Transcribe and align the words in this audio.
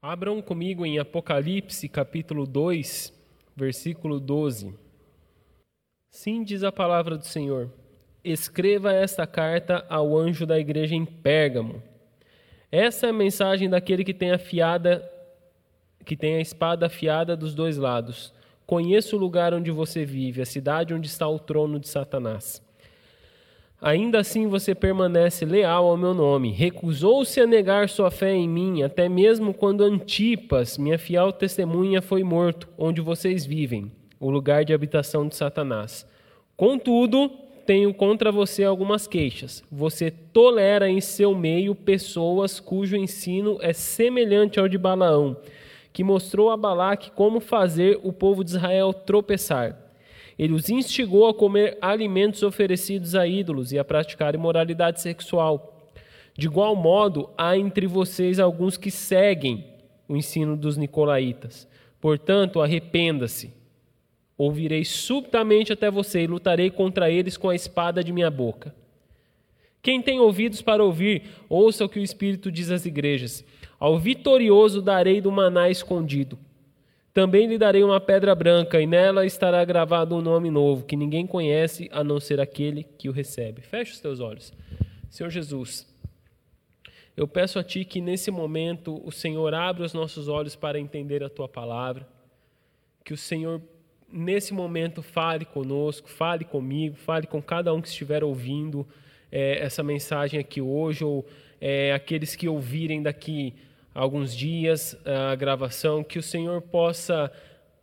Abram 0.00 0.40
comigo 0.40 0.86
em 0.86 0.96
Apocalipse, 1.00 1.88
capítulo 1.88 2.46
2, 2.46 3.12
versículo 3.56 4.20
12. 4.20 4.72
Sim, 6.08 6.44
diz 6.44 6.62
a 6.62 6.70
palavra 6.70 7.18
do 7.18 7.26
Senhor: 7.26 7.68
Escreva 8.22 8.92
esta 8.92 9.26
carta 9.26 9.84
ao 9.88 10.16
anjo 10.16 10.46
da 10.46 10.56
igreja 10.56 10.94
em 10.94 11.04
Pérgamo. 11.04 11.82
Essa 12.70 13.06
é 13.06 13.10
a 13.10 13.12
mensagem 13.12 13.68
daquele 13.68 14.04
que 14.04 14.14
tem 14.14 14.30
afiada 14.30 15.02
que 16.04 16.16
tem 16.16 16.36
a 16.36 16.40
espada 16.40 16.86
afiada 16.86 17.36
dos 17.36 17.52
dois 17.52 17.76
lados. 17.76 18.32
Conheço 18.64 19.16
o 19.16 19.18
lugar 19.18 19.52
onde 19.52 19.72
você 19.72 20.04
vive, 20.04 20.40
a 20.40 20.46
cidade 20.46 20.94
onde 20.94 21.08
está 21.08 21.26
o 21.28 21.40
trono 21.40 21.80
de 21.80 21.88
Satanás. 21.88 22.62
Ainda 23.80 24.18
assim 24.18 24.48
você 24.48 24.74
permanece 24.74 25.44
leal 25.44 25.86
ao 25.86 25.96
meu 25.96 26.12
nome. 26.12 26.50
Recusou-se 26.50 27.40
a 27.40 27.46
negar 27.46 27.88
sua 27.88 28.10
fé 28.10 28.34
em 28.34 28.48
mim, 28.48 28.82
até 28.82 29.08
mesmo 29.08 29.54
quando 29.54 29.84
Antipas, 29.84 30.76
minha 30.76 30.98
fiel 30.98 31.32
testemunha, 31.32 32.02
foi 32.02 32.24
morto, 32.24 32.68
onde 32.76 33.00
vocês 33.00 33.46
vivem, 33.46 33.92
o 34.18 34.30
lugar 34.30 34.64
de 34.64 34.74
habitação 34.74 35.28
de 35.28 35.36
Satanás. 35.36 36.04
Contudo, 36.56 37.30
tenho 37.64 37.94
contra 37.94 38.32
você 38.32 38.64
algumas 38.64 39.06
queixas. 39.06 39.62
Você 39.70 40.10
tolera 40.10 40.90
em 40.90 41.00
seu 41.00 41.32
meio 41.32 41.72
pessoas 41.72 42.58
cujo 42.58 42.96
ensino 42.96 43.58
é 43.60 43.72
semelhante 43.72 44.58
ao 44.58 44.66
de 44.66 44.76
Balaão, 44.76 45.36
que 45.92 46.02
mostrou 46.02 46.50
a 46.50 46.56
Balaque 46.56 47.12
como 47.12 47.38
fazer 47.38 48.00
o 48.02 48.12
povo 48.12 48.42
de 48.42 48.50
Israel 48.50 48.92
tropeçar. 48.92 49.87
Ele 50.38 50.52
os 50.52 50.68
instigou 50.68 51.26
a 51.26 51.34
comer 51.34 51.76
alimentos 51.80 52.44
oferecidos 52.44 53.16
a 53.16 53.26
ídolos 53.26 53.72
e 53.72 53.78
a 53.78 53.84
praticar 53.84 54.34
imoralidade 54.34 55.00
sexual. 55.00 55.90
De 56.36 56.46
igual 56.46 56.76
modo, 56.76 57.28
há 57.36 57.58
entre 57.58 57.88
vocês 57.88 58.38
alguns 58.38 58.76
que 58.76 58.90
seguem 58.90 59.64
o 60.08 60.16
ensino 60.16 60.56
dos 60.56 60.76
nicolaítas. 60.76 61.66
Portanto, 62.00 62.60
arrependa-se. 62.60 63.52
Ouvirei 64.36 64.84
subitamente 64.84 65.72
até 65.72 65.90
você 65.90 66.22
e 66.22 66.28
lutarei 66.28 66.70
contra 66.70 67.10
eles 67.10 67.36
com 67.36 67.48
a 67.48 67.56
espada 67.56 68.04
de 68.04 68.12
minha 68.12 68.30
boca. 68.30 68.72
Quem 69.82 70.00
tem 70.00 70.20
ouvidos 70.20 70.62
para 70.62 70.84
ouvir, 70.84 71.24
ouça 71.48 71.84
o 71.84 71.88
que 71.88 71.98
o 71.98 72.04
Espírito 72.04 72.52
diz 72.52 72.70
às 72.70 72.86
igrejas. 72.86 73.44
Ao 73.80 73.98
vitorioso 73.98 74.80
darei 74.80 75.20
do 75.20 75.32
maná 75.32 75.68
escondido 75.68 76.38
também 77.18 77.48
lhe 77.48 77.58
darei 77.58 77.82
uma 77.82 78.00
pedra 78.00 78.32
branca, 78.32 78.80
e 78.80 78.86
nela 78.86 79.26
estará 79.26 79.64
gravado 79.64 80.14
um 80.14 80.20
nome 80.20 80.52
novo, 80.52 80.84
que 80.84 80.94
ninguém 80.94 81.26
conhece 81.26 81.88
a 81.90 82.04
não 82.04 82.20
ser 82.20 82.40
aquele 82.40 82.84
que 82.84 83.08
o 83.08 83.12
recebe. 83.12 83.60
Feche 83.60 83.90
os 83.90 83.98
teus 83.98 84.20
olhos. 84.20 84.52
Senhor 85.10 85.28
Jesus, 85.28 85.84
eu 87.16 87.26
peço 87.26 87.58
a 87.58 87.64
Ti 87.64 87.84
que 87.84 88.00
nesse 88.00 88.30
momento 88.30 89.02
o 89.04 89.10
Senhor 89.10 89.52
abra 89.52 89.84
os 89.84 89.92
nossos 89.92 90.28
olhos 90.28 90.54
para 90.54 90.78
entender 90.78 91.24
a 91.24 91.28
Tua 91.28 91.48
palavra, 91.48 92.06
que 93.04 93.12
o 93.12 93.16
Senhor 93.16 93.60
nesse 94.08 94.54
momento 94.54 95.02
fale 95.02 95.44
conosco, 95.44 96.08
fale 96.08 96.44
comigo, 96.44 96.94
fale 96.94 97.26
com 97.26 97.42
cada 97.42 97.74
um 97.74 97.82
que 97.82 97.88
estiver 97.88 98.22
ouvindo 98.22 98.86
é, 99.32 99.58
essa 99.58 99.82
mensagem 99.82 100.38
aqui 100.38 100.60
hoje, 100.60 101.02
ou 101.02 101.26
é, 101.60 101.92
aqueles 101.92 102.36
que 102.36 102.48
ouvirem 102.48 103.02
daqui 103.02 103.56
alguns 103.98 104.32
dias 104.32 104.96
a 105.04 105.34
gravação, 105.34 106.04
que 106.04 106.20
o 106.20 106.22
Senhor 106.22 106.62
possa, 106.62 107.32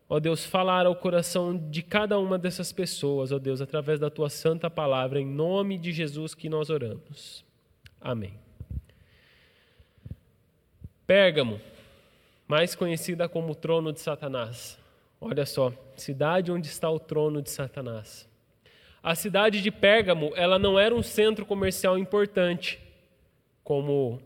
ó 0.07 0.17
Deus, 0.17 0.45
falar 0.45 0.85
ao 0.85 0.95
coração 0.95 1.57
de 1.69 1.83
cada 1.83 2.17
uma 2.17 2.39
dessas 2.39 2.71
pessoas, 2.71 3.33
ó 3.33 3.37
Deus, 3.37 3.59
através 3.59 3.99
da 3.99 4.09
tua 4.09 4.29
santa 4.29 4.69
palavra, 4.69 5.19
em 5.19 5.25
nome 5.25 5.77
de 5.77 5.91
Jesus 5.91 6.33
que 6.33 6.47
nós 6.47 6.69
oramos. 6.69 7.43
Amém. 7.99 8.33
Pérgamo, 11.05 11.59
mais 12.47 12.75
conhecida 12.75 13.27
como 13.27 13.51
o 13.51 13.55
trono 13.55 13.91
de 13.91 13.99
Satanás. 13.99 14.79
Olha 15.19 15.45
só, 15.45 15.73
cidade 15.97 16.49
onde 16.49 16.67
está 16.67 16.89
o 16.89 16.97
trono 16.97 17.41
de 17.41 17.49
Satanás. 17.49 18.25
A 19.03 19.15
cidade 19.15 19.61
de 19.61 19.69
Pérgamo, 19.69 20.31
ela 20.35 20.57
não 20.57 20.79
era 20.79 20.95
um 20.95 21.03
centro 21.03 21.45
comercial 21.45 21.97
importante, 21.97 22.79
como 23.65 24.21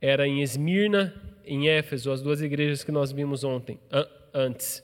era 0.00 0.26
em 0.26 0.40
Esmirna, 0.40 1.25
em 1.46 1.68
Éfeso, 1.68 2.10
as 2.10 2.20
duas 2.20 2.42
igrejas 2.42 2.82
que 2.82 2.92
nós 2.92 3.12
vimos 3.12 3.44
ontem, 3.44 3.78
antes, 4.34 4.82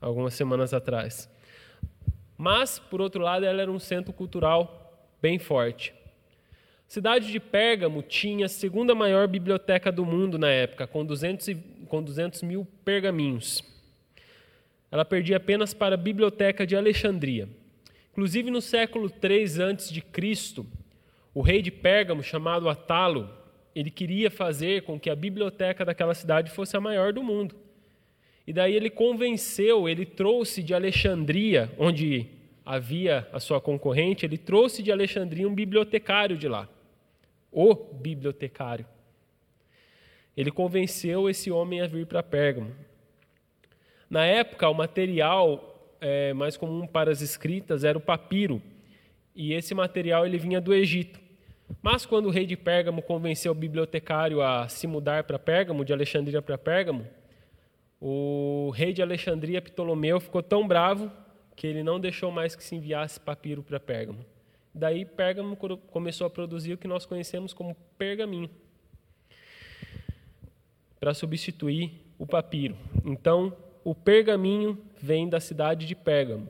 algumas 0.00 0.34
semanas 0.34 0.72
atrás. 0.72 1.28
Mas, 2.38 2.78
por 2.78 3.00
outro 3.00 3.20
lado, 3.20 3.44
ela 3.44 3.60
era 3.60 3.70
um 3.70 3.78
centro 3.78 4.12
cultural 4.12 5.10
bem 5.20 5.38
forte. 5.38 5.92
A 6.88 6.92
cidade 6.92 7.30
de 7.30 7.40
Pérgamo 7.40 8.02
tinha 8.02 8.46
a 8.46 8.48
segunda 8.48 8.94
maior 8.94 9.26
biblioteca 9.26 9.90
do 9.90 10.04
mundo 10.04 10.38
na 10.38 10.48
época, 10.48 10.86
com 10.86 11.04
200, 11.04 11.48
com 11.88 12.02
200 12.02 12.42
mil 12.42 12.66
pergaminhos. 12.84 13.62
Ela 14.90 15.04
perdia 15.04 15.38
apenas 15.38 15.72
para 15.72 15.94
a 15.94 15.98
biblioteca 15.98 16.66
de 16.66 16.76
Alexandria. 16.76 17.48
Inclusive, 18.12 18.50
no 18.50 18.60
século 18.60 19.08
3 19.08 19.60
a.C., 19.60 20.02
o 21.34 21.40
rei 21.40 21.62
de 21.62 21.70
Pérgamo, 21.70 22.22
chamado 22.22 22.68
Atalo, 22.68 23.30
ele 23.74 23.90
queria 23.90 24.30
fazer 24.30 24.82
com 24.82 24.98
que 24.98 25.08
a 25.08 25.16
biblioteca 25.16 25.84
daquela 25.84 26.14
cidade 26.14 26.50
fosse 26.50 26.76
a 26.76 26.80
maior 26.80 27.12
do 27.12 27.22
mundo. 27.22 27.54
E 28.46 28.52
daí 28.52 28.74
ele 28.74 28.90
convenceu, 28.90 29.88
ele 29.88 30.04
trouxe 30.04 30.62
de 30.62 30.74
Alexandria, 30.74 31.70
onde 31.78 32.26
havia 32.64 33.28
a 33.32 33.40
sua 33.40 33.60
concorrente, 33.60 34.26
ele 34.26 34.38
trouxe 34.38 34.82
de 34.82 34.92
Alexandria 34.92 35.48
um 35.48 35.54
bibliotecário 35.54 36.36
de 36.36 36.48
lá. 36.48 36.68
O 37.50 37.74
bibliotecário. 37.74 38.86
Ele 40.36 40.50
convenceu 40.50 41.28
esse 41.28 41.50
homem 41.50 41.80
a 41.80 41.86
vir 41.86 42.06
para 42.06 42.22
Pérgamo. 42.22 42.72
Na 44.08 44.24
época, 44.24 44.68
o 44.68 44.74
material 44.74 45.94
é, 46.00 46.32
mais 46.32 46.56
comum 46.56 46.86
para 46.86 47.10
as 47.10 47.20
escritas 47.20 47.84
era 47.84 47.96
o 47.96 48.00
papiro. 48.00 48.62
E 49.34 49.52
esse 49.52 49.74
material 49.74 50.26
ele 50.26 50.38
vinha 50.38 50.60
do 50.60 50.74
Egito. 50.74 51.20
Mas 51.80 52.04
quando 52.04 52.26
o 52.26 52.30
rei 52.30 52.44
de 52.44 52.56
Pérgamo 52.56 53.00
convenceu 53.02 53.52
o 53.52 53.54
bibliotecário 53.54 54.42
a 54.42 54.68
se 54.68 54.86
mudar 54.86 55.24
para 55.24 55.38
Pérgamo, 55.38 55.84
de 55.84 55.92
Alexandria 55.92 56.42
para 56.42 56.58
Pérgamo, 56.58 57.06
o 58.00 58.70
rei 58.74 58.92
de 58.92 59.00
Alexandria, 59.00 59.62
Ptolomeu, 59.62 60.18
ficou 60.20 60.42
tão 60.42 60.66
bravo 60.66 61.10
que 61.54 61.66
ele 61.66 61.82
não 61.82 62.00
deixou 62.00 62.30
mais 62.30 62.56
que 62.56 62.64
se 62.64 62.74
enviasse 62.74 63.20
papiro 63.20 63.62
para 63.62 63.78
Pérgamo. 63.78 64.24
Daí 64.74 65.04
Pérgamo 65.04 65.56
começou 65.56 66.26
a 66.26 66.30
produzir 66.30 66.72
o 66.72 66.78
que 66.78 66.88
nós 66.88 67.06
conhecemos 67.06 67.52
como 67.52 67.76
pergaminho, 67.96 68.50
para 70.98 71.14
substituir 71.14 71.92
o 72.18 72.26
papiro. 72.26 72.76
Então, 73.04 73.56
o 73.84 73.94
pergaminho 73.94 74.78
vem 75.00 75.28
da 75.28 75.40
cidade 75.40 75.86
de 75.86 75.94
Pérgamo. 75.94 76.48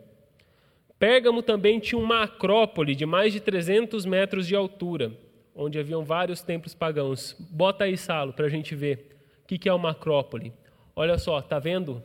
Pérgamo 1.02 1.42
também 1.42 1.80
tinha 1.80 2.00
uma 2.00 2.22
acrópole 2.22 2.94
de 2.94 3.04
mais 3.04 3.32
de 3.32 3.40
300 3.40 4.06
metros 4.06 4.46
de 4.46 4.54
altura, 4.54 5.12
onde 5.52 5.76
haviam 5.76 6.04
vários 6.04 6.42
templos 6.42 6.76
pagãos. 6.76 7.34
Bota 7.50 7.82
aí, 7.82 7.96
Salo, 7.96 8.32
para 8.32 8.46
a 8.46 8.48
gente 8.48 8.72
ver 8.76 9.18
o 9.42 9.44
que 9.44 9.68
é 9.68 9.72
uma 9.74 9.90
acrópole. 9.90 10.52
Olha 10.94 11.18
só, 11.18 11.42
tá 11.42 11.58
vendo 11.58 12.00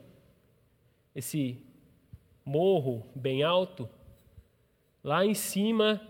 esse 1.14 1.64
morro 2.44 3.06
bem 3.16 3.44
alto? 3.44 3.88
Lá 5.04 5.24
em 5.24 5.36
cima 5.36 6.02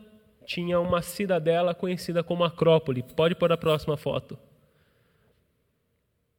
tinha 0.46 0.80
uma 0.80 1.02
cidadela 1.02 1.76
conhecida 1.76 2.24
como 2.24 2.46
Acrópole. 2.46 3.04
Pode 3.04 3.36
pôr 3.36 3.52
a 3.52 3.58
próxima 3.58 3.98
foto. 3.98 4.40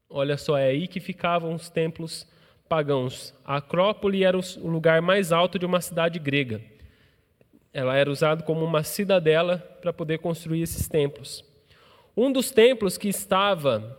Olha 0.08 0.38
só, 0.38 0.56
é 0.56 0.68
aí 0.68 0.88
que 0.88 0.98
ficavam 0.98 1.52
os 1.52 1.68
templos 1.68 2.26
pagãos. 2.68 3.34
A 3.44 3.56
Acrópole 3.56 4.24
era 4.24 4.36
o 4.36 4.68
lugar 4.68 5.00
mais 5.00 5.32
alto 5.32 5.58
de 5.58 5.66
uma 5.66 5.80
cidade 5.80 6.18
grega. 6.18 6.60
Ela 7.72 7.96
era 7.96 8.10
usada 8.10 8.42
como 8.42 8.64
uma 8.64 8.82
cidadela 8.82 9.58
para 9.80 9.92
poder 9.92 10.18
construir 10.18 10.62
esses 10.62 10.88
templos. 10.88 11.44
Um 12.16 12.32
dos 12.32 12.50
templos 12.50 12.98
que 12.98 13.08
estava 13.08 13.96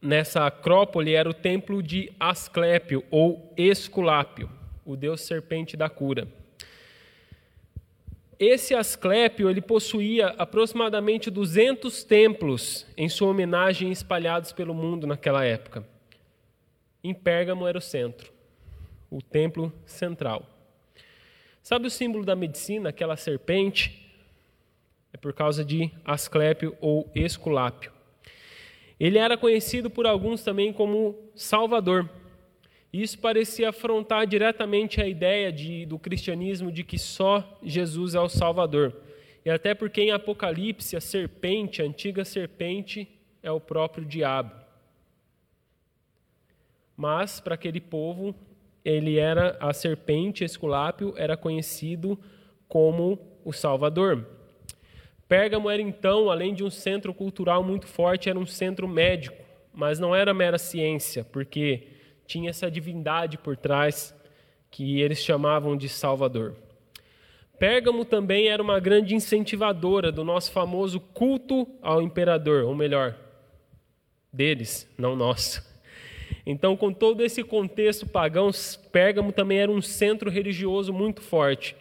nessa 0.00 0.46
Acrópole 0.46 1.14
era 1.14 1.28
o 1.28 1.34
templo 1.34 1.82
de 1.82 2.12
Asclépio 2.18 3.04
ou 3.10 3.52
Esculápio, 3.56 4.50
o 4.84 4.96
deus 4.96 5.20
serpente 5.22 5.76
da 5.76 5.88
cura. 5.88 6.28
Esse 8.38 8.72
Asclépio 8.72 9.50
ele 9.50 9.60
possuía 9.60 10.28
aproximadamente 10.38 11.28
200 11.28 12.04
templos 12.04 12.86
em 12.96 13.08
sua 13.08 13.28
homenagem 13.28 13.90
espalhados 13.90 14.52
pelo 14.52 14.72
mundo 14.72 15.08
naquela 15.08 15.44
época. 15.44 15.84
Em 17.02 17.14
Pérgamo 17.14 17.66
era 17.66 17.78
o 17.78 17.80
centro, 17.80 18.32
o 19.10 19.22
templo 19.22 19.72
central. 19.86 20.44
Sabe 21.62 21.86
o 21.86 21.90
símbolo 21.90 22.24
da 22.24 22.34
medicina, 22.34 22.88
aquela 22.88 23.16
serpente? 23.16 24.10
É 25.12 25.16
por 25.16 25.32
causa 25.32 25.64
de 25.64 25.90
Asclépio 26.04 26.76
ou 26.80 27.10
Esculápio. 27.14 27.92
Ele 28.98 29.18
era 29.18 29.36
conhecido 29.36 29.88
por 29.88 30.06
alguns 30.06 30.42
também 30.42 30.72
como 30.72 31.14
Salvador. 31.34 32.10
Isso 32.92 33.18
parecia 33.18 33.68
afrontar 33.68 34.26
diretamente 34.26 35.00
a 35.00 35.06
ideia 35.06 35.52
de, 35.52 35.86
do 35.86 35.98
cristianismo 35.98 36.72
de 36.72 36.82
que 36.82 36.98
só 36.98 37.58
Jesus 37.62 38.14
é 38.14 38.20
o 38.20 38.28
Salvador. 38.28 38.96
E 39.44 39.50
até 39.50 39.74
porque 39.74 40.00
em 40.00 40.10
Apocalipse 40.10 40.96
a 40.96 41.00
serpente, 41.00 41.80
a 41.80 41.84
antiga 41.84 42.24
serpente, 42.24 43.08
é 43.42 43.52
o 43.52 43.60
próprio 43.60 44.04
diabo. 44.04 44.67
Mas 46.98 47.38
para 47.38 47.54
aquele 47.54 47.80
povo 47.80 48.34
ele 48.84 49.18
era 49.18 49.56
a 49.60 49.72
serpente 49.72 50.42
Esculápio 50.42 51.14
era 51.16 51.36
conhecido 51.36 52.18
como 52.66 53.18
o 53.44 53.52
Salvador. 53.52 54.26
Pérgamo 55.28 55.70
era 55.70 55.80
então, 55.80 56.28
além 56.28 56.52
de 56.52 56.64
um 56.64 56.70
centro 56.70 57.14
cultural 57.14 57.62
muito 57.62 57.86
forte, 57.86 58.28
era 58.28 58.38
um 58.38 58.46
centro 58.46 58.88
médico, 58.88 59.36
mas 59.72 60.00
não 60.00 60.14
era 60.14 60.34
mera 60.34 60.58
ciência, 60.58 61.22
porque 61.22 61.86
tinha 62.26 62.50
essa 62.50 62.68
divindade 62.68 63.38
por 63.38 63.56
trás 63.56 64.12
que 64.70 65.00
eles 65.00 65.22
chamavam 65.22 65.76
de 65.76 65.88
Salvador. 65.88 66.56
Pérgamo 67.58 68.04
também 68.04 68.48
era 68.48 68.62
uma 68.62 68.80
grande 68.80 69.14
incentivadora 69.14 70.10
do 70.10 70.24
nosso 70.24 70.50
famoso 70.50 70.98
culto 70.98 71.68
ao 71.80 72.02
imperador, 72.02 72.64
ou 72.64 72.74
melhor, 72.74 73.16
deles, 74.32 74.88
não 74.98 75.14
nosso. 75.14 75.67
Então, 76.50 76.74
com 76.78 76.90
todo 76.90 77.22
esse 77.22 77.44
contexto 77.44 78.06
pagão, 78.06 78.50
Pérgamo 78.90 79.32
também 79.32 79.58
era 79.58 79.70
um 79.70 79.82
centro 79.82 80.30
religioso 80.30 80.94
muito 80.94 81.20
forte. 81.20 81.76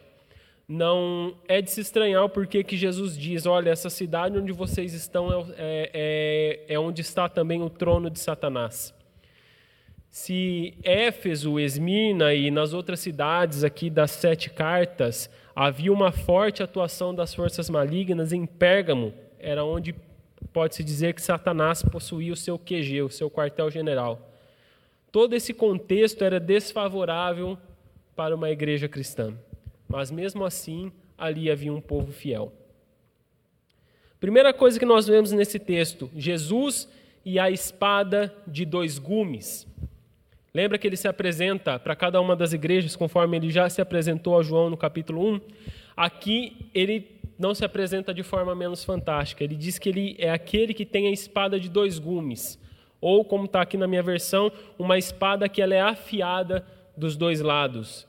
Não 0.67 1.37
é 1.47 1.61
de 1.61 1.71
se 1.71 1.79
estranhar 1.79 2.25
o 2.25 2.29
porquê 2.29 2.65
que 2.65 2.75
Jesus 2.75 3.17
diz: 3.17 3.45
olha, 3.45 3.69
essa 3.69 3.89
cidade 3.89 4.37
onde 4.37 4.51
vocês 4.51 4.93
estão 4.93 5.31
é, 5.31 5.45
é, 5.57 6.65
é, 6.67 6.73
é 6.73 6.77
onde 6.77 6.99
está 6.99 7.29
também 7.29 7.61
o 7.61 7.69
trono 7.69 8.09
de 8.09 8.19
Satanás. 8.19 8.93
Se 10.09 10.73
Éfeso, 10.83 11.57
Esmirna 11.57 12.33
e 12.33 12.51
nas 12.51 12.73
outras 12.73 12.99
cidades 12.99 13.63
aqui 13.63 13.89
das 13.89 14.11
sete 14.11 14.49
cartas 14.49 15.29
havia 15.55 15.93
uma 15.93 16.11
forte 16.11 16.61
atuação 16.61 17.15
das 17.15 17.33
forças 17.33 17.69
malignas, 17.69 18.33
em 18.33 18.45
Pérgamo 18.45 19.13
era 19.39 19.63
onde 19.63 19.95
pode-se 20.51 20.83
dizer 20.83 21.13
que 21.13 21.21
Satanás 21.21 21.81
possuía 21.83 22.33
o 22.33 22.35
seu 22.35 22.59
QG, 22.59 23.03
o 23.03 23.09
seu 23.09 23.31
quartel-general. 23.31 24.27
Todo 25.11 25.33
esse 25.33 25.53
contexto 25.53 26.23
era 26.23 26.39
desfavorável 26.39 27.57
para 28.15 28.35
uma 28.35 28.49
igreja 28.49 28.87
cristã, 28.87 29.33
mas 29.87 30.11
mesmo 30.11 30.43
assim 30.43 30.91
ali 31.17 31.49
havia 31.49 31.73
um 31.73 31.81
povo 31.81 32.11
fiel. 32.11 32.51
Primeira 34.19 34.53
coisa 34.53 34.79
que 34.79 34.85
nós 34.85 35.07
vemos 35.07 35.31
nesse 35.31 35.59
texto: 35.59 36.09
Jesus 36.15 36.89
e 37.23 37.39
a 37.39 37.51
espada 37.51 38.33
de 38.47 38.65
dois 38.65 38.97
gumes. 38.97 39.67
Lembra 40.53 40.77
que 40.77 40.87
ele 40.87 40.97
se 40.97 41.07
apresenta 41.07 41.77
para 41.77 41.95
cada 41.95 42.19
uma 42.19 42.35
das 42.35 42.51
igrejas, 42.51 42.95
conforme 42.95 43.37
ele 43.37 43.51
já 43.51 43.69
se 43.69 43.79
apresentou 43.79 44.39
a 44.39 44.41
João 44.41 44.69
no 44.69 44.77
capítulo 44.77 45.35
1? 45.35 45.41
Aqui 45.95 46.69
ele 46.73 47.19
não 47.37 47.53
se 47.53 47.63
apresenta 47.63 48.13
de 48.13 48.23
forma 48.23 48.55
menos 48.55 48.83
fantástica. 48.83 49.43
Ele 49.43 49.55
diz 49.55 49.77
que 49.77 49.89
ele 49.89 50.15
é 50.17 50.31
aquele 50.31 50.73
que 50.73 50.85
tem 50.85 51.07
a 51.07 51.11
espada 51.11 51.59
de 51.59 51.69
dois 51.69 51.99
gumes, 51.99 52.59
ou 52.99 53.23
como 53.23 53.45
está 53.45 53.61
aqui 53.61 53.77
na 53.77 53.87
minha 53.87 54.03
versão, 54.03 54.51
uma 54.77 54.97
espada 54.97 55.47
que 55.47 55.61
ela 55.61 55.75
é 55.75 55.81
afiada 55.81 56.65
dos 56.95 57.15
dois 57.15 57.41
lados. 57.41 58.07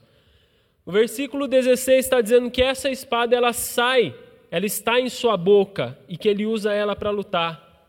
O 0.85 0.91
versículo 0.93 1.47
16 1.47 2.05
está 2.05 2.21
dizendo 2.21 2.51
que 2.51 2.63
essa 2.63 2.89
espada 2.91 3.37
ela 3.37 3.53
sai, 3.53 4.15
ela 4.51 4.65
está 4.65 4.99
em 4.99 5.09
sua 5.09 5.37
boca 5.37 5.99
e 6.09 6.17
que 6.17 6.29
ele 6.29 6.47
usa 6.47 6.73
ela 6.73 6.97
para 6.97 7.11
lutar. 7.11 7.87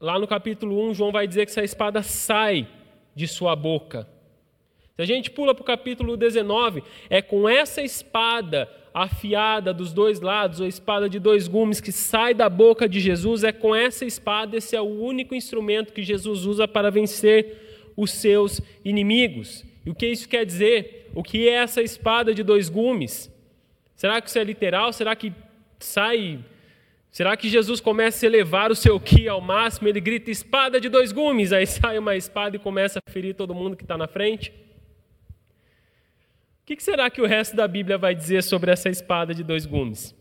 Lá 0.00 0.18
no 0.18 0.26
capítulo 0.28 0.88
1, 0.88 0.94
João 0.94 1.12
vai 1.12 1.26
dizer 1.26 1.44
que 1.44 1.50
essa 1.50 1.64
espada 1.64 2.02
sai 2.02 2.68
de 3.14 3.26
sua 3.26 3.56
boca. 3.56 4.06
Se 4.96 5.02
a 5.02 5.04
gente 5.04 5.30
pula 5.30 5.54
para 5.54 5.62
o 5.62 5.66
capítulo 5.66 6.16
19, 6.16 6.82
é 7.08 7.22
com 7.22 7.48
essa 7.48 7.82
espada 7.82 8.68
afiada 8.92 9.72
dos 9.72 9.92
dois 9.92 10.20
lados, 10.20 10.60
ou 10.60 10.66
espada 10.66 11.08
de 11.08 11.18
dois 11.18 11.46
gumes 11.46 11.80
que 11.80 11.92
sai 11.92 12.34
da 12.34 12.48
boca 12.48 12.88
de 12.88 13.00
Jesus, 13.00 13.44
é 13.44 13.52
com 13.52 13.74
essa 13.74 14.04
espada, 14.04 14.56
esse 14.56 14.74
é 14.74 14.80
o 14.80 14.84
único 14.84 15.34
instrumento 15.34 15.92
que 15.92 16.02
Jesus 16.02 16.44
usa 16.44 16.66
para 16.66 16.90
vencer 16.90 17.92
os 17.96 18.10
seus 18.10 18.60
inimigos. 18.84 19.64
E 19.84 19.90
o 19.90 19.94
que 19.94 20.06
isso 20.06 20.28
quer 20.28 20.44
dizer? 20.44 21.10
O 21.14 21.22
que 21.22 21.48
é 21.48 21.52
essa 21.52 21.82
espada 21.82 22.34
de 22.34 22.42
dois 22.42 22.68
gumes? 22.68 23.30
Será 23.94 24.20
que 24.20 24.28
isso 24.28 24.38
é 24.38 24.44
literal? 24.44 24.92
Será 24.92 25.14
que 25.14 25.32
sai 25.78 26.40
Será 27.10 27.36
que 27.36 27.48
Jesus 27.48 27.80
começa 27.80 28.24
a 28.24 28.28
elevar 28.28 28.70
o 28.70 28.74
seu 28.74 28.98
ki 29.00 29.28
ao 29.28 29.40
máximo? 29.40 29.88
Ele 29.88 30.00
grita 30.00 30.30
espada 30.30 30.80
de 30.80 30.88
dois 30.88 31.10
gumes, 31.10 31.52
aí 31.52 31.66
sai 31.66 31.98
uma 31.98 32.14
espada 32.16 32.54
e 32.54 32.58
começa 32.58 33.00
a 33.04 33.10
ferir 33.10 33.34
todo 33.34 33.54
mundo 33.54 33.76
que 33.76 33.82
está 33.82 33.98
na 33.98 34.06
frente? 34.06 34.52
O 36.70 36.76
que 36.76 36.84
será 36.84 37.10
que 37.10 37.20
o 37.20 37.26
resto 37.26 37.56
da 37.56 37.66
Bíblia 37.66 37.98
vai 37.98 38.14
dizer 38.14 38.44
sobre 38.44 38.70
essa 38.70 38.88
espada 38.88 39.34
de 39.34 39.42
dois 39.42 39.66
gumes? 39.66 40.14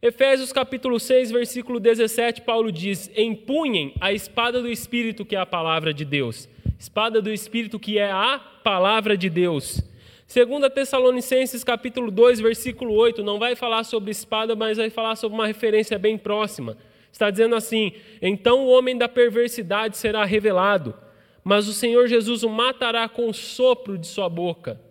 Efésios 0.00 0.52
capítulo 0.52 1.00
6, 1.00 1.32
versículo 1.32 1.80
17, 1.80 2.42
Paulo 2.42 2.70
diz: 2.70 3.10
Empunhem 3.16 3.92
a 4.00 4.12
espada 4.12 4.62
do 4.62 4.68
Espírito, 4.68 5.24
que 5.24 5.34
é 5.34 5.40
a 5.40 5.44
palavra 5.44 5.92
de 5.92 6.04
Deus. 6.04 6.48
Espada 6.78 7.20
do 7.20 7.32
Espírito, 7.32 7.80
que 7.80 7.98
é 7.98 8.12
a 8.12 8.40
palavra 8.62 9.16
de 9.16 9.28
Deus. 9.28 9.82
Segundo 10.24 10.70
Tessalonicenses 10.70 11.64
capítulo 11.64 12.12
2, 12.12 12.38
versículo 12.38 12.94
8, 12.94 13.24
não 13.24 13.40
vai 13.40 13.56
falar 13.56 13.82
sobre 13.82 14.12
espada, 14.12 14.54
mas 14.54 14.78
vai 14.78 14.88
falar 14.88 15.16
sobre 15.16 15.36
uma 15.36 15.48
referência 15.48 15.98
bem 15.98 16.16
próxima. 16.16 16.76
Está 17.10 17.28
dizendo 17.28 17.56
assim: 17.56 17.92
"Então 18.22 18.64
o 18.64 18.68
homem 18.68 18.96
da 18.96 19.08
perversidade 19.08 19.96
será 19.96 20.24
revelado, 20.24 20.94
mas 21.42 21.66
o 21.66 21.72
Senhor 21.72 22.06
Jesus 22.06 22.44
o 22.44 22.48
matará 22.48 23.08
com 23.08 23.28
o 23.28 23.34
sopro 23.34 23.98
de 23.98 24.06
sua 24.06 24.28
boca." 24.28 24.86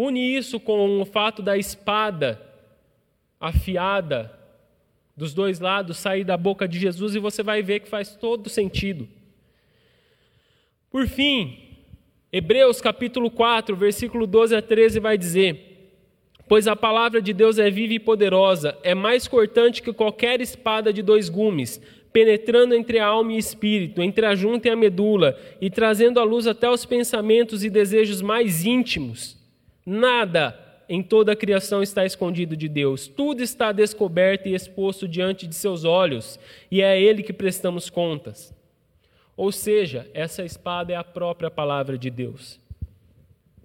Une 0.00 0.36
isso 0.36 0.60
com 0.60 1.00
o 1.00 1.04
fato 1.04 1.42
da 1.42 1.58
espada 1.58 2.40
afiada 3.40 4.32
dos 5.16 5.34
dois 5.34 5.58
lados 5.58 5.98
sair 5.98 6.22
da 6.22 6.36
boca 6.36 6.68
de 6.68 6.78
Jesus 6.78 7.16
e 7.16 7.18
você 7.18 7.42
vai 7.42 7.64
ver 7.64 7.80
que 7.80 7.88
faz 7.88 8.14
todo 8.14 8.48
sentido. 8.48 9.08
Por 10.88 11.08
fim, 11.08 11.58
Hebreus 12.32 12.80
capítulo 12.80 13.28
4, 13.28 13.74
versículo 13.74 14.24
12 14.24 14.54
a 14.54 14.62
13 14.62 15.00
vai 15.00 15.18
dizer: 15.18 15.90
Pois 16.46 16.68
a 16.68 16.76
palavra 16.76 17.20
de 17.20 17.32
Deus 17.32 17.58
é 17.58 17.68
viva 17.68 17.94
e 17.94 17.98
poderosa, 17.98 18.78
é 18.84 18.94
mais 18.94 19.26
cortante 19.26 19.82
que 19.82 19.92
qualquer 19.92 20.40
espada 20.40 20.92
de 20.92 21.02
dois 21.02 21.28
gumes, 21.28 21.82
penetrando 22.12 22.72
entre 22.72 23.00
a 23.00 23.06
alma 23.06 23.32
e 23.32 23.38
espírito, 23.38 24.00
entre 24.00 24.24
a 24.26 24.36
junta 24.36 24.68
e 24.68 24.70
a 24.70 24.76
medula, 24.76 25.36
e 25.60 25.68
trazendo 25.68 26.20
à 26.20 26.22
luz 26.22 26.46
até 26.46 26.70
os 26.70 26.84
pensamentos 26.84 27.64
e 27.64 27.68
desejos 27.68 28.22
mais 28.22 28.64
íntimos. 28.64 29.37
Nada 29.90 30.54
em 30.86 31.02
toda 31.02 31.32
a 31.32 31.36
criação 31.36 31.82
está 31.82 32.04
escondido 32.04 32.54
de 32.54 32.68
Deus, 32.68 33.06
tudo 33.06 33.42
está 33.42 33.72
descoberto 33.72 34.46
e 34.46 34.54
exposto 34.54 35.08
diante 35.08 35.46
de 35.46 35.54
seus 35.54 35.82
olhos, 35.82 36.38
e 36.70 36.82
é 36.82 36.90
a 36.90 36.96
Ele 36.96 37.22
que 37.22 37.32
prestamos 37.32 37.88
contas. 37.88 38.54
Ou 39.34 39.50
seja, 39.50 40.06
essa 40.12 40.44
espada 40.44 40.92
é 40.92 40.96
a 40.96 41.02
própria 41.02 41.50
palavra 41.50 41.96
de 41.96 42.10
Deus. 42.10 42.60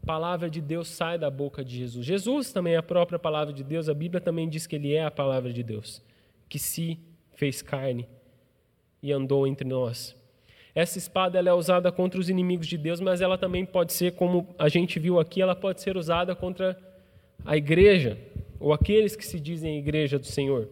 A 0.02 0.06
palavra 0.06 0.50
de 0.50 0.62
Deus 0.62 0.88
sai 0.88 1.18
da 1.18 1.30
boca 1.30 1.62
de 1.62 1.76
Jesus. 1.76 2.06
Jesus 2.06 2.54
também 2.54 2.76
é 2.76 2.78
a 2.78 2.84
própria 2.84 3.20
palavra 3.20 3.54
de 3.54 3.64
Deus. 3.64 3.90
A 3.90 3.94
Bíblia 3.94 4.22
também 4.22 4.48
diz 4.48 4.66
que 4.66 4.78
ele 4.78 4.94
é 4.94 5.04
a 5.04 5.12
palavra 5.12 5.52
de 5.52 5.62
Deus, 5.62 6.02
que 6.48 6.58
se 6.58 6.98
fez 7.34 7.62
carne 7.62 8.08
e 9.02 9.12
andou 9.12 9.46
entre 9.46 9.68
nós. 9.68 10.16
Essa 10.76 10.98
espada 10.98 11.38
ela 11.38 11.50
é 11.50 11.54
usada 11.54 11.92
contra 11.92 12.20
os 12.20 12.30
inimigos 12.30 12.68
de 12.68 12.78
Deus, 12.78 13.00
mas 13.00 13.22
ela 13.22 13.38
também 13.38 13.66
pode 13.66 13.94
ser, 13.94 14.14
como 14.14 14.48
a 14.58 14.68
gente 14.70 15.00
viu 15.00 15.20
aqui, 15.20 15.42
ela 15.42 15.56
pode 15.56 15.82
ser 15.82 15.96
usada 15.98 16.36
contra 16.36 16.78
a 17.46 17.56
igreja 17.56 18.18
ou 18.60 18.74
aqueles 18.74 19.16
que 19.16 19.26
se 19.26 19.40
dizem 19.40 19.78
igreja 19.78 20.18
do 20.18 20.26
Senhor. 20.26 20.70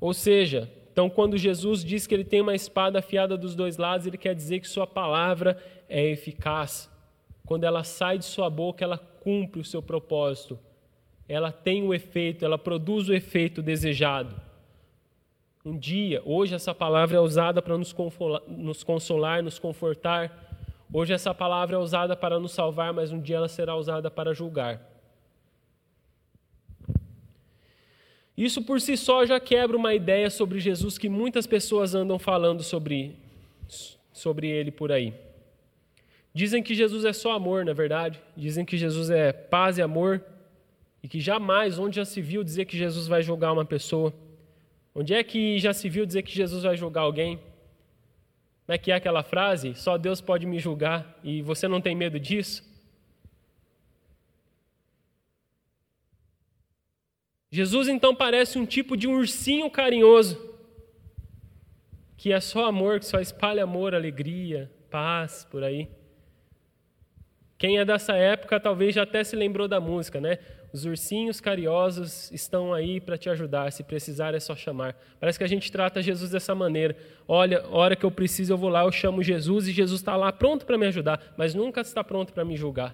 Ou 0.00 0.14
seja, 0.14 0.70
então, 0.92 1.10
quando 1.10 1.36
Jesus 1.36 1.84
diz 1.84 2.06
que 2.06 2.14
ele 2.14 2.24
tem 2.24 2.40
uma 2.40 2.54
espada 2.54 3.00
afiada 3.00 3.36
dos 3.36 3.56
dois 3.56 3.76
lados, 3.76 4.06
ele 4.06 4.16
quer 4.16 4.32
dizer 4.32 4.60
que 4.60 4.68
sua 4.68 4.86
palavra 4.86 5.58
é 5.88 6.06
eficaz. 6.06 6.88
Quando 7.44 7.64
ela 7.64 7.82
sai 7.82 8.16
de 8.16 8.24
sua 8.24 8.48
boca, 8.48 8.84
ela 8.84 8.96
cumpre 8.96 9.60
o 9.60 9.64
seu 9.64 9.82
propósito. 9.82 10.56
Ela 11.28 11.50
tem 11.50 11.82
o 11.82 11.92
efeito, 11.92 12.44
ela 12.44 12.56
produz 12.56 13.08
o 13.08 13.14
efeito 13.14 13.60
desejado. 13.60 14.40
Um 15.64 15.78
dia, 15.78 16.20
hoje 16.26 16.54
essa 16.54 16.74
palavra 16.74 17.16
é 17.16 17.20
usada 17.20 17.62
para 17.62 17.78
nos 17.78 17.90
consolar, 18.82 19.42
nos 19.42 19.58
confortar. 19.58 20.60
Hoje 20.92 21.14
essa 21.14 21.32
palavra 21.32 21.76
é 21.76 21.78
usada 21.78 22.14
para 22.14 22.38
nos 22.38 22.52
salvar, 22.52 22.92
mas 22.92 23.10
um 23.10 23.18
dia 23.18 23.36
ela 23.36 23.48
será 23.48 23.74
usada 23.74 24.10
para 24.10 24.34
julgar. 24.34 24.82
Isso 28.36 28.62
por 28.62 28.78
si 28.78 28.94
só 28.94 29.24
já 29.24 29.40
quebra 29.40 29.74
uma 29.74 29.94
ideia 29.94 30.28
sobre 30.28 30.60
Jesus 30.60 30.98
que 30.98 31.08
muitas 31.08 31.46
pessoas 31.46 31.94
andam 31.94 32.18
falando 32.18 32.62
sobre, 32.62 33.16
sobre 34.12 34.48
ele 34.48 34.70
por 34.70 34.92
aí. 34.92 35.14
Dizem 36.34 36.62
que 36.62 36.74
Jesus 36.74 37.06
é 37.06 37.12
só 37.14 37.32
amor, 37.32 37.64
na 37.64 37.70
é 37.70 37.74
verdade. 37.74 38.20
Dizem 38.36 38.66
que 38.66 38.76
Jesus 38.76 39.08
é 39.08 39.32
paz 39.32 39.78
e 39.78 39.82
amor. 39.82 40.22
E 41.02 41.08
que 41.08 41.20
jamais, 41.20 41.78
onde 41.78 41.96
já 41.96 42.04
se 42.04 42.20
viu 42.20 42.44
dizer 42.44 42.66
que 42.66 42.76
Jesus 42.76 43.06
vai 43.06 43.22
julgar 43.22 43.52
uma 43.52 43.64
pessoa? 43.64 44.12
Onde 44.94 45.12
é 45.12 45.24
que 45.24 45.58
já 45.58 45.72
se 45.72 45.88
viu 45.88 46.06
dizer 46.06 46.22
que 46.22 46.32
Jesus 46.32 46.62
vai 46.62 46.76
julgar 46.76 47.02
alguém? 47.02 47.36
Como 48.64 48.74
é 48.74 48.78
que 48.78 48.92
é 48.92 48.94
aquela 48.94 49.22
frase? 49.22 49.74
Só 49.74 49.98
Deus 49.98 50.20
pode 50.20 50.46
me 50.46 50.58
julgar 50.58 51.18
e 51.22 51.42
você 51.42 51.66
não 51.66 51.80
tem 51.80 51.94
medo 51.96 52.18
disso? 52.20 52.62
Jesus 57.50 57.88
então 57.88 58.14
parece 58.14 58.58
um 58.58 58.66
tipo 58.66 58.96
de 58.96 59.06
um 59.06 59.14
ursinho 59.14 59.70
carinhoso, 59.70 60.52
que 62.16 62.32
é 62.32 62.40
só 62.40 62.66
amor, 62.66 62.98
que 62.98 63.06
só 63.06 63.20
espalha 63.20 63.62
amor, 63.62 63.94
alegria, 63.94 64.70
paz 64.90 65.46
por 65.50 65.62
aí. 65.62 65.88
Quem 67.58 67.78
é 67.78 67.84
dessa 67.84 68.14
época 68.14 68.58
talvez 68.58 68.94
já 68.94 69.02
até 69.02 69.22
se 69.22 69.36
lembrou 69.36 69.68
da 69.68 69.80
música, 69.80 70.20
né? 70.20 70.38
Os 70.74 70.84
ursinhos 70.84 71.40
carinhosos 71.40 72.32
estão 72.32 72.74
aí 72.74 73.00
para 73.00 73.16
te 73.16 73.30
ajudar, 73.30 73.70
se 73.70 73.84
precisar 73.84 74.34
é 74.34 74.40
só 74.40 74.56
chamar. 74.56 74.96
Parece 75.20 75.38
que 75.38 75.44
a 75.44 75.46
gente 75.46 75.70
trata 75.70 76.02
Jesus 76.02 76.32
dessa 76.32 76.52
maneira. 76.52 76.96
Olha, 77.28 77.64
hora 77.68 77.94
que 77.94 78.04
eu 78.04 78.10
preciso 78.10 78.54
eu 78.54 78.58
vou 78.58 78.68
lá, 78.68 78.82
eu 78.82 78.90
chamo 78.90 79.22
Jesus 79.22 79.68
e 79.68 79.72
Jesus 79.72 80.00
está 80.00 80.16
lá 80.16 80.32
pronto 80.32 80.66
para 80.66 80.76
me 80.76 80.84
ajudar, 80.86 81.32
mas 81.36 81.54
nunca 81.54 81.80
está 81.80 82.02
pronto 82.02 82.32
para 82.32 82.44
me 82.44 82.56
julgar. 82.56 82.92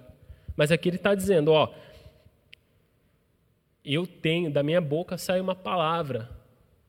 Mas 0.54 0.70
aqui 0.70 0.90
ele 0.90 0.96
está 0.96 1.14
dizendo, 1.14 1.52
ó, 1.52 1.72
eu 3.82 4.06
tenho, 4.06 4.50
da 4.52 4.62
minha 4.62 4.82
boca 4.82 5.16
sai 5.16 5.40
uma 5.40 5.54
palavra, 5.54 6.28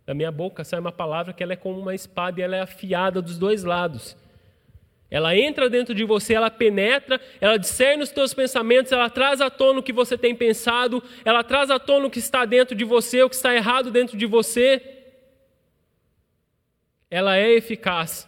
da 0.05 0.13
minha 0.13 0.29
boca 0.29 0.61
sai 0.65 0.81
uma 0.81 0.91
palavra 0.91 1.31
que 1.31 1.41
ela 1.41 1.53
é 1.53 1.55
como 1.55 1.79
uma 1.79 1.95
espada 1.95 2.41
e 2.41 2.43
ela 2.43 2.57
é 2.57 2.59
afiada 2.59 3.21
dos 3.21 3.37
dois 3.37 3.63
lados. 3.63 4.17
Ela 5.11 5.35
entra 5.35 5.69
dentro 5.69 5.93
de 5.93 6.05
você, 6.05 6.33
ela 6.33 6.49
penetra, 6.49 7.19
ela 7.41 7.57
discerne 7.57 8.01
os 8.01 8.11
teus 8.11 8.33
pensamentos, 8.33 8.93
ela 8.93 9.09
traz 9.09 9.41
à 9.41 9.49
tona 9.49 9.81
o 9.81 9.83
que 9.83 9.91
você 9.91 10.17
tem 10.17 10.33
pensado, 10.33 11.03
ela 11.25 11.43
traz 11.43 11.69
à 11.69 11.77
tona 11.77 12.07
o 12.07 12.09
que 12.09 12.19
está 12.19 12.45
dentro 12.45 12.73
de 12.73 12.85
você, 12.85 13.21
o 13.21 13.29
que 13.29 13.35
está 13.35 13.53
errado 13.53 13.91
dentro 13.91 14.17
de 14.17 14.25
você. 14.25 14.81
Ela 17.09 17.35
é 17.35 17.51
eficaz 17.51 18.25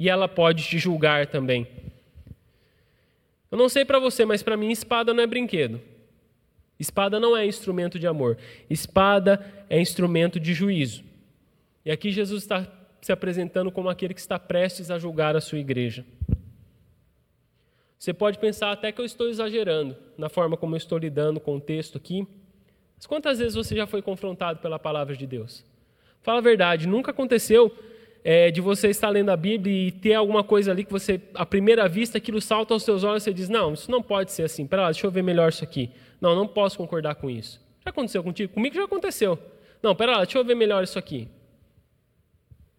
e 0.00 0.08
ela 0.08 0.26
pode 0.26 0.64
te 0.64 0.78
julgar 0.78 1.26
também. 1.26 1.68
Eu 3.50 3.58
não 3.58 3.68
sei 3.68 3.84
para 3.84 3.98
você, 3.98 4.24
mas 4.24 4.42
para 4.42 4.56
mim 4.56 4.70
espada 4.70 5.12
não 5.12 5.22
é 5.22 5.26
brinquedo. 5.26 5.78
Espada 6.80 7.20
não 7.20 7.36
é 7.36 7.46
instrumento 7.46 7.98
de 7.98 8.06
amor. 8.06 8.38
Espada 8.70 9.44
é 9.68 9.78
instrumento 9.78 10.40
de 10.40 10.54
juízo. 10.54 11.04
E 11.84 11.90
aqui 11.90 12.10
Jesus 12.10 12.42
está 12.42 12.66
se 13.04 13.12
apresentando 13.12 13.70
como 13.70 13.90
aquele 13.90 14.14
que 14.14 14.20
está 14.20 14.38
prestes 14.38 14.90
a 14.90 14.98
julgar 14.98 15.36
a 15.36 15.40
sua 15.42 15.58
igreja. 15.58 16.06
Você 17.98 18.14
pode 18.14 18.38
pensar 18.38 18.72
até 18.72 18.90
que 18.90 18.98
eu 18.98 19.04
estou 19.04 19.28
exagerando 19.28 19.94
na 20.16 20.30
forma 20.30 20.56
como 20.56 20.74
eu 20.74 20.78
estou 20.78 20.96
lidando 20.96 21.38
com 21.38 21.56
o 21.56 21.60
texto 21.60 21.98
aqui. 21.98 22.26
Mas 22.96 23.06
quantas 23.06 23.40
vezes 23.40 23.54
você 23.54 23.76
já 23.76 23.86
foi 23.86 24.00
confrontado 24.00 24.58
pela 24.60 24.78
palavra 24.78 25.14
de 25.14 25.26
Deus? 25.26 25.66
Fala 26.22 26.38
a 26.38 26.40
verdade, 26.40 26.88
nunca 26.88 27.10
aconteceu 27.10 27.70
é, 28.24 28.50
de 28.50 28.62
você 28.62 28.88
estar 28.88 29.10
lendo 29.10 29.28
a 29.28 29.36
Bíblia 29.36 29.88
e 29.88 29.92
ter 29.92 30.14
alguma 30.14 30.42
coisa 30.42 30.70
ali 30.70 30.82
que 30.82 30.90
você, 30.90 31.20
à 31.34 31.44
primeira 31.44 31.86
vista, 31.86 32.16
aquilo 32.16 32.40
salta 32.40 32.72
aos 32.72 32.84
seus 32.84 33.04
olhos 33.04 33.22
e 33.22 33.24
você 33.24 33.34
diz: 33.34 33.50
Não, 33.50 33.74
isso 33.74 33.90
não 33.90 34.02
pode 34.02 34.32
ser 34.32 34.44
assim. 34.44 34.66
Pera 34.66 34.80
lá, 34.80 34.90
deixa 34.90 35.06
eu 35.06 35.10
ver 35.10 35.22
melhor 35.22 35.50
isso 35.50 35.62
aqui. 35.62 35.90
Não, 36.22 36.34
não 36.34 36.48
posso 36.48 36.78
concordar 36.78 37.16
com 37.16 37.28
isso. 37.28 37.60
Já 37.84 37.90
aconteceu 37.90 38.24
contigo? 38.24 38.54
Comigo 38.54 38.74
já 38.74 38.84
aconteceu. 38.84 39.38
Não, 39.82 39.94
pera 39.94 40.12
lá, 40.12 40.24
deixa 40.24 40.38
eu 40.38 40.44
ver 40.44 40.54
melhor 40.54 40.82
isso 40.82 40.98
aqui. 40.98 41.28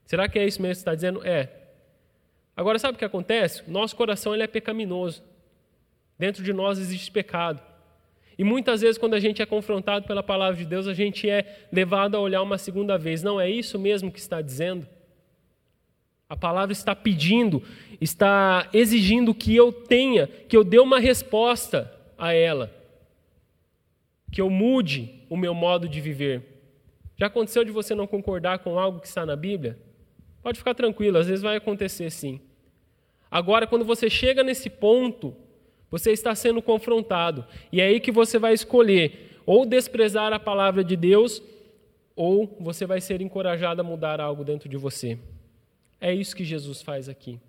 Será 0.05 0.29
que 0.29 0.37
é 0.37 0.45
isso 0.45 0.61
mesmo 0.61 0.75
que 0.75 0.81
está 0.81 0.95
dizendo? 0.95 1.25
É. 1.25 1.49
Agora, 2.55 2.79
sabe 2.79 2.95
o 2.95 2.99
que 2.99 3.05
acontece? 3.05 3.63
Nosso 3.67 3.95
coração 3.95 4.33
ele 4.33 4.43
é 4.43 4.47
pecaminoso. 4.47 5.23
Dentro 6.17 6.43
de 6.43 6.53
nós 6.53 6.79
existe 6.79 7.11
pecado. 7.11 7.61
E 8.37 8.43
muitas 8.43 8.81
vezes, 8.81 8.97
quando 8.97 9.13
a 9.13 9.19
gente 9.19 9.41
é 9.41 9.45
confrontado 9.45 10.05
pela 10.05 10.21
palavra 10.21 10.55
de 10.55 10.65
Deus, 10.65 10.87
a 10.87 10.93
gente 10.93 11.29
é 11.29 11.67
levado 11.71 12.15
a 12.15 12.19
olhar 12.19 12.41
uma 12.41 12.57
segunda 12.57 12.97
vez. 12.97 13.23
Não 13.23 13.39
é 13.39 13.49
isso 13.49 13.79
mesmo 13.79 14.11
que 14.11 14.19
está 14.19 14.41
dizendo? 14.41 14.87
A 16.27 16.35
palavra 16.35 16.73
está 16.73 16.95
pedindo, 16.95 17.61
está 18.01 18.67
exigindo 18.73 19.33
que 19.33 19.55
eu 19.55 19.71
tenha, 19.71 20.27
que 20.27 20.57
eu 20.57 20.63
dê 20.63 20.79
uma 20.79 20.99
resposta 20.99 21.91
a 22.17 22.33
ela, 22.33 22.73
que 24.31 24.41
eu 24.41 24.49
mude 24.49 25.23
o 25.29 25.37
meu 25.37 25.53
modo 25.53 25.87
de 25.87 26.01
viver. 26.01 26.43
Já 27.15 27.27
aconteceu 27.27 27.63
de 27.63 27.71
você 27.71 27.93
não 27.95 28.07
concordar 28.07 28.59
com 28.59 28.77
algo 28.77 28.99
que 28.99 29.07
está 29.07 29.25
na 29.25 29.35
Bíblia? 29.35 29.77
Pode 30.45 30.59
ficar 30.59 30.75
tranquilo, 30.75 31.17
às 31.17 31.25
vezes 31.25 31.41
vai 31.41 31.55
acontecer 31.55 32.11
sim. 32.11 32.39
Agora, 33.31 33.65
quando 33.65 33.83
você 33.83 34.11
chega 34.11 34.43
nesse 34.43 34.69
ponto, 34.69 35.35
você 35.89 36.11
está 36.11 36.35
sendo 36.35 36.61
confrontado. 36.61 37.47
E 37.71 37.81
é 37.81 37.85
aí 37.85 37.99
que 37.99 38.11
você 38.11 38.37
vai 38.37 38.53
escolher 38.53 39.39
ou 39.43 39.65
desprezar 39.65 40.33
a 40.33 40.39
palavra 40.39 40.83
de 40.83 40.95
Deus, 40.95 41.41
ou 42.15 42.55
você 42.59 42.85
vai 42.85 43.01
ser 43.01 43.21
encorajado 43.21 43.81
a 43.81 43.83
mudar 43.83 44.21
algo 44.21 44.43
dentro 44.43 44.69
de 44.69 44.77
você. 44.77 45.17
É 45.99 46.13
isso 46.13 46.35
que 46.35 46.45
Jesus 46.45 46.79
faz 46.83 47.09
aqui. 47.09 47.39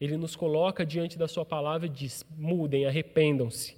Ele 0.00 0.16
nos 0.16 0.34
coloca 0.34 0.84
diante 0.84 1.16
da 1.16 1.28
Sua 1.28 1.44
palavra 1.44 1.86
e 1.86 1.88
diz: 1.88 2.26
mudem, 2.36 2.84
arrependam-se. 2.84 3.76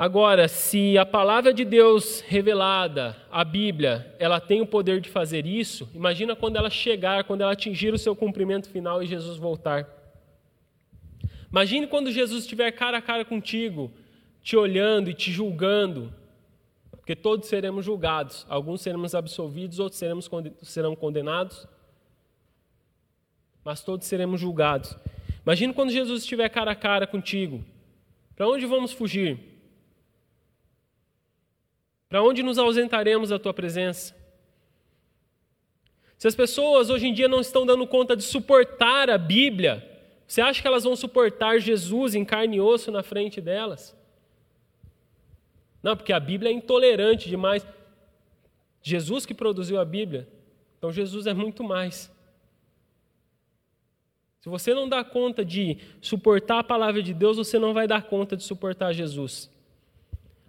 Agora, 0.00 0.46
se 0.46 0.96
a 0.96 1.04
palavra 1.04 1.52
de 1.52 1.64
Deus 1.64 2.20
revelada, 2.20 3.16
a 3.32 3.42
Bíblia, 3.42 4.14
ela 4.20 4.38
tem 4.38 4.60
o 4.60 4.66
poder 4.66 5.00
de 5.00 5.08
fazer 5.08 5.44
isso, 5.44 5.90
imagina 5.92 6.36
quando 6.36 6.54
ela 6.54 6.70
chegar, 6.70 7.24
quando 7.24 7.40
ela 7.40 7.50
atingir 7.50 7.92
o 7.92 7.98
seu 7.98 8.14
cumprimento 8.14 8.68
final 8.70 9.02
e 9.02 9.08
Jesus 9.08 9.36
voltar. 9.38 9.88
Imagine 11.50 11.88
quando 11.88 12.12
Jesus 12.12 12.44
estiver 12.44 12.70
cara 12.70 12.98
a 12.98 13.02
cara 13.02 13.24
contigo, 13.24 13.90
te 14.40 14.56
olhando 14.56 15.10
e 15.10 15.14
te 15.14 15.32
julgando, 15.32 16.14
porque 16.92 17.16
todos 17.16 17.48
seremos 17.48 17.84
julgados, 17.84 18.46
alguns 18.48 18.82
seremos 18.82 19.16
absolvidos, 19.16 19.80
outros 19.80 19.98
seremos, 19.98 20.30
serão 20.62 20.94
condenados, 20.94 21.66
mas 23.64 23.82
todos 23.82 24.06
seremos 24.06 24.40
julgados. 24.40 24.96
Imagine 25.44 25.74
quando 25.74 25.90
Jesus 25.90 26.22
estiver 26.22 26.48
cara 26.50 26.70
a 26.70 26.76
cara 26.76 27.04
contigo, 27.04 27.64
para 28.36 28.46
onde 28.46 28.64
vamos 28.64 28.92
fugir? 28.92 29.47
Para 32.08 32.22
onde 32.22 32.42
nos 32.42 32.58
ausentaremos 32.58 33.30
da 33.30 33.38
tua 33.38 33.52
presença? 33.52 34.16
Se 36.16 36.26
as 36.26 36.34
pessoas 36.34 36.90
hoje 36.90 37.06
em 37.06 37.12
dia 37.12 37.28
não 37.28 37.40
estão 37.40 37.64
dando 37.64 37.86
conta 37.86 38.16
de 38.16 38.22
suportar 38.24 39.08
a 39.10 39.18
Bíblia, 39.18 39.86
você 40.26 40.40
acha 40.40 40.60
que 40.60 40.66
elas 40.66 40.84
vão 40.84 40.96
suportar 40.96 41.60
Jesus 41.60 42.14
em 42.14 42.24
carne 42.24 42.56
e 42.56 42.60
osso 42.60 42.90
na 42.90 43.02
frente 43.02 43.40
delas? 43.40 43.96
Não, 45.82 45.96
porque 45.96 46.12
a 46.12 46.18
Bíblia 46.18 46.50
é 46.50 46.54
intolerante 46.54 47.28
demais. 47.28 47.66
Jesus 48.82 49.24
que 49.24 49.34
produziu 49.34 49.78
a 49.78 49.84
Bíblia, 49.84 50.28
então 50.76 50.90
Jesus 50.90 51.26
é 51.26 51.34
muito 51.34 51.62
mais. 51.62 52.10
Se 54.40 54.48
você 54.48 54.72
não 54.72 54.88
dá 54.88 55.04
conta 55.04 55.44
de 55.44 55.78
suportar 56.00 56.60
a 56.60 56.64
palavra 56.64 57.02
de 57.02 57.12
Deus, 57.12 57.36
você 57.36 57.58
não 57.58 57.74
vai 57.74 57.86
dar 57.86 58.02
conta 58.02 58.36
de 58.36 58.42
suportar 58.42 58.92
Jesus. 58.92 59.50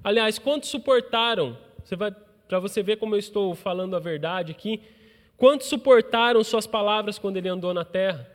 Aliás, 0.04 0.40
quantos 0.40 0.70
suportaram? 0.70 1.58
Você 1.84 1.96
vai 1.96 2.14
para 2.48 2.60
você 2.60 2.82
ver 2.82 2.98
como 2.98 3.14
eu 3.14 3.20
estou 3.20 3.54
falando 3.54 3.96
a 3.96 4.00
verdade 4.00 4.52
aqui. 4.52 4.82
Quantos 5.38 5.68
suportaram 5.68 6.44
suas 6.44 6.66
palavras 6.66 7.20
quando 7.20 7.38
ele 7.38 7.48
andou 7.48 7.74
na 7.74 7.86
terra? 7.86 8.28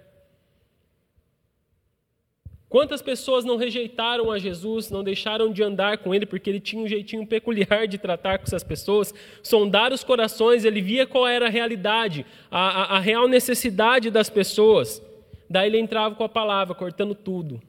Quantas 2.69 3.03
pessoas 3.03 3.45
não 3.45 3.57
rejeitaram 3.57 4.33
a 4.33 4.39
Jesus, 4.39 4.91
não 4.91 5.05
deixaram 5.05 5.53
de 5.53 5.63
andar 5.63 5.99
com 5.99 6.15
ele 6.15 6.27
porque 6.27 6.51
ele 6.51 6.61
tinha 6.61 6.83
um 6.83 6.89
jeitinho 6.89 7.27
peculiar 7.27 7.87
de 7.87 7.99
tratar 7.99 8.39
com 8.39 8.45
essas 8.45 8.65
pessoas, 8.65 9.15
sondar 9.43 9.93
os 9.93 10.03
corações, 10.03 10.65
ele 10.65 10.81
via 10.81 11.07
qual 11.07 11.27
era 11.27 11.47
a 11.47 11.51
realidade, 11.51 12.27
a, 12.51 12.95
a, 12.95 12.97
a 12.97 12.99
real 12.99 13.29
necessidade 13.29 14.11
das 14.11 14.29
pessoas. 14.29 15.03
Daí 15.49 15.69
ele 15.69 15.79
entrava 15.79 16.15
com 16.15 16.25
a 16.25 16.29
palavra, 16.29 16.75
cortando 16.75 17.15
tudo. 17.15 17.61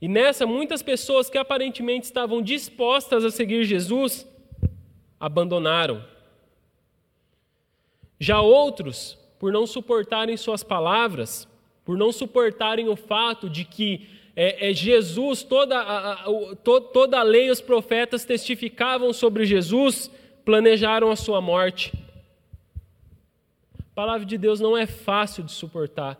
E 0.00 0.08
nessa, 0.08 0.46
muitas 0.46 0.82
pessoas 0.82 1.28
que 1.28 1.36
aparentemente 1.36 2.06
estavam 2.06 2.40
dispostas 2.40 3.24
a 3.24 3.30
seguir 3.30 3.64
Jesus 3.64 4.26
abandonaram. 5.18 6.02
Já 8.18 8.40
outros, 8.40 9.18
por 9.38 9.52
não 9.52 9.66
suportarem 9.66 10.36
suas 10.38 10.62
palavras, 10.62 11.46
por 11.84 11.98
não 11.98 12.12
suportarem 12.12 12.88
o 12.88 12.96
fato 12.96 13.50
de 13.50 13.64
que 13.64 14.08
é, 14.34 14.70
é 14.70 14.72
Jesus, 14.72 15.42
toda 15.42 15.78
a, 15.78 16.12
a, 16.12 16.56
to, 16.56 16.80
toda 16.80 17.18
a 17.18 17.22
lei 17.22 17.50
os 17.50 17.60
profetas 17.60 18.24
testificavam 18.24 19.12
sobre 19.12 19.44
Jesus, 19.44 20.10
planejaram 20.44 21.10
a 21.10 21.16
sua 21.16 21.42
morte. 21.42 21.92
A 23.78 23.94
palavra 23.94 24.24
de 24.24 24.38
Deus 24.38 24.60
não 24.60 24.76
é 24.76 24.86
fácil 24.86 25.42
de 25.42 25.52
suportar 25.52 26.18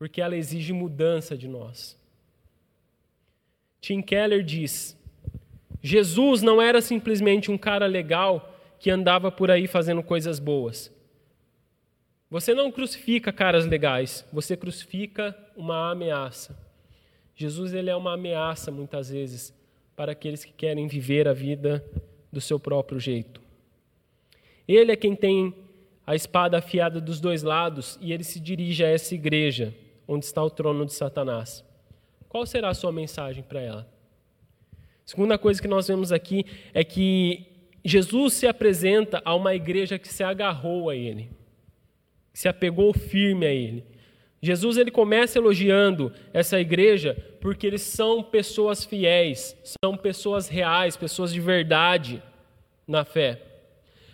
porque 0.00 0.22
ela 0.22 0.34
exige 0.34 0.72
mudança 0.72 1.36
de 1.36 1.46
nós. 1.46 1.94
Tim 3.82 4.00
Keller 4.00 4.42
diz: 4.42 4.98
Jesus 5.82 6.40
não 6.40 6.60
era 6.60 6.80
simplesmente 6.80 7.50
um 7.50 7.58
cara 7.58 7.84
legal 7.84 8.50
que 8.78 8.90
andava 8.90 9.30
por 9.30 9.50
aí 9.50 9.66
fazendo 9.66 10.02
coisas 10.02 10.38
boas. 10.38 10.90
Você 12.30 12.54
não 12.54 12.72
crucifica 12.72 13.30
caras 13.30 13.66
legais, 13.66 14.26
você 14.32 14.56
crucifica 14.56 15.36
uma 15.54 15.90
ameaça. 15.90 16.58
Jesus 17.36 17.74
ele 17.74 17.90
é 17.90 17.96
uma 17.96 18.14
ameaça 18.14 18.70
muitas 18.70 19.10
vezes 19.10 19.54
para 19.94 20.12
aqueles 20.12 20.46
que 20.46 20.52
querem 20.52 20.86
viver 20.86 21.28
a 21.28 21.34
vida 21.34 21.84
do 22.32 22.40
seu 22.40 22.58
próprio 22.58 22.98
jeito. 22.98 23.42
Ele 24.66 24.92
é 24.92 24.96
quem 24.96 25.14
tem 25.14 25.54
a 26.06 26.14
espada 26.14 26.56
afiada 26.56 27.02
dos 27.02 27.20
dois 27.20 27.42
lados 27.42 27.98
e 28.00 28.14
ele 28.14 28.24
se 28.24 28.40
dirige 28.40 28.82
a 28.82 28.88
essa 28.88 29.14
igreja 29.14 29.74
onde 30.12 30.24
está 30.24 30.42
o 30.42 30.50
trono 30.50 30.84
de 30.84 30.92
Satanás. 30.92 31.64
Qual 32.28 32.44
será 32.44 32.70
a 32.70 32.74
sua 32.74 32.90
mensagem 32.90 33.44
para 33.44 33.60
ela? 33.60 33.88
Segunda 35.06 35.38
coisa 35.38 35.62
que 35.62 35.68
nós 35.68 35.86
vemos 35.86 36.10
aqui 36.10 36.44
é 36.74 36.82
que 36.82 37.46
Jesus 37.84 38.34
se 38.34 38.46
apresenta 38.48 39.22
a 39.24 39.36
uma 39.36 39.54
igreja 39.54 40.00
que 40.00 40.08
se 40.08 40.24
agarrou 40.24 40.90
a 40.90 40.96
ele, 40.96 41.30
que 42.32 42.40
se 42.40 42.48
apegou 42.48 42.92
firme 42.92 43.46
a 43.46 43.54
ele. 43.54 43.84
Jesus 44.42 44.78
ele 44.78 44.90
começa 44.90 45.38
elogiando 45.38 46.12
essa 46.32 46.58
igreja 46.58 47.16
porque 47.40 47.64
eles 47.64 47.82
são 47.82 48.20
pessoas 48.20 48.84
fiéis, 48.84 49.56
são 49.84 49.96
pessoas 49.96 50.48
reais, 50.48 50.96
pessoas 50.96 51.32
de 51.32 51.40
verdade 51.40 52.20
na 52.84 53.04
fé. 53.04 53.40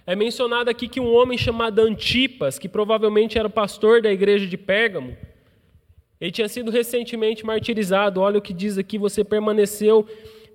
É 0.07 0.15
mencionado 0.15 0.69
aqui 0.69 0.88
que 0.88 1.00
um 1.00 1.15
homem 1.15 1.38
chamado 1.38 1.81
Antipas, 1.81 2.59
que 2.59 2.69
provavelmente 2.69 3.38
era 3.38 3.49
o 3.49 3.50
pastor 3.50 4.03
da 4.03 4.12
igreja 4.12 4.47
de 4.47 4.59
Pérgamo, 4.59 5.17
ele 6.20 6.30
tinha 6.30 6.49
sido 6.49 6.70
recentemente 6.70 7.44
martirizado. 7.44 8.20
Olha 8.20 8.38
o 8.38 8.42
que 8.42 8.52
diz 8.52 8.78
aqui: 8.78 8.99
você 8.99 9.23
permaneceu 9.23 10.06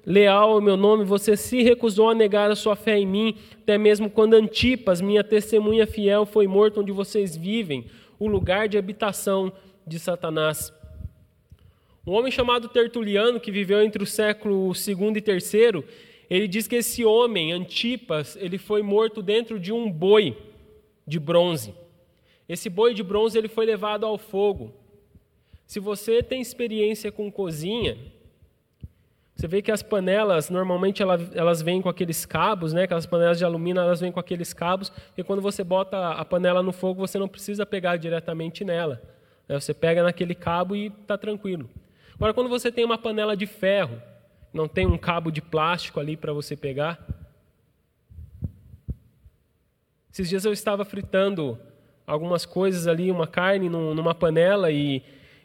leal 0.06 0.54
ao 0.54 0.62
meu 0.62 0.76
nome, 0.76 1.04
você 1.04 1.38
se 1.38 1.62
recusou 1.62 2.10
a 2.10 2.16
negar 2.16 2.50
a 2.50 2.56
sua 2.56 2.76
fé 2.76 2.98
em 2.98 3.06
mim, 3.06 3.36
até 3.62 3.78
mesmo 3.78 4.10
quando 4.10 4.34
Antipas, 4.34 5.00
minha 5.00 5.24
testemunha 5.24 5.86
fiel, 5.86 6.26
foi 6.26 6.48
morto 6.48 6.82
onde 6.82 6.92
vocês 6.92 7.36
vivem, 7.36 7.86
o 8.20 8.28
lugar 8.28 8.68
de 8.68 8.78
habitação 8.78 9.54
de 9.86 10.00
Satanás. 10.00 10.74
Um 12.06 12.14
homem 12.14 12.32
chamado 12.32 12.68
Tertuliano, 12.68 13.40
que 13.40 13.52
viveu 13.52 13.82
entre 13.84 14.02
o 14.02 14.08
século 14.08 14.72
II 14.74 15.14
e 15.18 15.32
III, 15.32 15.84
ele 16.30 16.48
diz 16.48 16.68
que 16.68 16.78
esse 16.78 17.06
homem, 17.06 17.52
Antipas, 17.52 18.36
ele 18.38 18.58
foi 18.58 18.82
morto 18.82 19.22
dentro 19.22 19.60
de 19.60 19.72
um 19.72 19.92
boi 19.92 20.36
de 21.06 21.20
bronze. 21.20 21.76
Esse 22.50 22.70
boi 22.70 22.94
de 22.94 23.04
bronze 23.04 23.38
ele 23.38 23.48
foi 23.48 23.66
levado 23.66 24.06
ao 24.06 24.18
fogo. 24.18 24.74
Se 25.72 25.80
você 25.80 26.22
tem 26.22 26.42
experiência 26.42 27.14
com 27.14 27.32
cozinha, 27.32 27.98
você 29.34 29.48
vê 29.48 29.62
que 29.62 29.72
as 29.72 29.82
panelas, 29.82 30.50
normalmente 30.50 31.02
elas 31.02 31.62
vêm 31.62 31.82
com 31.82 31.88
aqueles 31.88 32.26
cabos, 32.26 32.74
né? 32.74 32.84
aquelas 32.84 33.06
panelas 33.06 33.38
de 33.38 33.46
alumínio, 33.46 33.82
elas 33.82 34.02
vêm 34.02 34.12
com 34.12 34.20
aqueles 34.20 34.52
cabos, 34.52 34.92
e 35.16 35.24
quando 35.24 35.42
você 35.42 35.64
bota 35.64 36.10
a 36.10 36.26
panela 36.26 36.62
no 36.62 36.74
fogo, 36.74 37.08
você 37.08 37.18
não 37.18 37.26
precisa 37.30 37.66
pegar 37.66 37.96
diretamente 37.96 38.66
nela. 38.66 39.02
Né? 39.48 39.58
Você 39.58 39.74
pega 39.74 40.04
naquele 40.04 40.36
cabo 40.36 40.76
e 40.76 40.88
está 40.88 41.18
tranquilo. 41.18 41.70
Agora, 42.16 42.34
quando 42.34 42.50
você 42.50 42.70
tem 42.70 42.84
uma 42.84 42.98
panela 42.98 43.38
de 43.38 43.46
ferro, 43.46 44.02
não 44.54 44.68
tem 44.68 44.86
um 44.86 44.98
cabo 44.98 45.32
de 45.32 45.42
plástico 45.42 46.02
ali 46.02 46.18
para 46.18 46.34
você 46.34 46.58
pegar. 46.58 47.00
Esses 50.12 50.28
dias 50.28 50.44
eu 50.44 50.52
estava 50.52 50.84
fritando 50.84 51.58
algumas 52.06 52.46
coisas 52.46 52.88
ali, 52.88 53.10
uma 53.10 53.26
carne 53.26 53.70
numa 53.70 54.14
panela 54.14 54.70
e, 54.70 55.02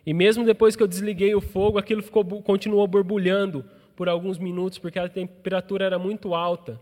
e 0.06 0.14
mesmo 0.14 0.44
depois 0.44 0.76
que 0.76 0.82
eu 0.82 0.86
desliguei 0.86 1.34
o 1.34 1.40
fogo, 1.40 1.78
aquilo 1.78 2.00
ficou, 2.00 2.24
continuou 2.40 2.86
borbulhando 2.86 3.68
por 3.96 4.08
alguns 4.08 4.38
minutos 4.38 4.78
porque 4.78 5.00
a 5.00 5.08
temperatura 5.08 5.84
era 5.84 5.98
muito 5.98 6.32
alta. 6.32 6.80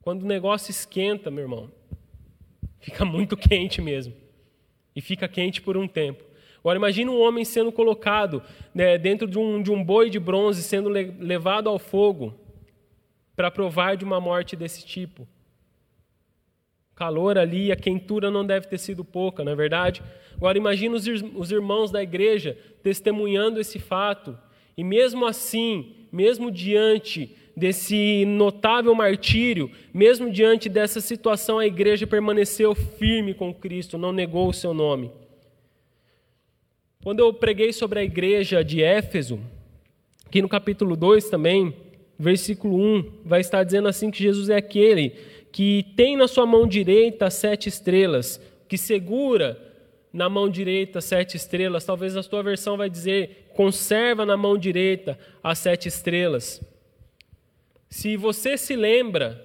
Quando 0.00 0.22
o 0.22 0.26
negócio 0.26 0.70
esquenta, 0.70 1.30
meu 1.30 1.44
irmão, 1.44 1.70
fica 2.80 3.04
muito 3.06 3.36
quente 3.36 3.82
mesmo. 3.82 4.14
E 4.96 5.02
fica 5.02 5.28
quente 5.28 5.60
por 5.60 5.76
um 5.76 5.86
tempo. 5.86 6.24
Agora 6.60 6.78
imagine 6.78 7.10
um 7.10 7.20
homem 7.20 7.44
sendo 7.44 7.70
colocado 7.70 8.42
né, 8.74 8.96
dentro 8.96 9.26
de 9.26 9.38
um, 9.38 9.62
de 9.62 9.70
um 9.70 9.84
boi 9.84 10.08
de 10.08 10.18
bronze, 10.18 10.62
sendo 10.62 10.88
le 10.88 11.14
levado 11.18 11.68
ao 11.68 11.78
fogo 11.78 12.34
para 13.36 13.50
provar 13.50 13.96
de 13.98 14.04
uma 14.04 14.18
morte 14.18 14.56
desse 14.56 14.86
tipo. 14.86 15.28
O 16.92 16.94
calor 16.94 17.36
ali, 17.36 17.70
a 17.70 17.76
quentura 17.76 18.30
não 18.30 18.46
deve 18.46 18.68
ter 18.68 18.78
sido 18.78 19.04
pouca, 19.04 19.44
não 19.44 19.52
é 19.52 19.54
verdade? 19.54 20.02
Agora 20.36 20.58
imagine 20.58 20.94
os, 20.94 21.06
os 21.34 21.50
irmãos 21.50 21.90
da 21.90 22.02
igreja 22.02 22.56
testemunhando 22.82 23.60
esse 23.60 23.78
fato. 23.78 24.36
E 24.76 24.82
mesmo 24.82 25.26
assim, 25.26 25.94
mesmo 26.12 26.50
diante 26.50 27.34
desse 27.56 28.24
notável 28.26 28.94
martírio, 28.94 29.70
mesmo 29.92 30.30
diante 30.30 30.68
dessa 30.68 31.00
situação, 31.00 31.58
a 31.58 31.66
igreja 31.66 32.06
permaneceu 32.06 32.74
firme 32.74 33.32
com 33.32 33.54
Cristo, 33.54 33.96
não 33.96 34.12
negou 34.12 34.48
o 34.48 34.52
seu 34.52 34.74
nome. 34.74 35.10
Quando 37.02 37.20
eu 37.20 37.32
preguei 37.32 37.72
sobre 37.72 38.00
a 38.00 38.04
igreja 38.04 38.64
de 38.64 38.82
Éfeso, 38.82 39.38
aqui 40.26 40.42
no 40.42 40.48
capítulo 40.48 40.96
2 40.96 41.28
também, 41.28 41.74
versículo 42.18 42.76
1, 42.76 43.12
vai 43.24 43.40
estar 43.40 43.62
dizendo 43.62 43.88
assim 43.88 44.10
que 44.10 44.22
Jesus 44.22 44.48
é 44.48 44.56
aquele 44.56 45.10
que 45.52 45.86
tem 45.94 46.16
na 46.16 46.26
sua 46.26 46.44
mão 46.44 46.66
direita 46.66 47.30
sete 47.30 47.68
estrelas, 47.68 48.40
que 48.68 48.76
segura 48.76 49.56
na 50.14 50.28
mão 50.28 50.48
direita 50.48 51.00
sete 51.00 51.36
estrelas. 51.36 51.84
Talvez 51.84 52.16
a 52.16 52.22
sua 52.22 52.40
versão 52.40 52.76
vai 52.76 52.88
dizer 52.88 53.50
conserva 53.52 54.24
na 54.24 54.36
mão 54.36 54.56
direita 54.56 55.18
as 55.42 55.58
sete 55.58 55.88
estrelas. 55.88 56.62
Se 57.90 58.16
você 58.16 58.56
se 58.56 58.76
lembra, 58.76 59.44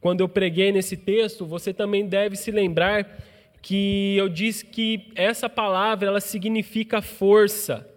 quando 0.00 0.20
eu 0.20 0.28
preguei 0.28 0.70
nesse 0.70 0.98
texto, 0.98 1.46
você 1.46 1.72
também 1.72 2.06
deve 2.06 2.36
se 2.36 2.50
lembrar 2.50 3.22
que 3.62 4.14
eu 4.18 4.28
disse 4.28 4.66
que 4.66 5.10
essa 5.14 5.48
palavra 5.48 6.08
ela 6.08 6.20
significa 6.20 7.00
força. 7.00 7.88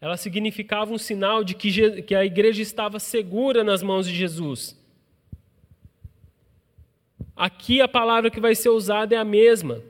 Ela 0.00 0.16
significava 0.16 0.92
um 0.92 0.98
sinal 0.98 1.44
de 1.44 1.54
que, 1.54 2.02
que 2.02 2.14
a 2.14 2.24
igreja 2.24 2.62
estava 2.62 2.98
segura 2.98 3.62
nas 3.62 3.82
mãos 3.82 4.08
de 4.08 4.14
Jesus. 4.14 4.74
Aqui 7.36 7.82
a 7.82 7.88
palavra 7.88 8.30
que 8.30 8.40
vai 8.40 8.54
ser 8.54 8.70
usada 8.70 9.14
é 9.14 9.18
a 9.18 9.24
mesma. 9.24 9.82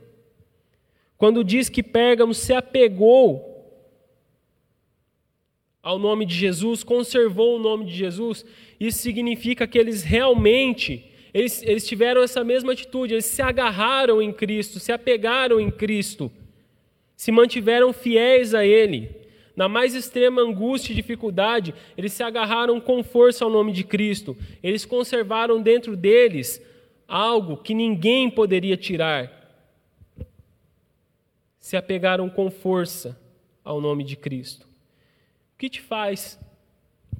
Quando 1.24 1.42
diz 1.42 1.70
que 1.70 1.82
Pérgamo 1.82 2.34
se 2.34 2.52
apegou 2.52 3.66
ao 5.82 5.98
nome 5.98 6.26
de 6.26 6.34
Jesus, 6.34 6.84
conservou 6.84 7.56
o 7.56 7.58
nome 7.58 7.87
de 7.87 7.94
Jesus, 7.94 8.44
isso 8.78 8.98
significa 8.98 9.66
que 9.66 9.78
eles 9.78 10.02
realmente 10.02 11.10
eles, 11.32 11.62
eles 11.62 11.87
tiveram 11.87 12.22
essa 12.22 12.44
mesma 12.44 12.74
atitude, 12.74 13.14
eles 13.14 13.24
se 13.24 13.40
agarraram 13.40 14.20
em 14.20 14.34
Cristo, 14.34 14.78
se 14.78 14.92
apegaram 14.92 15.58
em 15.58 15.70
Cristo, 15.70 16.30
se 17.16 17.32
mantiveram 17.32 17.90
fiéis 17.94 18.54
a 18.54 18.66
Ele. 18.66 19.08
Na 19.56 19.66
mais 19.66 19.94
extrema 19.94 20.42
angústia 20.42 20.92
e 20.92 20.96
dificuldade, 20.96 21.74
eles 21.96 22.12
se 22.12 22.22
agarraram 22.22 22.78
com 22.78 23.02
força 23.02 23.46
ao 23.46 23.50
nome 23.50 23.72
de 23.72 23.82
Cristo. 23.82 24.37
Eles 24.62 24.84
conservaram 24.84 25.62
dentro 25.62 25.96
deles 25.96 26.60
algo 27.08 27.56
que 27.56 27.72
ninguém 27.72 28.28
poderia 28.28 28.76
tirar. 28.76 29.43
Se 31.64 31.79
apegaram 31.79 32.29
com 32.29 32.50
força 32.50 33.18
ao 33.64 33.81
nome 33.81 34.05
de 34.05 34.16
Cristo. 34.16 34.66
O 35.55 35.57
que 35.57 35.70
te 35.70 35.81
faz 35.81 36.38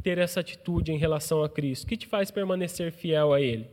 ter 0.03 0.19
essa 0.19 0.41
atitude 0.41 0.93
em 0.93 0.99
relação 0.99 1.43
a 1.43 1.49
Cristo? 1.49 1.85
O 1.85 1.87
que 1.87 1.97
te 1.97 2.07
faz 2.07 2.31
permanecer 2.31 2.93
fiel 2.93 3.33
a 3.33 3.41
Ele? 3.41 3.67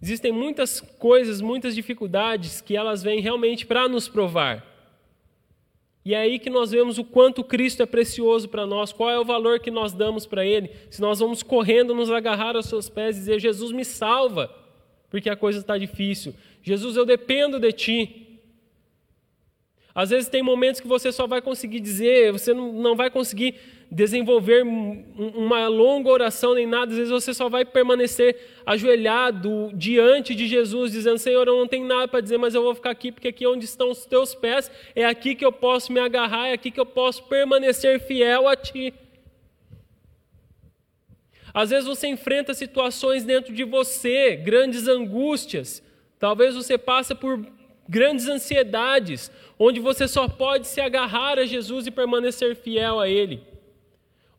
Existem 0.00 0.30
muitas 0.30 0.80
coisas, 0.80 1.40
muitas 1.40 1.74
dificuldades 1.74 2.60
que 2.60 2.76
elas 2.76 3.02
vêm 3.02 3.18
realmente 3.18 3.66
para 3.66 3.88
nos 3.88 4.06
provar. 4.06 4.64
E 6.04 6.14
é 6.14 6.18
aí 6.18 6.38
que 6.38 6.48
nós 6.48 6.70
vemos 6.70 6.96
o 6.96 7.02
quanto 7.02 7.42
Cristo 7.42 7.82
é 7.82 7.86
precioso 7.86 8.48
para 8.48 8.68
nós, 8.68 8.92
qual 8.92 9.10
é 9.10 9.18
o 9.18 9.24
valor 9.24 9.58
que 9.58 9.72
nós 9.72 9.92
damos 9.92 10.26
para 10.26 10.46
Ele. 10.46 10.70
Se 10.88 11.00
nós 11.00 11.18
vamos 11.18 11.42
correndo, 11.42 11.92
nos 11.92 12.08
agarrar 12.08 12.54
aos 12.54 12.66
seus 12.66 12.88
pés 12.88 13.16
e 13.16 13.18
dizer: 13.18 13.40
Jesus, 13.40 13.72
me 13.72 13.84
salva, 13.84 14.48
porque 15.10 15.28
a 15.28 15.34
coisa 15.34 15.58
está 15.58 15.76
difícil. 15.76 16.32
Jesus, 16.62 16.96
eu 16.96 17.04
dependo 17.04 17.58
de 17.58 17.72
Ti. 17.72 18.26
Às 20.00 20.08
vezes 20.08 20.30
tem 20.30 20.42
momentos 20.42 20.80
que 20.80 20.88
você 20.88 21.12
só 21.12 21.26
vai 21.26 21.42
conseguir 21.42 21.78
dizer, 21.78 22.32
você 22.32 22.54
não 22.54 22.96
vai 22.96 23.10
conseguir 23.10 23.54
desenvolver 23.90 24.62
uma 24.62 25.68
longa 25.68 26.08
oração 26.08 26.54
nem 26.54 26.66
nada, 26.66 26.90
às 26.90 26.96
vezes 26.96 27.12
você 27.12 27.34
só 27.34 27.50
vai 27.50 27.66
permanecer 27.66 28.34
ajoelhado 28.64 29.70
diante 29.74 30.34
de 30.34 30.46
Jesus, 30.46 30.92
dizendo: 30.92 31.18
Senhor, 31.18 31.46
eu 31.46 31.54
não 31.54 31.68
tenho 31.68 31.86
nada 31.86 32.08
para 32.08 32.22
dizer, 32.22 32.38
mas 32.38 32.54
eu 32.54 32.62
vou 32.62 32.74
ficar 32.74 32.88
aqui, 32.88 33.12
porque 33.12 33.28
aqui 33.28 33.46
onde 33.46 33.66
estão 33.66 33.90
os 33.90 34.06
teus 34.06 34.34
pés, 34.34 34.70
é 34.94 35.04
aqui 35.04 35.34
que 35.34 35.44
eu 35.44 35.52
posso 35.52 35.92
me 35.92 36.00
agarrar, 36.00 36.48
é 36.48 36.54
aqui 36.54 36.70
que 36.70 36.80
eu 36.80 36.86
posso 36.86 37.24
permanecer 37.24 38.00
fiel 38.00 38.48
a 38.48 38.56
Ti. 38.56 38.94
Às 41.52 41.68
vezes 41.68 41.86
você 41.86 42.06
enfrenta 42.06 42.54
situações 42.54 43.22
dentro 43.22 43.52
de 43.52 43.64
você, 43.64 44.34
grandes 44.34 44.88
angústias, 44.88 45.82
talvez 46.18 46.54
você 46.54 46.78
passe 46.78 47.14
por 47.14 47.59
grandes 47.90 48.26
ansiedades, 48.26 49.30
onde 49.58 49.80
você 49.80 50.08
só 50.08 50.26
pode 50.26 50.66
se 50.66 50.80
agarrar 50.80 51.38
a 51.38 51.44
Jesus 51.44 51.86
e 51.86 51.90
permanecer 51.90 52.56
fiel 52.56 52.98
a 52.98 53.06
Ele 53.06 53.50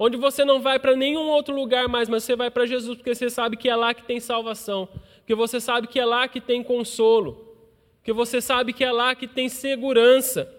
onde 0.04 0.18
você 0.18 0.44
não 0.44 0.60
vai 0.60 0.80
para 0.80 0.96
nenhum 0.96 1.30
outro 1.30 1.54
lugar 1.54 1.88
mais, 1.88 2.10
mas 2.10 2.24
você 2.24 2.36
vai 2.36 2.50
para 2.50 2.66
Jesus, 2.66 2.98
porque 2.98 3.14
você 3.14 3.30
sabe 3.30 3.56
que 3.56 3.70
é 3.70 3.76
lá 3.76 3.94
que 3.94 4.02
tem 4.02 4.20
salvação, 4.20 4.90
porque 5.18 5.36
você 5.36 5.60
sabe 5.60 5.86
que 5.86 6.00
é 6.00 6.06
lá 6.06 6.28
que 6.28 6.42
tem 6.42 6.64
consolo, 6.64 7.56
porque 7.98 8.12
você 8.12 8.42
sabe 8.42 8.74
que 8.74 8.84
é 8.84 8.92
lá 8.92 9.14
que 9.14 9.28
tem 9.28 9.48
segurança. 9.48 10.52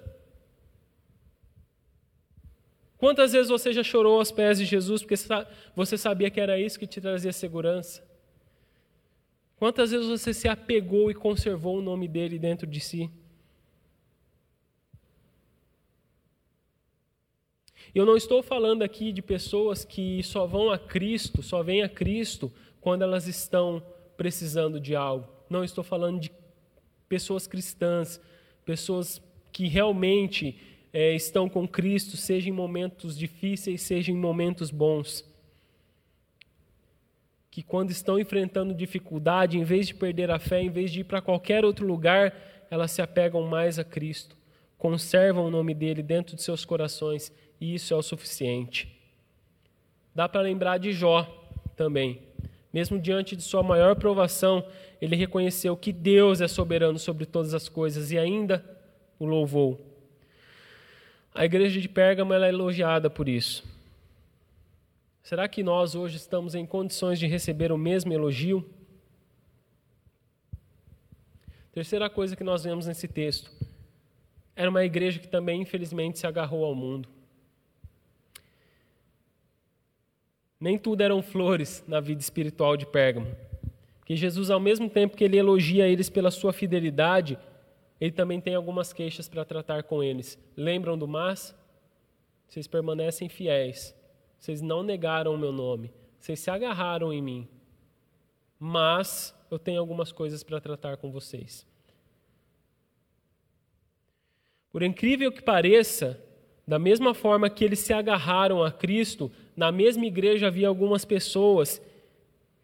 Quantas 2.97 3.33
vezes 3.33 3.49
você 3.49 3.73
já 3.73 3.83
chorou 3.83 4.21
aos 4.21 4.31
pés 4.31 4.59
de 4.59 4.65
Jesus 4.65 5.03
porque 5.03 5.17
você 5.75 5.99
sabia 5.99 6.31
que 6.31 6.41
era 6.41 6.57
isso 6.57 6.79
que 6.79 6.87
te 6.87 7.01
trazia 7.01 7.33
segurança? 7.33 8.01
Quantas 9.63 9.93
vezes 9.93 10.09
você 10.09 10.35
se 10.35 10.49
apegou 10.49 11.09
e 11.09 11.15
conservou 11.15 11.79
o 11.79 11.81
nome 11.81 12.09
dele 12.09 12.37
dentro 12.37 12.67
de 12.67 12.81
si? 12.81 13.09
Eu 17.95 18.05
não 18.05 18.17
estou 18.17 18.43
falando 18.43 18.83
aqui 18.83 19.13
de 19.13 19.23
pessoas 19.23 19.85
que 19.85 20.21
só 20.25 20.49
vão 20.49 20.73
a 20.73 20.77
Cristo, 20.77 21.45
só 21.45 21.63
vêm 21.63 21.81
a 21.81 21.89
Cristo 21.89 22.53
quando 22.81 23.03
elas 23.03 23.29
estão 23.29 23.81
precisando 24.17 24.81
de 24.81 24.97
algo. 24.97 25.29
Não 25.49 25.63
estou 25.63 25.85
falando 25.85 26.19
de 26.19 26.33
pessoas 27.09 27.47
cristãs, 27.47 28.21
pessoas 28.65 29.23
que 29.53 29.69
realmente 29.69 30.59
é, 30.93 31.15
estão 31.15 31.49
com 31.49 31.69
Cristo, 31.69 32.17
seja 32.17 32.49
em 32.49 32.53
momentos 32.53 33.17
difíceis, 33.17 33.81
seja 33.83 34.11
em 34.11 34.17
momentos 34.17 34.73
bons. 34.73 35.25
Que 37.53 37.63
quando 37.63 37.91
estão 37.91 38.19
enfrentando 38.19 38.75
dificuldade, 38.75 39.59
em 39.59 39.63
vez 39.63 39.87
de 39.87 39.95
perder 39.95 40.31
a 40.31 40.39
fé, 40.41 40.61
em 40.61 40.71
vez 40.71 40.91
de 40.91 41.01
ir 41.01 41.05
para 41.05 41.21
qualquer 41.21 41.65
outro 41.65 41.87
lugar, 41.87 42.35
elas 42.71 42.91
se 42.91 43.03
apegam 43.03 43.43
mais 43.43 43.79
a 43.79 43.85
Cristo, 43.85 44.35
conservam 44.79 45.45
o 45.45 45.51
nome 45.51 45.75
dele 45.75 46.03
dentro 46.03 46.35
de 46.35 46.43
seus 46.43 46.65
corações 46.65 47.31
e 47.61 47.75
isso 47.75 47.93
é 47.93 47.97
o 47.97 48.03
suficiente. 48.03 48.99
Dá 50.15 50.29
para 50.29 50.41
lembrar 50.41 50.79
de 50.79 50.93
Jó 50.93 51.23
também. 51.77 52.23
Mesmo 52.73 52.99
diante 52.99 53.37
de 53.37 53.43
sua 53.43 53.63
maior 53.63 53.95
provação, 53.97 54.65
ele 55.01 55.15
reconheceu 55.15 55.77
que 55.77 55.93
Deus 55.93 56.41
é 56.41 56.49
soberano 56.49 56.99
sobre 56.99 57.27
todas 57.27 57.53
as 57.53 57.69
coisas 57.69 58.11
e 58.11 58.19
ainda 58.19 58.65
o 59.19 59.27
louvou. 59.27 59.79
A 61.35 61.45
igreja 61.45 61.81
de 61.81 61.89
Pérgamo 61.89 62.33
é 62.33 62.49
elogiada 62.49 63.11
por 63.11 63.29
isso. 63.29 63.63
Será 65.23 65.47
que 65.49 65.63
nós 65.63 65.95
hoje 65.95 66.17
estamos 66.17 66.55
em 66.55 66.67
condições 66.67 67.19
de 67.19 67.27
receber 67.27 67.71
o 67.71 67.79
mesmo 67.79 68.13
elogio? 68.13 68.69
Terceira 71.71 72.11
coisa 72.11 72.35
que 72.35 72.43
nós 72.43 72.65
vemos 72.65 72.87
nesse 72.87 73.07
texto. 73.07 73.51
Era 74.55 74.69
uma 74.69 74.85
igreja 74.85 75.21
que 75.21 75.29
também, 75.29 75.63
infelizmente, 75.63 76.19
se 76.19 76.27
agarrou 76.27 76.65
ao 76.65 76.75
mundo. 76.75 77.09
Nem 80.61 80.77
tudo 80.77 81.01
eram 81.01 81.23
flores 81.23 81.85
na 81.87 82.01
vida 82.01 82.21
espiritual 82.21 82.77
de 82.77 82.85
Pérgamo. 82.85 83.35
Que 84.05 84.17
Jesus, 84.17 84.51
ao 84.51 84.61
mesmo 84.61 84.91
tempo 84.91 85.17
que 85.17 85.25
ele 85.25 85.39
elogia 85.39 85.89
eles 85.89 86.11
pela 86.11 86.31
sua 86.31 86.53
fidelidade, 86.53 87.39
ele 88.01 88.13
também 88.13 88.41
tem 88.41 88.57
algumas 88.57 88.93
queixas 88.93 89.29
para 89.29 89.45
tratar 89.45 89.85
com 89.85 90.03
eles. 90.03 90.39
Lembram 90.57 90.99
do 90.99 91.07
mas? 91.07 91.55
Vocês 92.49 92.67
permanecem 92.67 93.29
fiéis. 93.29 93.95
Vocês 94.43 94.61
não 94.61 94.83
negaram 94.83 95.37
o 95.37 95.39
meu 95.39 95.53
nome. 95.53 95.93
Vocês 96.19 96.41
se 96.41 96.51
agarraram 96.51 97.13
em 97.13 97.23
mim. 97.23 97.49
Mas 98.59 99.33
eu 99.49 99.57
tenho 99.57 99.79
algumas 99.79 100.11
coisas 100.11 100.43
para 100.43 100.61
tratar 100.61 100.97
com 100.97 101.13
vocês. 101.13 101.65
Por 104.73 104.83
incrível 104.83 105.31
que 105.31 105.41
pareça, 105.41 106.21
da 106.67 106.77
mesma 106.77 107.15
forma 107.15 107.49
que 107.49 107.65
eles 107.65 107.79
se 107.79 107.93
agarraram 107.93 108.65
a 108.65 108.73
Cristo, 108.73 109.31
na 109.57 109.71
mesma 109.71 110.07
igreja 110.07 110.49
havia 110.49 110.67
algumas 110.67 111.05
pessoas 111.05 111.81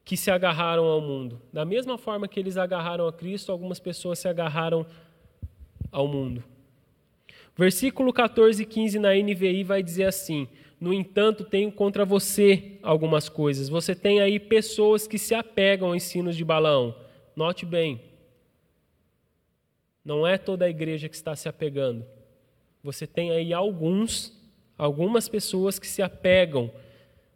que 0.04 0.16
se 0.16 0.32
agarraram 0.32 0.84
ao 0.84 1.00
mundo. 1.00 1.40
Da 1.52 1.64
mesma 1.64 1.96
forma 1.96 2.26
que 2.26 2.40
eles 2.40 2.56
agarraram 2.56 3.06
a 3.06 3.12
Cristo, 3.12 3.52
algumas 3.52 3.78
pessoas 3.78 4.18
se 4.18 4.26
agarraram 4.26 4.84
ao 5.92 6.08
mundo. 6.08 6.42
Versículo 7.56 8.12
14 8.12 8.64
e 8.64 8.66
15 8.66 8.98
na 8.98 9.14
NVI 9.14 9.62
vai 9.62 9.80
dizer 9.80 10.06
assim: 10.06 10.48
No 10.80 10.92
entanto, 10.92 11.44
tenho 11.44 11.72
contra 11.72 12.04
você 12.04 12.78
algumas 12.82 13.28
coisas. 13.28 13.68
Você 13.68 13.94
tem 13.94 14.20
aí 14.20 14.38
pessoas 14.38 15.06
que 15.06 15.18
se 15.18 15.34
apegam 15.34 15.88
aos 15.88 15.96
ensinos 15.96 16.36
de 16.36 16.44
Balão. 16.44 16.94
Note 17.34 17.66
bem, 17.66 18.00
não 20.04 20.26
é 20.26 20.38
toda 20.38 20.64
a 20.64 20.70
igreja 20.70 21.08
que 21.08 21.14
está 21.14 21.36
se 21.36 21.48
apegando. 21.48 22.04
Você 22.82 23.06
tem 23.06 23.30
aí 23.30 23.52
alguns, 23.52 24.32
algumas 24.78 25.28
pessoas 25.28 25.78
que 25.78 25.86
se 25.86 26.00
apegam 26.00 26.70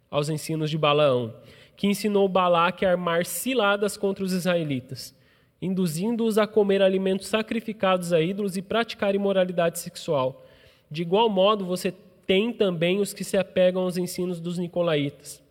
aos 0.09 0.29
ensinos 0.29 0.69
de 0.69 0.77
Balaão, 0.77 1.35
que 1.75 1.87
ensinou 1.87 2.27
Balaque 2.27 2.85
a 2.85 2.91
armar 2.91 3.25
ciladas 3.25 3.97
contra 3.97 4.23
os 4.23 4.31
israelitas, 4.31 5.15
induzindo-os 5.61 6.37
a 6.37 6.47
comer 6.47 6.81
alimentos 6.81 7.27
sacrificados 7.27 8.13
a 8.13 8.21
ídolos 8.21 8.57
e 8.57 8.61
praticar 8.61 9.13
imoralidade 9.13 9.79
sexual. 9.79 10.45
De 10.89 11.01
igual 11.01 11.29
modo, 11.29 11.65
você 11.65 11.93
tem 12.25 12.53
também 12.53 12.99
os 12.99 13.13
que 13.13 13.23
se 13.23 13.37
apegam 13.37 13.83
aos 13.83 13.97
ensinos 13.97 14.39
dos 14.39 14.57
nicolaítas. 14.57 15.41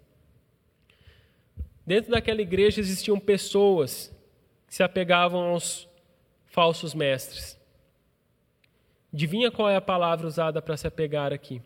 Dentro 1.87 2.13
daquela 2.13 2.41
igreja 2.41 2.81
existiam 2.81 3.19
pessoas 3.19 4.15
que 4.67 4.75
se 4.75 4.83
apegavam 4.83 5.51
aos 5.51 5.89
falsos 6.47 6.95
mestres. 6.95 7.59
Adivinha 9.13 9.51
qual 9.51 9.69
é 9.69 9.77
a 9.77 9.81
palavra 9.81 10.27
usada 10.27 10.63
para 10.63 10.77
se 10.77 10.87
apegar 10.87 11.33
aqui? 11.33 11.61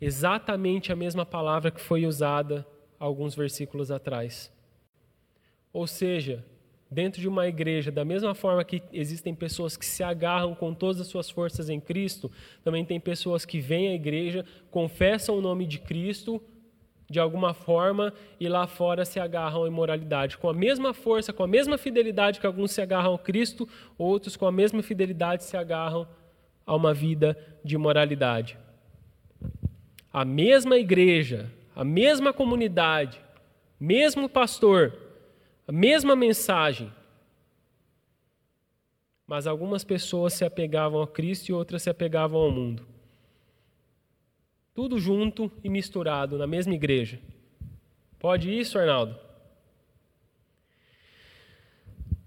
Exatamente 0.00 0.92
a 0.92 0.96
mesma 0.96 1.26
palavra 1.26 1.70
que 1.70 1.80
foi 1.80 2.06
usada 2.06 2.66
alguns 2.98 3.34
versículos 3.34 3.90
atrás. 3.90 4.50
Ou 5.72 5.86
seja, 5.86 6.44
dentro 6.90 7.20
de 7.20 7.28
uma 7.28 7.46
igreja, 7.46 7.92
da 7.92 8.04
mesma 8.04 8.34
forma 8.34 8.64
que 8.64 8.82
existem 8.92 9.34
pessoas 9.34 9.76
que 9.76 9.86
se 9.86 10.02
agarram 10.02 10.54
com 10.54 10.74
todas 10.74 11.00
as 11.00 11.06
suas 11.06 11.30
forças 11.30 11.70
em 11.70 11.78
Cristo, 11.78 12.30
também 12.64 12.84
tem 12.84 12.98
pessoas 12.98 13.44
que 13.44 13.60
vêm 13.60 13.88
à 13.88 13.94
igreja, 13.94 14.44
confessam 14.70 15.38
o 15.38 15.40
nome 15.40 15.66
de 15.66 15.78
Cristo, 15.78 16.42
de 17.08 17.18
alguma 17.18 17.52
forma 17.52 18.12
e 18.38 18.48
lá 18.48 18.66
fora 18.66 19.04
se 19.04 19.18
agarram 19.18 19.64
à 19.64 19.68
imoralidade. 19.68 20.38
Com 20.38 20.48
a 20.48 20.54
mesma 20.54 20.94
força, 20.94 21.32
com 21.32 21.42
a 21.42 21.48
mesma 21.48 21.76
fidelidade 21.76 22.40
que 22.40 22.46
alguns 22.46 22.72
se 22.72 22.80
agarram 22.80 23.14
a 23.14 23.18
Cristo, 23.18 23.68
outros 23.98 24.36
com 24.36 24.46
a 24.46 24.52
mesma 24.52 24.82
fidelidade 24.82 25.44
se 25.44 25.56
agarram 25.56 26.06
a 26.64 26.74
uma 26.74 26.94
vida 26.94 27.36
de 27.64 27.74
imoralidade. 27.74 28.56
A 30.12 30.24
mesma 30.24 30.76
igreja, 30.76 31.50
a 31.74 31.84
mesma 31.84 32.32
comunidade, 32.32 33.20
mesmo 33.78 34.28
pastor, 34.28 35.09
a 35.70 35.72
mesma 35.72 36.16
mensagem. 36.16 36.92
Mas 39.24 39.46
algumas 39.46 39.84
pessoas 39.84 40.34
se 40.34 40.44
apegavam 40.44 41.00
a 41.00 41.06
Cristo 41.06 41.48
e 41.48 41.52
outras 41.52 41.84
se 41.84 41.88
apegavam 41.88 42.40
ao 42.40 42.50
mundo. 42.50 42.84
Tudo 44.74 44.98
junto 44.98 45.48
e 45.62 45.68
misturado 45.68 46.36
na 46.36 46.44
mesma 46.44 46.74
igreja. 46.74 47.20
Pode 48.18 48.52
isso, 48.52 48.80
Arnaldo? 48.80 49.16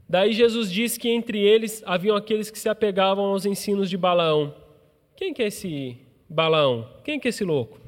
Daí 0.08 0.32
Jesus 0.32 0.72
diz 0.72 0.98
que 0.98 1.10
entre 1.10 1.38
eles 1.38 1.84
haviam 1.86 2.16
aqueles 2.16 2.50
que 2.50 2.58
se 2.58 2.70
apegavam 2.70 3.26
aos 3.26 3.46
ensinos 3.46 3.90
de 3.90 3.98
Balaão. 3.98 4.56
Quem 5.18 5.34
que 5.34 5.44
é 5.44 5.48
esse 5.48 5.98
Balaão? 6.30 6.90
Quem 7.04 7.20
que 7.20 7.28
é 7.28 7.30
esse 7.30 7.44
louco? 7.44 7.83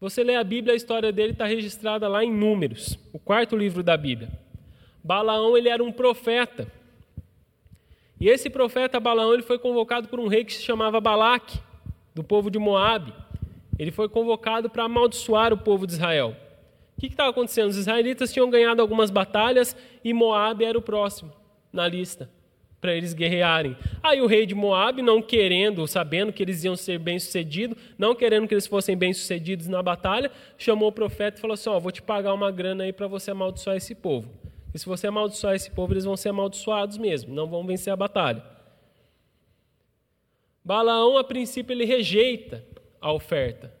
Você 0.00 0.24
lê 0.24 0.34
a 0.34 0.42
Bíblia, 0.42 0.72
a 0.72 0.76
história 0.76 1.12
dele 1.12 1.32
está 1.32 1.44
registrada 1.44 2.08
lá 2.08 2.24
em 2.24 2.32
Números, 2.32 2.98
o 3.12 3.18
quarto 3.18 3.54
livro 3.54 3.82
da 3.82 3.98
Bíblia. 3.98 4.30
Balaão 5.04 5.58
ele 5.58 5.68
era 5.68 5.84
um 5.84 5.92
profeta. 5.92 6.66
E 8.18 8.26
esse 8.26 8.48
profeta 8.48 8.98
Balaão 8.98 9.34
ele 9.34 9.42
foi 9.42 9.58
convocado 9.58 10.08
por 10.08 10.18
um 10.18 10.26
rei 10.26 10.42
que 10.42 10.54
se 10.54 10.62
chamava 10.62 11.00
Balaque 11.02 11.58
do 12.14 12.24
povo 12.24 12.50
de 12.50 12.58
Moabe. 12.58 13.12
Ele 13.78 13.90
foi 13.90 14.08
convocado 14.08 14.70
para 14.70 14.84
amaldiçoar 14.84 15.52
o 15.52 15.58
povo 15.58 15.86
de 15.86 15.92
Israel. 15.92 16.34
O 16.96 17.00
que 17.00 17.06
estava 17.06 17.28
acontecendo? 17.28 17.68
Os 17.68 17.76
israelitas 17.76 18.32
tinham 18.32 18.48
ganhado 18.48 18.80
algumas 18.80 19.10
batalhas 19.10 19.76
e 20.02 20.14
Moabe 20.14 20.64
era 20.64 20.78
o 20.78 20.82
próximo 20.82 21.30
na 21.70 21.86
lista 21.86 22.30
para 22.80 22.94
eles 22.94 23.12
guerrearem. 23.12 23.76
Aí 24.02 24.20
o 24.20 24.26
rei 24.26 24.46
de 24.46 24.54
Moabe, 24.54 25.02
não 25.02 25.20
querendo, 25.20 25.86
sabendo 25.86 26.32
que 26.32 26.42
eles 26.42 26.64
iam 26.64 26.74
ser 26.74 26.98
bem-sucedidos, 26.98 27.76
não 27.98 28.14
querendo 28.14 28.48
que 28.48 28.54
eles 28.54 28.66
fossem 28.66 28.96
bem-sucedidos 28.96 29.68
na 29.68 29.82
batalha, 29.82 30.30
chamou 30.56 30.88
o 30.88 30.92
profeta 30.92 31.38
e 31.38 31.40
falou 31.40 31.54
assim: 31.54 31.68
Ó, 31.68 31.78
vou 31.78 31.92
te 31.92 32.00
pagar 32.00 32.32
uma 32.32 32.50
grana 32.50 32.84
aí 32.84 32.92
para 32.92 33.06
você 33.06 33.30
amaldiçoar 33.30 33.76
esse 33.76 33.94
povo. 33.94 34.30
E 34.72 34.78
se 34.78 34.86
você 34.86 35.08
amaldiçoar 35.08 35.54
esse 35.54 35.70
povo, 35.70 35.92
eles 35.92 36.04
vão 36.04 36.16
ser 36.16 36.30
amaldiçoados 36.30 36.96
mesmo, 36.96 37.34
não 37.34 37.46
vão 37.46 37.66
vencer 37.66 37.92
a 37.92 37.96
batalha. 37.96 38.42
Balaão, 40.64 41.18
a 41.18 41.24
princípio, 41.24 41.72
ele 41.72 41.84
rejeita 41.84 42.64
a 43.00 43.12
oferta. 43.12 43.72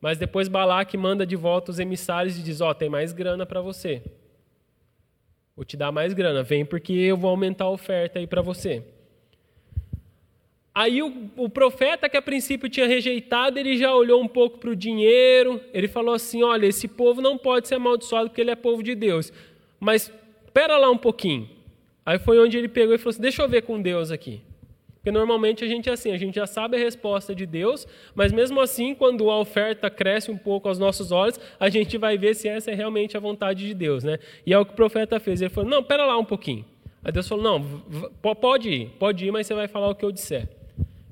Mas 0.00 0.18
depois 0.18 0.48
Balaque 0.48 0.96
manda 0.96 1.26
de 1.26 1.34
volta 1.34 1.70
os 1.70 1.78
emissários 1.78 2.38
e 2.38 2.42
diz: 2.42 2.60
Ó, 2.60 2.70
oh, 2.70 2.74
tem 2.74 2.88
mais 2.88 3.12
grana 3.12 3.44
para 3.44 3.60
você. 3.60 4.02
Vou 5.56 5.64
te 5.64 5.76
dar 5.76 5.90
mais 5.90 6.12
grana. 6.12 6.42
Vem 6.42 6.66
porque 6.66 6.92
eu 6.92 7.16
vou 7.16 7.30
aumentar 7.30 7.64
a 7.64 7.70
oferta 7.70 8.18
aí 8.18 8.26
para 8.26 8.42
você. 8.42 8.84
Aí 10.74 11.02
o, 11.02 11.30
o, 11.38 11.48
profeta 11.48 12.06
que 12.06 12.18
a 12.18 12.20
princípio 12.20 12.68
tinha 12.68 12.86
rejeitado, 12.86 13.58
ele 13.58 13.78
já 13.78 13.94
olhou 13.94 14.22
um 14.22 14.28
pouco 14.28 14.58
para 14.58 14.68
o 14.68 14.76
dinheiro. 14.76 15.58
Ele 15.72 15.88
falou 15.88 16.14
assim: 16.14 16.42
Olha, 16.42 16.66
esse 16.66 16.86
povo 16.86 17.22
não 17.22 17.38
pode 17.38 17.66
ser 17.66 17.76
amaldiçoado 17.76 18.28
porque 18.28 18.42
ele 18.42 18.50
é 18.50 18.54
povo 18.54 18.82
de 18.82 18.94
Deus. 18.94 19.32
Mas 19.80 20.12
espera 20.44 20.76
lá 20.76 20.90
um 20.90 20.98
pouquinho. 20.98 21.48
Aí 22.04 22.18
foi 22.18 22.38
onde 22.38 22.58
ele 22.58 22.68
pegou 22.68 22.94
e 22.94 22.98
falou 22.98 23.10
assim: 23.10 23.22
Deixa 23.22 23.42
eu 23.42 23.48
ver 23.48 23.62
com 23.62 23.80
Deus 23.80 24.10
aqui. 24.10 24.42
Porque 25.06 25.16
normalmente 25.16 25.62
a 25.62 25.68
gente 25.68 25.88
é 25.88 25.92
assim, 25.92 26.10
a 26.10 26.18
gente 26.18 26.34
já 26.34 26.48
sabe 26.48 26.76
a 26.76 26.80
resposta 26.80 27.32
de 27.32 27.46
Deus, 27.46 27.86
mas 28.12 28.32
mesmo 28.32 28.60
assim, 28.60 28.92
quando 28.92 29.30
a 29.30 29.38
oferta 29.38 29.88
cresce 29.88 30.32
um 30.32 30.36
pouco 30.36 30.66
aos 30.66 30.80
nossos 30.80 31.12
olhos, 31.12 31.38
a 31.60 31.68
gente 31.68 31.96
vai 31.96 32.18
ver 32.18 32.34
se 32.34 32.48
essa 32.48 32.72
é 32.72 32.74
realmente 32.74 33.16
a 33.16 33.20
vontade 33.20 33.64
de 33.64 33.72
Deus, 33.72 34.02
né? 34.02 34.18
E 34.44 34.52
é 34.52 34.58
o 34.58 34.66
que 34.66 34.72
o 34.72 34.74
profeta 34.74 35.20
fez. 35.20 35.40
Ele 35.40 35.48
falou: 35.48 35.70
"Não, 35.70 35.80
pera 35.80 36.04
lá 36.04 36.18
um 36.18 36.24
pouquinho". 36.24 36.64
Aí 37.04 37.12
Deus 37.12 37.28
falou: 37.28 37.44
"Não, 37.44 37.62
pode 38.20 38.68
ir, 38.68 38.88
pode 38.98 39.24
ir, 39.24 39.30
mas 39.30 39.46
você 39.46 39.54
vai 39.54 39.68
falar 39.68 39.90
o 39.90 39.94
que 39.94 40.04
eu 40.04 40.10
disser". 40.10 40.48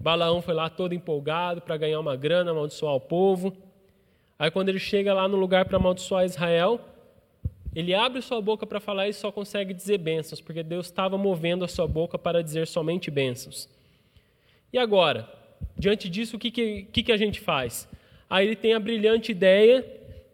Balaão 0.00 0.42
foi 0.42 0.54
lá 0.54 0.68
todo 0.68 0.92
empolgado 0.92 1.61
para 1.61 1.76
ganhar 1.76 2.00
uma 2.00 2.16
grana, 2.16 2.50
amaldiçoar 2.50 2.96
o 2.96 3.00
povo. 3.00 3.57
Aí 4.37 4.50
quando 4.50 4.70
ele 4.70 4.80
chega 4.80 5.14
lá 5.14 5.28
no 5.28 5.37
lugar 5.37 5.66
para 5.66 5.76
amaldiçoar 5.76 6.24
Israel, 6.24 6.80
ele 7.72 7.94
abre 7.94 8.20
sua 8.22 8.40
boca 8.40 8.66
para 8.66 8.80
falar 8.80 9.07
e 9.07 9.12
só 9.12 9.30
consegue 9.30 9.72
dizer 9.72 9.98
bênçãos, 9.98 10.40
porque 10.40 10.64
Deus 10.64 10.87
estava 10.87 11.16
movendo 11.16 11.64
a 11.64 11.68
sua 11.68 11.87
boca 11.87 12.18
para 12.18 12.42
dizer 12.42 12.66
somente 12.66 13.09
bênçãos. 13.09 13.72
E 14.74 14.78
agora, 14.78 15.32
diante 15.78 16.10
disso, 16.10 16.34
o 16.34 16.38
que, 16.40 16.50
que, 16.50 17.02
que 17.04 17.12
a 17.12 17.16
gente 17.16 17.38
faz? 17.38 17.88
Aí 18.28 18.44
ele 18.44 18.56
tem 18.56 18.74
a 18.74 18.80
brilhante 18.80 19.30
ideia 19.30 19.87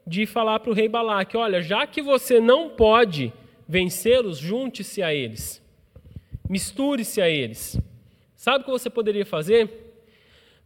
de 0.07 0.25
falar 0.25 0.59
para 0.61 0.71
o 0.71 0.73
rei 0.73 0.89
Balaque: 0.89 1.37
olha, 1.37 1.61
já 1.61 1.87
que 1.87 2.01
você 2.01 2.41
não 2.41 2.71
pode 2.71 3.35
vencê-los, 3.69 4.39
junte-se 4.39 5.03
a 5.03 5.13
eles, 5.13 5.63
misture-se 6.49 7.21
a 7.21 7.29
eles. 7.29 7.79
Sabe 8.35 8.63
o 8.63 8.65
que 8.65 8.71
você 8.71 8.89
poderia 8.89 9.27
fazer? 9.27 9.93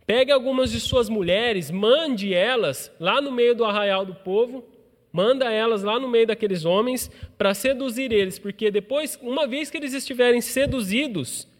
Pegue 0.07 0.31
algumas 0.31 0.71
de 0.71 0.79
suas 0.79 1.09
mulheres, 1.09 1.69
mande 1.69 2.33
elas 2.33 2.93
lá 3.01 3.21
no 3.21 3.33
meio 3.33 3.57
do 3.57 3.65
arraial 3.65 4.07
do 4.07 4.15
povo, 4.15 4.65
manda 5.13 5.51
elas 5.51 5.83
lá 5.83 5.99
no 5.99 6.07
meio 6.07 6.29
daqueles 6.29 6.65
homens 6.65 7.11
para 7.37 7.53
seduzir 7.55 8.13
eles, 8.13 8.39
porque 8.39 8.71
depois, 8.71 9.19
uma 9.21 9.49
vez 9.49 9.69
que 9.69 9.77
eles 9.77 9.95
estiverem 9.95 10.41
seduzidos, 10.41 11.53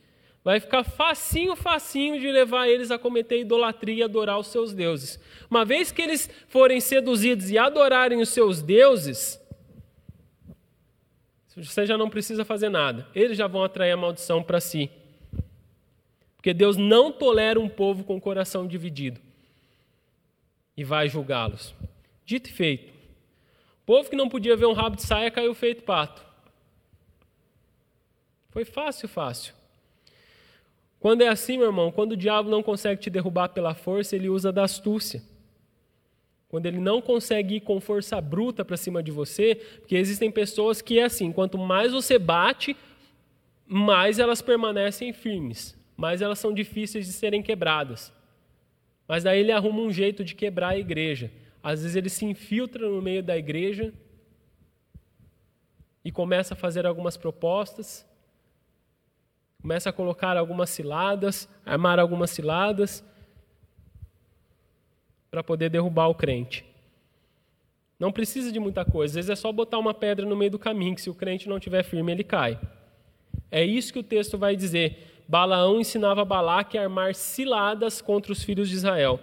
vai 0.45 0.61
ficar 0.61 0.85
facinho, 0.85 1.57
facinho 1.57 2.21
de 2.21 2.31
levar 2.31 2.69
eles 2.69 2.91
a 2.91 2.99
cometer 2.99 3.41
idolatria 3.41 3.95
e 3.95 4.03
adorar 4.03 4.39
os 4.39 4.49
seus 4.49 4.75
deuses. 4.75 5.19
Uma 5.51 5.65
vez 5.65 5.91
que 5.91 6.03
eles 6.03 6.29
forem 6.49 6.81
seduzidos 6.81 7.51
e 7.51 7.57
adorarem 7.57 8.21
os 8.21 8.29
seus 8.29 8.61
deuses, 8.61 9.41
você 11.57 11.87
já 11.87 11.97
não 11.97 12.11
precisa 12.11 12.45
fazer 12.45 12.69
nada. 12.69 13.09
Eles 13.15 13.39
já 13.39 13.47
vão 13.47 13.65
atrair 13.65 13.93
a 13.93 13.97
maldição 13.97 14.43
para 14.43 14.61
si. 14.61 14.91
Porque 16.37 16.53
Deus 16.53 16.77
não 16.77 17.11
tolera 17.11 17.59
um 17.59 17.69
povo 17.69 18.05
com 18.05 18.17
o 18.17 18.21
coração 18.21 18.67
dividido 18.67 19.19
e 20.77 20.85
vai 20.85 21.09
julgá-los. 21.09 21.75
Dito 22.27 22.51
e 22.51 22.53
feito. 22.53 22.93
O 23.83 23.87
povo 23.87 24.11
que 24.11 24.17
não 24.17 24.29
podia 24.29 24.57
ver 24.57 24.67
um 24.67 24.73
rabo 24.75 24.97
de 24.97 25.03
saia 25.03 25.31
caiu 25.31 25.55
feito 25.55 25.85
pato. 25.85 26.23
Foi 28.51 28.65
fácil, 28.65 29.09
fácil. 29.09 29.55
Quando 31.05 31.21
é 31.21 31.29
assim, 31.29 31.59
meu 31.59 31.67
irmão, 31.67 31.93
quando 31.93 32.13
o 32.13 32.17
diabo 32.17 32.49
não 32.49 32.63
consegue 32.63 32.99
te 32.99 33.11
derrubar 33.11 33.51
pela 33.51 33.75
força, 33.75 34.17
ele 34.17 34.31
usa 34.31 34.51
da 34.51 34.65
astúcia. 34.65 35.23
Quando 36.49 36.65
ele 36.65 36.79
não 36.79 37.03
consegue 37.03 37.57
ir 37.57 37.61
com 37.61 37.79
força 37.79 38.19
bruta 38.23 38.65
para 38.65 38.79
cima 38.79 39.03
de 39.03 39.11
você, 39.11 39.57
porque 39.81 39.97
existem 39.97 40.31
pessoas 40.31 40.81
que 40.81 40.99
é 40.99 41.03
assim, 41.05 41.31
quanto 41.31 41.59
mais 41.59 41.93
você 41.93 42.19
bate, 42.19 42.75
mais 43.67 44.19
elas 44.19 44.41
permanecem 44.41 45.13
firmes 45.13 45.77
mas 45.97 46.21
elas 46.21 46.39
são 46.39 46.53
difíceis 46.53 47.07
de 47.07 47.13
serem 47.13 47.43
quebradas. 47.43 48.13
Mas 49.07 49.23
daí 49.23 49.41
ele 49.41 49.53
arruma 49.53 49.81
um 49.81 49.93
jeito 49.93 50.25
de 50.25 50.35
quebrar 50.35 50.71
a 50.71 50.79
igreja. 50.79 51.31
Às 51.63 51.83
vezes 51.83 51.97
ele 51.97 52.09
se 52.09 52.25
infiltra 52.25 52.89
no 52.89 53.01
meio 53.01 53.23
da 53.23 53.37
igreja 53.37 53.93
e 56.05 56.11
começa 56.11 56.55
a 56.55 56.57
fazer 56.57 56.87
algumas 56.87 57.17
propostas, 57.17 58.07
começa 59.65 59.89
a 59.89 59.93
colocar 59.95 60.37
algumas 60.37 60.69
ciladas, 60.69 61.49
armar 61.65 61.99
algumas 61.99 62.29
ciladas 62.29 63.03
para 65.31 65.43
poder 65.43 65.71
derrubar 65.71 66.07
o 66.09 66.15
crente. 66.15 66.67
Não 67.99 68.13
precisa 68.13 68.53
de 68.53 68.61
muita 68.61 68.85
coisa, 68.85 69.13
às 69.13 69.15
vezes 69.15 69.31
é 69.31 69.35
só 69.35 69.51
botar 69.51 69.79
uma 69.79 69.95
pedra 69.95 70.27
no 70.27 70.37
meio 70.37 70.51
do 70.51 70.59
caminho, 70.59 70.95
que 70.95 71.01
se 71.01 71.09
o 71.09 71.15
crente 71.15 71.49
não 71.49 71.57
estiver 71.57 71.83
firme, 71.83 72.13
ele 72.13 72.23
cai. 72.23 72.61
É 73.51 73.65
isso 73.65 73.91
que 73.91 73.99
o 73.99 74.03
texto 74.03 74.37
vai 74.37 74.55
dizer. 74.55 75.23
Balaão 75.27 75.81
ensinava 75.81 76.27
Balaque 76.27 76.77
a 76.77 76.83
armar 76.83 77.15
ciladas 77.15 78.03
contra 78.03 78.33
os 78.33 78.45
filhos 78.45 78.69
de 78.69 78.75
Israel. 78.75 79.19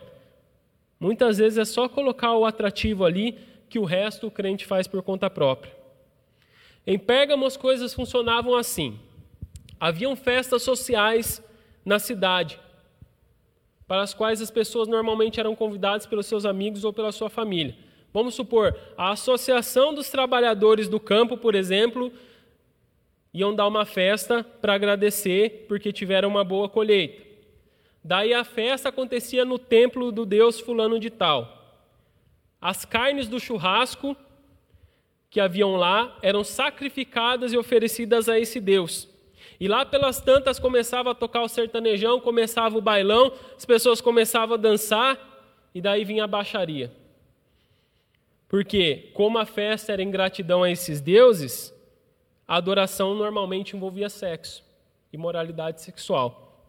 Muitas 0.99 1.37
vezes 1.37 1.59
é 1.59 1.65
só 1.65 1.87
colocar 1.87 2.33
o 2.33 2.45
atrativo 2.45 3.05
ali 3.05 3.37
que 3.69 3.77
o 3.77 3.85
resto 3.85 4.25
o 4.25 4.31
crente 4.31 4.65
faz 4.65 4.87
por 4.87 5.03
conta 5.03 5.29
própria. 5.29 5.71
Em 6.87 6.97
Pérgamo 6.97 7.45
as 7.45 7.55
coisas 7.55 7.93
funcionavam 7.93 8.55
assim. 8.55 8.99
Haviam 9.81 10.15
festas 10.15 10.61
sociais 10.61 11.43
na 11.83 11.97
cidade, 11.97 12.59
para 13.87 14.03
as 14.03 14.13
quais 14.13 14.39
as 14.39 14.51
pessoas 14.51 14.87
normalmente 14.87 15.39
eram 15.39 15.55
convidadas 15.55 16.05
pelos 16.05 16.27
seus 16.27 16.45
amigos 16.45 16.83
ou 16.83 16.93
pela 16.93 17.11
sua 17.11 17.31
família. 17.31 17.75
Vamos 18.13 18.35
supor, 18.35 18.77
a 18.95 19.09
Associação 19.09 19.91
dos 19.91 20.07
Trabalhadores 20.07 20.87
do 20.87 20.99
Campo, 20.99 21.35
por 21.35 21.55
exemplo, 21.55 22.13
iam 23.33 23.55
dar 23.55 23.67
uma 23.67 23.83
festa 23.83 24.43
para 24.43 24.75
agradecer 24.75 25.65
porque 25.67 25.91
tiveram 25.91 26.29
uma 26.29 26.43
boa 26.43 26.69
colheita. 26.69 27.23
Daí 28.03 28.35
a 28.35 28.43
festa 28.43 28.89
acontecia 28.89 29.43
no 29.43 29.57
templo 29.57 30.11
do 30.11 30.27
deus 30.27 30.59
fulano 30.59 30.99
de 30.99 31.09
tal. 31.09 31.81
As 32.61 32.85
carnes 32.85 33.27
do 33.27 33.39
churrasco 33.39 34.15
que 35.27 35.39
haviam 35.39 35.75
lá 35.75 36.19
eram 36.21 36.43
sacrificadas 36.43 37.51
e 37.51 37.57
oferecidas 37.57 38.29
a 38.29 38.37
esse 38.37 38.59
deus. 38.59 39.09
E 39.61 39.67
lá 39.67 39.85
pelas 39.85 40.19
tantas 40.19 40.57
começava 40.57 41.11
a 41.11 41.13
tocar 41.13 41.43
o 41.43 41.47
sertanejão, 41.47 42.19
começava 42.19 42.75
o 42.75 42.81
bailão, 42.81 43.31
as 43.55 43.63
pessoas 43.63 44.01
começavam 44.01 44.55
a 44.55 44.57
dançar 44.57 45.45
e 45.71 45.79
daí 45.79 46.03
vinha 46.03 46.23
a 46.23 46.27
baixaria. 46.27 46.91
Porque 48.49 49.11
como 49.13 49.37
a 49.37 49.45
festa 49.45 49.93
era 49.93 50.01
em 50.01 50.09
gratidão 50.09 50.63
a 50.63 50.71
esses 50.71 50.99
deuses, 50.99 51.71
a 52.47 52.55
adoração 52.55 53.13
normalmente 53.13 53.75
envolvia 53.77 54.09
sexo 54.09 54.63
e 55.13 55.17
moralidade 55.17 55.83
sexual. 55.83 56.67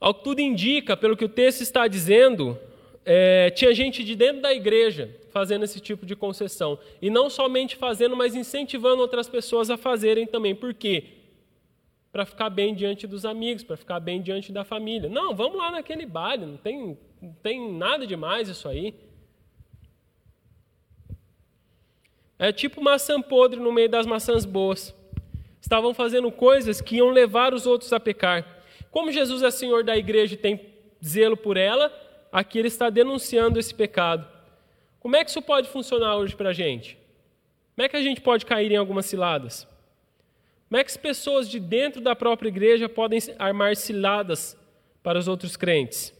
Ao 0.00 0.12
que 0.12 0.24
tudo 0.24 0.40
indica, 0.40 0.96
pelo 0.96 1.16
que 1.16 1.26
o 1.26 1.28
texto 1.28 1.60
está 1.60 1.86
dizendo, 1.86 2.58
é, 3.06 3.50
tinha 3.50 3.72
gente 3.72 4.02
de 4.02 4.16
dentro 4.16 4.42
da 4.42 4.52
igreja 4.52 5.16
fazendo 5.30 5.64
esse 5.64 5.78
tipo 5.78 6.04
de 6.04 6.16
concessão. 6.16 6.76
E 7.00 7.08
não 7.08 7.30
somente 7.30 7.76
fazendo, 7.76 8.16
mas 8.16 8.34
incentivando 8.34 9.00
outras 9.00 9.28
pessoas 9.28 9.70
a 9.70 9.76
fazerem 9.76 10.26
também. 10.26 10.56
Por 10.56 10.74
quê? 10.74 11.21
Para 12.12 12.26
ficar 12.26 12.50
bem 12.50 12.74
diante 12.74 13.06
dos 13.06 13.24
amigos, 13.24 13.64
para 13.64 13.76
ficar 13.76 13.98
bem 13.98 14.20
diante 14.20 14.52
da 14.52 14.64
família. 14.64 15.08
Não, 15.08 15.34
vamos 15.34 15.56
lá 15.56 15.70
naquele 15.70 16.04
baile, 16.04 16.44
não 16.44 16.58
tem, 16.58 16.98
não 17.20 17.32
tem 17.42 17.72
nada 17.72 18.06
demais 18.06 18.48
isso 18.48 18.68
aí. 18.68 18.94
É 22.38 22.52
tipo 22.52 22.82
maçã 22.82 23.22
podre 23.22 23.58
no 23.58 23.72
meio 23.72 23.88
das 23.88 24.04
maçãs 24.04 24.44
boas. 24.44 24.94
Estavam 25.60 25.94
fazendo 25.94 26.30
coisas 26.30 26.80
que 26.80 26.96
iam 26.96 27.10
levar 27.10 27.54
os 27.54 27.66
outros 27.66 27.92
a 27.92 28.00
pecar. 28.00 28.44
Como 28.90 29.10
Jesus 29.10 29.42
é 29.42 29.50
Senhor 29.50 29.82
da 29.82 29.96
igreja 29.96 30.34
e 30.34 30.36
tem 30.36 30.60
zelo 31.02 31.36
por 31.36 31.56
ela, 31.56 31.90
aqui 32.30 32.58
ele 32.58 32.68
está 32.68 32.90
denunciando 32.90 33.58
esse 33.58 33.74
pecado. 33.74 34.26
Como 35.00 35.16
é 35.16 35.24
que 35.24 35.30
isso 35.30 35.40
pode 35.40 35.68
funcionar 35.68 36.16
hoje 36.16 36.36
para 36.36 36.50
a 36.50 36.52
gente? 36.52 36.98
Como 37.74 37.86
é 37.86 37.88
que 37.88 37.96
a 37.96 38.02
gente 38.02 38.20
pode 38.20 38.44
cair 38.44 38.70
em 38.70 38.76
algumas 38.76 39.06
ciladas? 39.06 39.66
Como 40.72 40.80
é 40.80 40.84
que 40.84 40.90
as 40.90 40.96
pessoas 40.96 41.50
de 41.50 41.60
dentro 41.60 42.00
da 42.00 42.16
própria 42.16 42.48
igreja 42.48 42.88
podem 42.88 43.18
armar 43.38 43.76
ciladas 43.76 44.56
para 45.02 45.18
os 45.18 45.28
outros 45.28 45.54
crentes? 45.54 46.18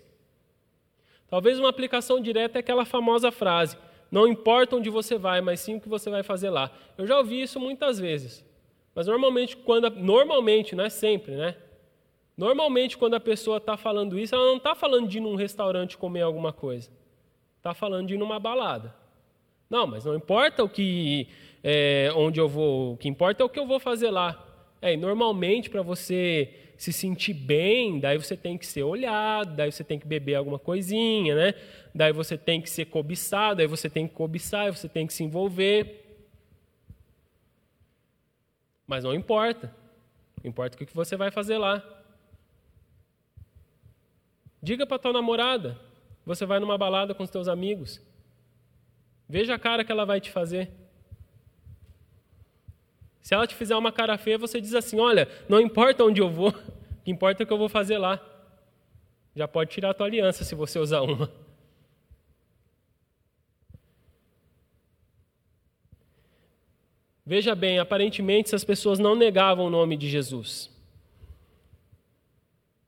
Talvez 1.27 1.59
uma 1.59 1.71
aplicação 1.71 2.21
direta 2.21 2.59
é 2.59 2.61
aquela 2.61 2.85
famosa 2.85 3.33
frase: 3.33 3.79
não 4.11 4.29
importa 4.29 4.77
onde 4.77 4.91
você 4.91 5.17
vai, 5.17 5.41
mas 5.41 5.61
sim 5.61 5.77
o 5.77 5.81
que 5.81 5.89
você 5.89 6.11
vai 6.11 6.23
fazer 6.23 6.51
lá. 6.51 6.71
Eu 6.99 7.07
já 7.07 7.17
ouvi 7.17 7.41
isso 7.41 7.59
muitas 7.59 7.99
vezes. 7.99 8.45
Mas 8.95 9.07
normalmente, 9.07 9.57
quando 9.57 9.89
normalmente, 9.89 10.77
não 10.77 10.85
é 10.85 10.91
sempre, 10.91 11.35
né? 11.35 11.57
Normalmente, 12.37 12.99
quando 12.99 13.15
a 13.15 13.21
pessoa 13.21 13.57
está 13.57 13.79
falando 13.79 14.19
isso, 14.19 14.35
ela 14.35 14.45
não 14.45 14.59
está 14.59 14.75
falando 14.75 15.09
de 15.09 15.17
ir 15.17 15.23
num 15.23 15.35
restaurante 15.35 15.97
comer 15.97 16.21
alguma 16.21 16.53
coisa. 16.53 16.91
Está 17.57 17.73
falando 17.73 18.09
de 18.09 18.17
ir 18.17 18.19
numa 18.19 18.39
balada. 18.39 18.95
Não, 19.71 19.87
mas 19.87 20.05
não 20.05 20.15
importa 20.15 20.63
o 20.63 20.69
que, 20.69 21.27
é, 21.63 22.11
onde 22.15 22.41
eu 22.41 22.49
vou, 22.49 22.95
o 22.95 22.97
que 22.97 23.09
importa 23.09 23.43
é 23.43 23.47
o 23.47 23.49
que 23.49 23.59
eu 23.59 23.67
vou 23.67 23.79
fazer 23.79 24.11
lá. 24.11 24.49
É, 24.81 24.97
normalmente, 24.97 25.71
para 25.71 25.83
você 25.83 26.53
se 26.77 26.93
sentir 26.93 27.35
bem, 27.35 28.01
daí 28.01 28.19
você 28.19 28.37
tem 28.37 28.59
que 28.59 28.67
ser 28.67 28.83
olhado, 28.83 29.55
daí 29.55 29.71
você 29.71 29.85
tem 29.85 29.99
que 29.99 30.07
beber 30.07 30.35
alguma 30.35 30.59
coisinha, 30.59 31.37
né? 31.37 31.55
Daí 31.95 32.13
você 32.13 32.37
tem 32.37 32.61
que 32.61 32.69
ser 32.69 32.87
cobiçado, 32.87 33.59
daí 33.59 33.69
você 33.69 33.89
tem 33.89 34.09
que 34.09 34.15
cobiçar, 34.15 34.75
você 34.75 34.89
tem 34.89 35.07
que 35.07 35.13
se 35.13 35.23
envolver. 35.23 36.03
Mas 38.85 39.05
não 39.05 39.15
importa. 39.15 39.73
Importa 40.43 40.75
o 40.75 40.79
que 40.85 40.93
você 40.93 41.17
vai 41.17 41.31
fazer 41.31 41.57
lá. 41.57 41.81
Diga 44.61 44.85
para 44.85 44.99
tua 44.99 45.13
namorada, 45.13 45.79
você 46.27 46.45
vai 46.45 46.59
numa 46.59 46.77
balada 46.77 47.15
com 47.15 47.23
os 47.23 47.31
teus 47.31 47.47
amigos. 47.47 48.01
Veja 49.29 49.55
a 49.55 49.59
cara 49.59 49.85
que 49.85 49.93
ela 49.93 50.05
vai 50.05 50.21
te 50.21 50.31
fazer. 50.31 50.82
Se 53.23 53.35
ela 53.35 53.47
te 53.47 53.55
fizer 53.55 53.77
uma 53.77 53.93
cara 53.93 54.19
feia, 54.19 54.37
você 54.37 54.61
diz 54.61 54.75
assim: 54.75 54.99
Olha, 54.99 55.29
não 55.49 55.61
importa 55.61 56.05
onde 56.05 56.21
eu 56.21 56.29
vou, 56.29 56.49
o 56.99 57.05
que 57.05 57.11
importa 57.11 57.43
é 57.43 57.45
o 57.45 57.47
que 57.47 57.53
eu 57.53 57.59
vou 57.59 57.69
fazer 57.69 57.97
lá. 57.97 58.21
Já 59.35 59.49
pode 59.49 59.71
tirar 59.71 59.91
a 59.91 59.95
tua 59.95 60.07
aliança 60.07 60.45
se 60.45 60.55
você 60.55 60.79
usar 60.79 61.01
uma. 61.01 61.31
Veja 67.25 67.55
bem, 67.55 67.79
aparentemente 67.79 68.49
essas 68.49 68.65
pessoas 68.65 68.99
não 68.99 69.15
negavam 69.15 69.67
o 69.67 69.71
nome 69.71 69.97
de 69.97 70.09
Jesus. 70.09 70.69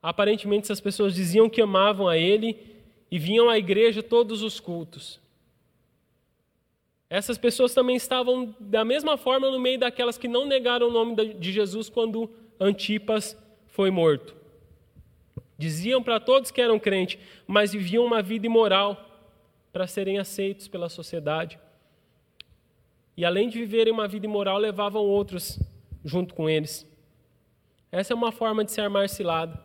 Aparentemente, 0.02 0.64
essas 0.64 0.80
pessoas 0.80 1.14
diziam 1.14 1.48
que 1.48 1.62
amavam 1.62 2.06
a 2.08 2.18
ele 2.18 2.58
e 3.10 3.18
vinham 3.18 3.48
à 3.48 3.56
igreja 3.56 4.02
todos 4.02 4.42
os 4.42 4.60
cultos. 4.60 5.18
Essas 7.14 7.38
pessoas 7.38 7.72
também 7.72 7.94
estavam 7.94 8.52
da 8.58 8.84
mesma 8.84 9.16
forma 9.16 9.48
no 9.48 9.60
meio 9.60 9.78
daquelas 9.78 10.18
que 10.18 10.26
não 10.26 10.44
negaram 10.44 10.88
o 10.88 10.90
nome 10.90 11.34
de 11.34 11.52
Jesus 11.52 11.88
quando 11.88 12.28
Antipas 12.58 13.40
foi 13.68 13.88
morto. 13.88 14.34
Diziam 15.56 16.02
para 16.02 16.18
todos 16.18 16.50
que 16.50 16.60
eram 16.60 16.76
crentes, 16.76 17.16
mas 17.46 17.72
viviam 17.72 18.04
uma 18.04 18.20
vida 18.20 18.46
imoral 18.46 19.30
para 19.72 19.86
serem 19.86 20.18
aceitos 20.18 20.66
pela 20.66 20.88
sociedade. 20.88 21.56
E 23.16 23.24
além 23.24 23.48
de 23.48 23.60
viverem 23.60 23.92
uma 23.92 24.08
vida 24.08 24.26
imoral, 24.26 24.58
levavam 24.58 25.04
outros 25.04 25.60
junto 26.04 26.34
com 26.34 26.50
eles. 26.50 26.84
Essa 27.92 28.12
é 28.12 28.16
uma 28.16 28.32
forma 28.32 28.64
de 28.64 28.72
se 28.72 28.80
armar 28.80 29.08
cilada. 29.08 29.62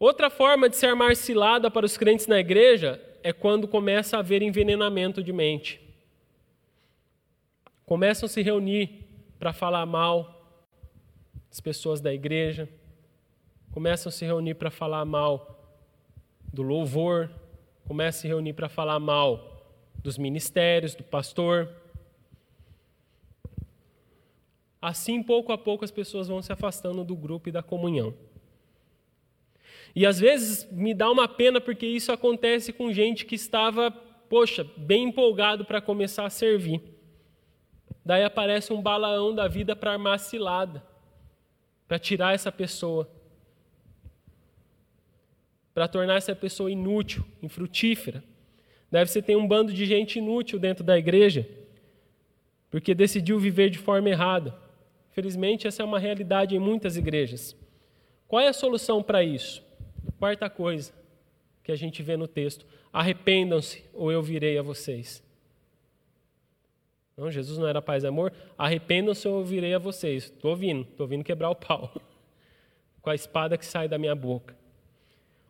Outra 0.00 0.30
forma 0.30 0.70
de 0.70 0.76
se 0.76 0.86
armar 0.86 1.16
cilada 1.16 1.70
para 1.70 1.84
os 1.84 1.98
crentes 1.98 2.26
na 2.26 2.40
igreja 2.40 2.98
é 3.22 3.30
quando 3.30 3.68
começa 3.68 4.16
a 4.16 4.20
haver 4.20 4.40
envenenamento 4.40 5.22
de 5.22 5.30
mente. 5.30 5.83
Começam 7.86 8.26
a 8.26 8.28
se 8.28 8.40
reunir 8.40 9.06
para 9.38 9.52
falar 9.52 9.84
mal 9.84 10.42
das 11.50 11.60
pessoas 11.60 12.00
da 12.00 12.12
igreja, 12.14 12.68
começam 13.70 14.08
a 14.08 14.12
se 14.12 14.24
reunir 14.24 14.54
para 14.54 14.70
falar 14.70 15.04
mal 15.04 15.78
do 16.52 16.62
louvor, 16.62 17.30
começam 17.86 18.20
a 18.20 18.22
se 18.22 18.28
reunir 18.28 18.54
para 18.54 18.68
falar 18.68 18.98
mal 18.98 19.70
dos 20.02 20.16
ministérios, 20.16 20.94
do 20.94 21.04
pastor. 21.04 21.68
Assim, 24.80 25.22
pouco 25.22 25.52
a 25.52 25.58
pouco, 25.58 25.84
as 25.84 25.90
pessoas 25.90 26.28
vão 26.28 26.40
se 26.40 26.52
afastando 26.52 27.04
do 27.04 27.14
grupo 27.14 27.48
e 27.48 27.52
da 27.52 27.62
comunhão. 27.62 28.14
E 29.94 30.06
às 30.06 30.18
vezes 30.18 30.70
me 30.72 30.94
dá 30.94 31.10
uma 31.10 31.28
pena 31.28 31.60
porque 31.60 31.86
isso 31.86 32.10
acontece 32.10 32.72
com 32.72 32.92
gente 32.92 33.26
que 33.26 33.34
estava, 33.34 33.90
poxa, 33.90 34.64
bem 34.76 35.04
empolgado 35.04 35.64
para 35.64 35.80
começar 35.80 36.24
a 36.24 36.30
servir. 36.30 36.93
Daí 38.04 38.22
aparece 38.22 38.72
um 38.72 38.82
balaão 38.82 39.34
da 39.34 39.48
vida 39.48 39.74
para 39.74 39.92
armar 39.92 40.18
cilada, 40.18 40.84
para 41.88 41.98
tirar 41.98 42.34
essa 42.34 42.52
pessoa, 42.52 43.08
para 45.72 45.88
tornar 45.88 46.16
essa 46.16 46.34
pessoa 46.36 46.70
inútil, 46.70 47.24
infrutífera. 47.42 48.22
Deve 48.90 49.10
ser 49.10 49.22
ter 49.22 49.36
um 49.36 49.48
bando 49.48 49.72
de 49.72 49.86
gente 49.86 50.18
inútil 50.18 50.58
dentro 50.58 50.84
da 50.84 50.98
igreja, 50.98 51.48
porque 52.70 52.94
decidiu 52.94 53.38
viver 53.38 53.70
de 53.70 53.78
forma 53.78 54.10
errada. 54.10 54.54
Felizmente, 55.10 55.66
essa 55.66 55.82
é 55.82 55.84
uma 55.84 55.98
realidade 55.98 56.54
em 56.54 56.58
muitas 56.58 56.96
igrejas. 56.96 57.56
Qual 58.28 58.42
é 58.42 58.48
a 58.48 58.52
solução 58.52 59.02
para 59.02 59.24
isso? 59.24 59.64
Quarta 60.18 60.50
coisa 60.50 60.92
que 61.62 61.72
a 61.72 61.76
gente 61.76 62.02
vê 62.02 62.16
no 62.16 62.28
texto: 62.28 62.66
arrependam-se 62.92 63.82
ou 63.94 64.12
eu 64.12 64.22
virei 64.22 64.58
a 64.58 64.62
vocês. 64.62 65.23
Não, 67.16 67.30
Jesus 67.30 67.58
não 67.58 67.66
era 67.66 67.80
paz 67.80 68.02
e 68.02 68.06
amor. 68.06 68.32
Arrependam-se 68.58 69.26
ou 69.28 69.40
eu 69.40 69.44
virei 69.44 69.74
a 69.74 69.78
vocês. 69.78 70.24
Estou 70.24 70.50
ouvindo, 70.50 70.82
estou 70.82 71.04
ouvindo 71.04 71.24
quebrar 71.24 71.50
o 71.50 71.54
pau. 71.54 71.90
Com 73.00 73.10
a 73.10 73.14
espada 73.14 73.56
que 73.56 73.64
sai 73.64 73.86
da 73.86 73.98
minha 73.98 74.14
boca. 74.14 74.56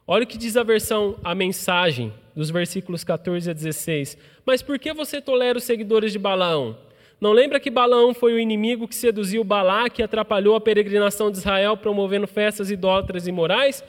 Olha 0.06 0.24
o 0.24 0.26
que 0.26 0.36
diz 0.36 0.54
a 0.56 0.62
versão, 0.62 1.16
a 1.24 1.34
mensagem, 1.34 2.12
dos 2.36 2.50
versículos 2.50 3.02
14 3.02 3.50
a 3.50 3.54
16. 3.54 4.18
Mas 4.44 4.60
por 4.60 4.78
que 4.78 4.92
você 4.92 5.20
tolera 5.20 5.56
os 5.56 5.64
seguidores 5.64 6.12
de 6.12 6.18
Balaão? 6.18 6.76
Não 7.18 7.32
lembra 7.32 7.58
que 7.58 7.70
Balaão 7.70 8.12
foi 8.12 8.34
o 8.34 8.38
inimigo 8.38 8.86
que 8.86 8.94
seduziu 8.94 9.42
Balaque 9.42 10.02
e 10.02 10.04
atrapalhou 10.04 10.56
a 10.56 10.60
peregrinação 10.60 11.30
de 11.30 11.38
Israel, 11.38 11.74
promovendo 11.74 12.26
festas 12.26 12.70
idólatras 12.70 13.26
e 13.26 13.32
morais? 13.32 13.82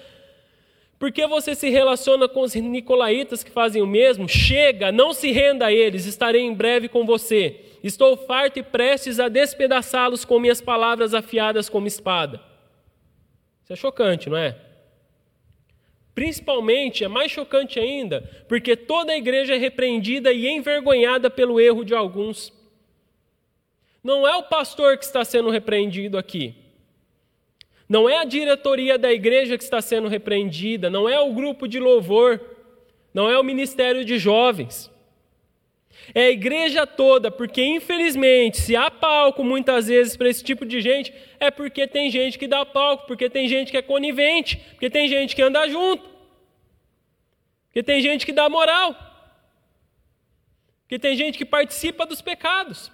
Por 0.97 1.11
que 1.11 1.27
você 1.27 1.53
se 1.53 1.69
relaciona 1.69 2.27
com 2.27 2.41
os 2.41 2.55
nicolaítas 2.55 3.43
que 3.43 3.51
fazem 3.51 3.81
o 3.81 3.87
mesmo? 3.87 4.29
Chega, 4.29 4.91
não 4.91 5.13
se 5.13 5.31
renda 5.31 5.65
a 5.65 5.73
eles, 5.73 6.05
estarei 6.05 6.41
em 6.41 6.53
breve 6.53 6.87
com 6.87 7.05
você. 7.05 7.59
Estou 7.83 8.15
farto 8.15 8.57
e 8.57 8.63
prestes 8.63 9.19
a 9.19 9.27
despedaçá-los 9.27 10.23
com 10.23 10.39
minhas 10.39 10.61
palavras 10.61 11.13
afiadas 11.13 11.69
como 11.69 11.85
espada. 11.85 12.41
Isso 13.63 13.73
é 13.73 13.75
chocante, 13.75 14.29
não 14.29 14.37
é? 14.37 14.57
Principalmente, 16.15 17.03
é 17.03 17.09
mais 17.09 17.29
chocante 17.29 17.77
ainda, 17.77 18.21
porque 18.47 18.77
toda 18.77 19.11
a 19.11 19.17
igreja 19.17 19.53
é 19.53 19.57
repreendida 19.57 20.31
e 20.31 20.47
envergonhada 20.47 21.29
pelo 21.29 21.59
erro 21.59 21.83
de 21.83 21.93
alguns. 21.93 22.53
Não 24.01 24.25
é 24.25 24.35
o 24.37 24.43
pastor 24.43 24.97
que 24.97 25.03
está 25.03 25.25
sendo 25.25 25.49
repreendido 25.49 26.17
aqui. 26.17 26.55
Não 27.87 28.09
é 28.09 28.17
a 28.17 28.25
diretoria 28.25 28.97
da 28.97 29.13
igreja 29.13 29.57
que 29.57 29.63
está 29.63 29.81
sendo 29.81 30.07
repreendida, 30.07 30.89
não 30.89 31.07
é 31.07 31.19
o 31.19 31.33
grupo 31.33 31.67
de 31.67 31.79
louvor, 31.79 32.41
não 33.13 33.29
é 33.29 33.37
o 33.37 33.43
ministério 33.43 34.03
de 34.03 34.17
jovens. 34.17 34.91
É 36.13 36.25
a 36.25 36.29
igreja 36.29 36.85
toda, 36.85 37.31
porque 37.31 37.63
infelizmente, 37.63 38.57
se 38.57 38.75
há 38.75 38.91
palco 38.91 39.43
muitas 39.43 39.87
vezes 39.87 40.15
para 40.17 40.29
esse 40.29 40.43
tipo 40.43 40.65
de 40.65 40.81
gente, 40.81 41.13
é 41.39 41.49
porque 41.49 41.87
tem 41.87 42.09
gente 42.09 42.37
que 42.37 42.47
dá 42.47 42.65
palco, 42.65 43.07
porque 43.07 43.29
tem 43.29 43.47
gente 43.47 43.71
que 43.71 43.77
é 43.77 43.81
conivente, 43.81 44.57
porque 44.71 44.89
tem 44.89 45.07
gente 45.07 45.35
que 45.35 45.41
anda 45.41 45.67
junto, 45.67 46.03
porque 47.67 47.81
tem 47.81 48.01
gente 48.01 48.25
que 48.25 48.31
dá 48.31 48.49
moral, 48.49 48.95
porque 50.81 50.99
tem 50.99 51.15
gente 51.15 51.37
que 51.37 51.45
participa 51.45 52.05
dos 52.05 52.21
pecados. 52.21 52.91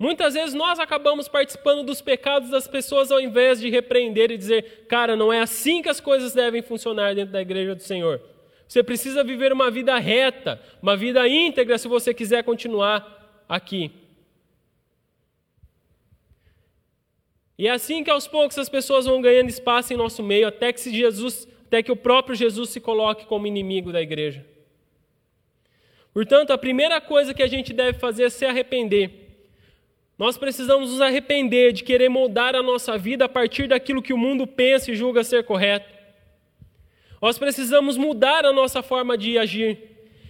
Muitas 0.00 0.32
vezes 0.32 0.54
nós 0.54 0.78
acabamos 0.78 1.28
participando 1.28 1.84
dos 1.84 2.00
pecados 2.00 2.48
das 2.48 2.66
pessoas 2.66 3.12
ao 3.12 3.20
invés 3.20 3.60
de 3.60 3.68
repreender 3.68 4.30
e 4.30 4.38
dizer, 4.38 4.86
cara, 4.88 5.14
não 5.14 5.30
é 5.30 5.40
assim 5.40 5.82
que 5.82 5.90
as 5.90 6.00
coisas 6.00 6.32
devem 6.32 6.62
funcionar 6.62 7.14
dentro 7.14 7.32
da 7.32 7.42
igreja 7.42 7.74
do 7.74 7.82
Senhor. 7.82 8.18
Você 8.66 8.82
precisa 8.82 9.22
viver 9.22 9.52
uma 9.52 9.70
vida 9.70 9.98
reta, 9.98 10.58
uma 10.80 10.96
vida 10.96 11.28
íntegra 11.28 11.76
se 11.76 11.86
você 11.86 12.14
quiser 12.14 12.42
continuar 12.44 13.44
aqui. 13.46 13.92
E 17.58 17.66
é 17.66 17.70
assim 17.70 18.02
que 18.02 18.08
aos 18.08 18.26
poucos 18.26 18.56
as 18.56 18.70
pessoas 18.70 19.04
vão 19.04 19.20
ganhando 19.20 19.50
espaço 19.50 19.92
em 19.92 19.98
nosso 19.98 20.22
meio, 20.22 20.48
até 20.48 20.72
que 20.72 20.80
Jesus, 20.90 21.46
até 21.66 21.82
que 21.82 21.92
o 21.92 21.96
próprio 21.96 22.34
Jesus 22.34 22.70
se 22.70 22.80
coloque 22.80 23.26
como 23.26 23.46
inimigo 23.46 23.92
da 23.92 24.00
igreja. 24.00 24.46
Portanto, 26.14 26.52
a 26.52 26.58
primeira 26.58 27.02
coisa 27.02 27.34
que 27.34 27.42
a 27.42 27.46
gente 27.46 27.74
deve 27.74 27.98
fazer 27.98 28.24
é 28.24 28.30
se 28.30 28.46
arrepender. 28.46 29.29
Nós 30.20 30.36
precisamos 30.36 30.90
nos 30.90 31.00
arrepender 31.00 31.72
de 31.72 31.82
querer 31.82 32.10
moldar 32.10 32.54
a 32.54 32.62
nossa 32.62 32.98
vida 32.98 33.24
a 33.24 33.28
partir 33.28 33.66
daquilo 33.66 34.02
que 34.02 34.12
o 34.12 34.18
mundo 34.18 34.46
pensa 34.46 34.90
e 34.90 34.94
julga 34.94 35.24
ser 35.24 35.44
correto. 35.44 35.88
Nós 37.22 37.38
precisamos 37.38 37.96
mudar 37.96 38.44
a 38.44 38.52
nossa 38.52 38.82
forma 38.82 39.16
de 39.16 39.38
agir. 39.38 39.78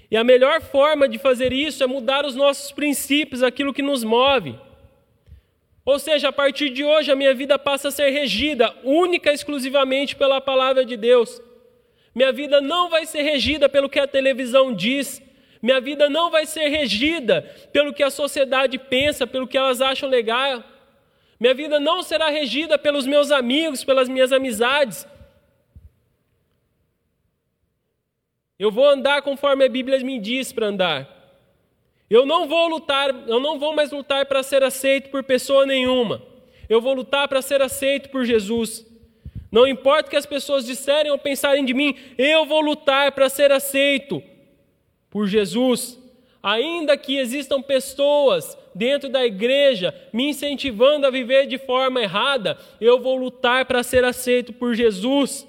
E 0.08 0.16
a 0.16 0.22
melhor 0.22 0.60
forma 0.60 1.08
de 1.08 1.18
fazer 1.18 1.52
isso 1.52 1.82
é 1.82 1.88
mudar 1.88 2.24
os 2.24 2.36
nossos 2.36 2.70
princípios, 2.70 3.42
aquilo 3.42 3.74
que 3.74 3.82
nos 3.82 4.04
move. 4.04 4.54
Ou 5.84 5.98
seja, 5.98 6.28
a 6.28 6.32
partir 6.32 6.70
de 6.70 6.84
hoje 6.84 7.10
a 7.10 7.16
minha 7.16 7.34
vida 7.34 7.58
passa 7.58 7.88
a 7.88 7.90
ser 7.90 8.10
regida 8.10 8.72
única 8.84 9.32
e 9.32 9.34
exclusivamente 9.34 10.14
pela 10.14 10.40
palavra 10.40 10.84
de 10.84 10.96
Deus. 10.96 11.42
Minha 12.14 12.30
vida 12.30 12.60
não 12.60 12.88
vai 12.88 13.06
ser 13.06 13.22
regida 13.22 13.68
pelo 13.68 13.88
que 13.88 13.98
a 13.98 14.06
televisão 14.06 14.72
diz, 14.72 15.20
minha 15.62 15.80
vida 15.80 16.08
não 16.08 16.30
vai 16.30 16.46
ser 16.46 16.68
regida 16.68 17.42
pelo 17.72 17.92
que 17.92 18.02
a 18.02 18.10
sociedade 18.10 18.78
pensa, 18.78 19.26
pelo 19.26 19.46
que 19.46 19.58
elas 19.58 19.80
acham 19.80 20.08
legal. 20.08 20.64
Minha 21.38 21.54
vida 21.54 21.78
não 21.78 22.02
será 22.02 22.28
regida 22.28 22.78
pelos 22.78 23.06
meus 23.06 23.30
amigos, 23.30 23.84
pelas 23.84 24.08
minhas 24.08 24.32
amizades. 24.32 25.06
Eu 28.58 28.70
vou 28.70 28.88
andar 28.88 29.22
conforme 29.22 29.64
a 29.64 29.68
Bíblia 29.68 29.98
me 30.00 30.18
diz 30.18 30.52
para 30.52 30.66
andar. 30.66 31.20
Eu 32.08 32.26
não 32.26 32.48
vou 32.48 32.68
lutar, 32.68 33.08
eu 33.28 33.38
não 33.38 33.58
vou 33.58 33.74
mais 33.74 33.90
lutar 33.90 34.26
para 34.26 34.42
ser 34.42 34.62
aceito 34.62 35.10
por 35.10 35.22
pessoa 35.22 35.66
nenhuma. 35.66 36.22
Eu 36.68 36.80
vou 36.80 36.94
lutar 36.94 37.28
para 37.28 37.42
ser 37.42 37.60
aceito 37.60 38.08
por 38.08 38.24
Jesus. 38.24 38.86
Não 39.52 39.66
importa 39.66 40.08
o 40.08 40.10
que 40.10 40.16
as 40.16 40.26
pessoas 40.26 40.64
disserem 40.64 41.10
ou 41.10 41.18
pensarem 41.18 41.64
de 41.64 41.74
mim, 41.74 41.96
eu 42.16 42.46
vou 42.46 42.60
lutar 42.60 43.12
para 43.12 43.28
ser 43.28 43.52
aceito 43.52 44.22
por 45.10 45.26
Jesus, 45.26 45.98
ainda 46.42 46.96
que 46.96 47.18
existam 47.18 47.60
pessoas 47.60 48.56
dentro 48.74 49.08
da 49.08 49.26
igreja 49.26 49.94
me 50.12 50.28
incentivando 50.28 51.06
a 51.06 51.10
viver 51.10 51.46
de 51.46 51.58
forma 51.58 52.00
errada, 52.00 52.56
eu 52.80 53.00
vou 53.00 53.16
lutar 53.16 53.64
para 53.66 53.82
ser 53.82 54.04
aceito 54.04 54.52
por 54.52 54.74
Jesus. 54.74 55.46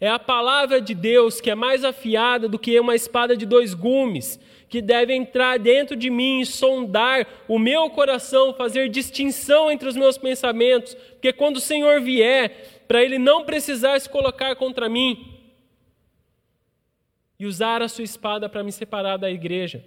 É 0.00 0.08
a 0.08 0.18
palavra 0.18 0.80
de 0.80 0.94
Deus 0.94 1.40
que 1.40 1.50
é 1.50 1.54
mais 1.54 1.84
afiada 1.84 2.48
do 2.48 2.58
que 2.58 2.78
uma 2.78 2.94
espada 2.94 3.36
de 3.36 3.46
dois 3.46 3.72
gumes, 3.72 4.38
que 4.68 4.82
deve 4.82 5.14
entrar 5.14 5.58
dentro 5.58 5.96
de 5.96 6.10
mim 6.10 6.40
e 6.40 6.46
sondar 6.46 7.26
o 7.48 7.58
meu 7.58 7.88
coração, 7.88 8.52
fazer 8.52 8.88
distinção 8.88 9.70
entre 9.70 9.88
os 9.88 9.96
meus 9.96 10.18
pensamentos, 10.18 10.94
porque 10.94 11.32
quando 11.32 11.56
o 11.56 11.60
Senhor 11.60 12.00
vier, 12.00 12.82
para 12.86 13.02
Ele 13.02 13.18
não 13.18 13.44
precisar 13.44 13.98
se 14.00 14.08
colocar 14.08 14.54
contra 14.56 14.88
mim, 14.88 15.35
e 17.38 17.46
usar 17.46 17.82
a 17.82 17.88
sua 17.88 18.04
espada 18.04 18.48
para 18.48 18.62
me 18.62 18.72
separar 18.72 19.16
da 19.16 19.30
igreja. 19.30 19.84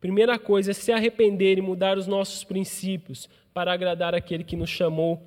Primeira 0.00 0.38
coisa 0.38 0.70
é 0.70 0.74
se 0.74 0.92
arrepender 0.92 1.58
e 1.58 1.62
mudar 1.62 1.98
os 1.98 2.06
nossos 2.06 2.44
princípios 2.44 3.28
para 3.52 3.72
agradar 3.72 4.14
aquele 4.14 4.44
que 4.44 4.56
nos 4.56 4.70
chamou 4.70 5.20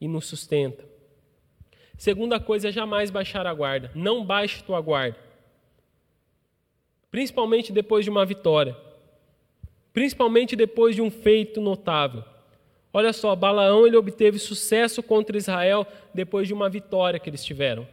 e 0.00 0.08
nos 0.08 0.26
sustenta. 0.26 0.84
Segunda 1.96 2.40
coisa 2.40 2.68
é 2.68 2.72
jamais 2.72 3.10
baixar 3.10 3.46
a 3.46 3.54
guarda. 3.54 3.90
Não 3.94 4.24
baixe 4.24 4.64
tua 4.64 4.80
guarda. 4.80 5.18
Principalmente 7.10 7.72
depois 7.72 8.04
de 8.04 8.10
uma 8.10 8.24
vitória. 8.24 8.76
Principalmente 9.92 10.56
depois 10.56 10.96
de 10.96 11.02
um 11.02 11.10
feito 11.10 11.60
notável. 11.60 12.24
Olha 12.92 13.12
só, 13.12 13.36
Balaão 13.36 13.86
ele 13.86 13.96
obteve 13.96 14.38
sucesso 14.38 15.02
contra 15.02 15.36
Israel 15.36 15.86
depois 16.12 16.48
de 16.48 16.54
uma 16.54 16.68
vitória 16.68 17.20
que 17.20 17.30
eles 17.30 17.44
tiveram. 17.44 17.86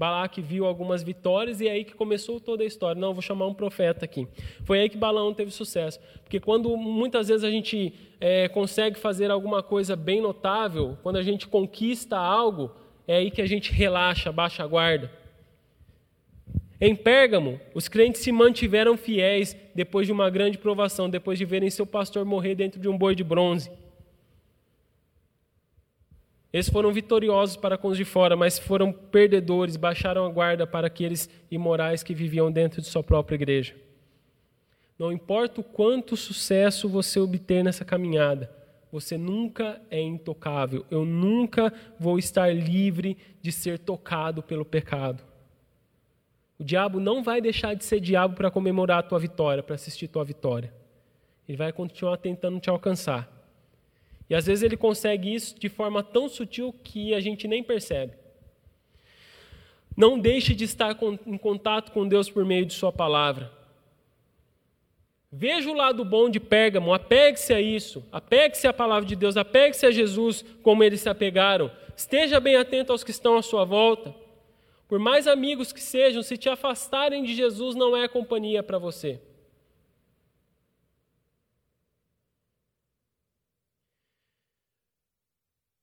Balaque 0.00 0.40
viu 0.40 0.64
algumas 0.64 1.02
vitórias 1.02 1.60
e 1.60 1.68
é 1.68 1.72
aí 1.72 1.84
que 1.84 1.92
começou 1.92 2.40
toda 2.40 2.62
a 2.62 2.66
história. 2.66 2.98
Não, 2.98 3.12
vou 3.12 3.20
chamar 3.20 3.46
um 3.46 3.52
profeta 3.52 4.02
aqui. 4.02 4.26
Foi 4.64 4.80
aí 4.80 4.88
que 4.88 4.96
Balaão 4.96 5.34
teve 5.34 5.50
sucesso. 5.50 6.00
Porque 6.22 6.40
quando 6.40 6.74
muitas 6.74 7.28
vezes 7.28 7.44
a 7.44 7.50
gente 7.50 7.92
é, 8.18 8.48
consegue 8.48 8.98
fazer 8.98 9.30
alguma 9.30 9.62
coisa 9.62 9.94
bem 9.94 10.22
notável, 10.22 10.96
quando 11.02 11.16
a 11.16 11.22
gente 11.22 11.46
conquista 11.46 12.16
algo, 12.16 12.70
é 13.06 13.16
aí 13.16 13.30
que 13.30 13.42
a 13.42 13.46
gente 13.46 13.72
relaxa, 13.72 14.32
baixa 14.32 14.64
a 14.64 14.66
guarda. 14.66 15.12
Em 16.80 16.96
Pérgamo, 16.96 17.60
os 17.74 17.86
crentes 17.86 18.22
se 18.22 18.32
mantiveram 18.32 18.96
fiéis 18.96 19.54
depois 19.74 20.06
de 20.06 20.14
uma 20.14 20.30
grande 20.30 20.56
provação, 20.56 21.10
depois 21.10 21.38
de 21.38 21.44
verem 21.44 21.68
seu 21.68 21.84
pastor 21.84 22.24
morrer 22.24 22.54
dentro 22.54 22.80
de 22.80 22.88
um 22.88 22.96
boi 22.96 23.14
de 23.14 23.22
bronze. 23.22 23.70
Eles 26.52 26.68
foram 26.68 26.92
vitoriosos 26.92 27.56
para 27.56 27.78
com 27.78 27.88
os 27.88 27.96
de 27.96 28.04
fora, 28.04 28.36
mas 28.36 28.58
foram 28.58 28.92
perdedores, 28.92 29.76
baixaram 29.76 30.24
a 30.24 30.28
guarda 30.28 30.66
para 30.66 30.88
aqueles 30.88 31.30
imorais 31.50 32.02
que 32.02 32.14
viviam 32.14 32.50
dentro 32.50 32.80
de 32.80 32.88
sua 32.88 33.02
própria 33.02 33.36
igreja. 33.36 33.74
Não 34.98 35.12
importa 35.12 35.60
o 35.60 35.64
quanto 35.64 36.16
sucesso 36.16 36.88
você 36.88 37.20
obter 37.20 37.62
nessa 37.62 37.84
caminhada, 37.84 38.50
você 38.90 39.16
nunca 39.16 39.80
é 39.90 40.00
intocável. 40.00 40.84
Eu 40.90 41.04
nunca 41.04 41.72
vou 41.98 42.18
estar 42.18 42.52
livre 42.54 43.16
de 43.40 43.52
ser 43.52 43.78
tocado 43.78 44.42
pelo 44.42 44.64
pecado. 44.64 45.22
O 46.58 46.64
diabo 46.64 46.98
não 47.00 47.22
vai 47.22 47.40
deixar 47.40 47.74
de 47.74 47.84
ser 47.84 48.00
diabo 48.00 48.34
para 48.34 48.50
comemorar 48.50 48.98
a 48.98 49.02
tua 49.02 49.18
vitória, 49.18 49.62
para 49.62 49.76
assistir 49.76 50.08
tua 50.08 50.24
vitória. 50.24 50.74
Ele 51.48 51.56
vai 51.56 51.72
continuar 51.72 52.18
tentando 52.18 52.60
te 52.60 52.68
alcançar. 52.68 53.39
E 54.30 54.34
às 54.34 54.46
vezes 54.46 54.62
ele 54.62 54.76
consegue 54.76 55.34
isso 55.34 55.58
de 55.58 55.68
forma 55.68 56.04
tão 56.04 56.28
sutil 56.28 56.72
que 56.84 57.12
a 57.12 57.20
gente 57.20 57.48
nem 57.48 57.64
percebe. 57.64 58.12
Não 59.96 60.16
deixe 60.16 60.54
de 60.54 60.62
estar 60.62 60.96
em 61.26 61.36
contato 61.36 61.90
com 61.90 62.06
Deus 62.06 62.30
por 62.30 62.44
meio 62.44 62.64
de 62.64 62.72
Sua 62.72 62.92
palavra. 62.92 63.50
Veja 65.32 65.68
o 65.68 65.74
lado 65.74 66.04
bom 66.04 66.30
de 66.30 66.38
Pérgamo, 66.38 66.94
apegue-se 66.94 67.52
a 67.52 67.60
isso, 67.60 68.04
apegue-se 68.10 68.66
à 68.66 68.72
palavra 68.72 69.06
de 69.06 69.14
Deus, 69.14 69.36
apegue-se 69.36 69.86
a 69.86 69.90
Jesus 69.90 70.44
como 70.62 70.82
eles 70.82 71.00
se 71.00 71.08
apegaram. 71.08 71.70
Esteja 71.96 72.40
bem 72.40 72.56
atento 72.56 72.92
aos 72.92 73.04
que 73.04 73.10
estão 73.10 73.36
à 73.36 73.42
sua 73.42 73.64
volta. 73.64 74.14
Por 74.88 74.98
mais 74.98 75.26
amigos 75.26 75.72
que 75.72 75.80
sejam, 75.80 76.22
se 76.22 76.36
te 76.36 76.48
afastarem 76.48 77.22
de 77.22 77.34
Jesus, 77.34 77.76
não 77.76 77.96
é 77.96 78.08
companhia 78.08 78.62
para 78.62 78.78
você. 78.78 79.20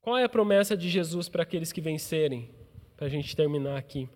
Qual 0.08 0.18
é 0.18 0.24
a 0.24 0.30
promessa 0.30 0.78
de 0.78 0.88
Jesus 0.88 1.28
para 1.28 1.44
aqueles 1.44 1.74
que 1.74 1.82
vencerem? 1.82 2.50
Para 2.96 3.08
a 3.08 3.10
gente 3.10 3.36
terminar 3.36 3.76
aqui. 3.76 4.08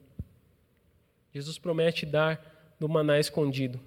Jesus 1.34 1.58
promete 1.60 2.06
dar 2.06 2.74
do 2.80 2.88
maná 2.88 3.20
escondido. 3.20 3.78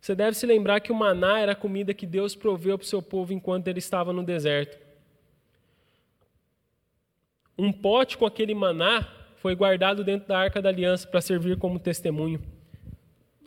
Você 0.00 0.14
deve 0.14 0.34
se 0.38 0.46
lembrar 0.46 0.80
que 0.80 0.90
o 0.90 0.94
maná 0.94 1.38
era 1.38 1.52
a 1.52 1.54
comida 1.54 1.92
que 1.92 2.06
Deus 2.06 2.34
proveu 2.34 2.78
para 2.78 2.84
o 2.86 2.88
seu 2.88 3.02
povo 3.02 3.30
enquanto 3.34 3.68
ele 3.68 3.78
estava 3.78 4.10
no 4.10 4.24
deserto. 4.24 4.78
Um 7.58 7.70
pote 7.70 8.16
com 8.16 8.24
aquele 8.24 8.54
maná 8.54 9.06
foi 9.36 9.54
guardado 9.54 10.02
dentro 10.02 10.28
da 10.28 10.38
arca 10.38 10.62
da 10.62 10.70
aliança 10.70 11.06
para 11.06 11.20
servir 11.20 11.58
como 11.58 11.78
testemunho. 11.78 12.40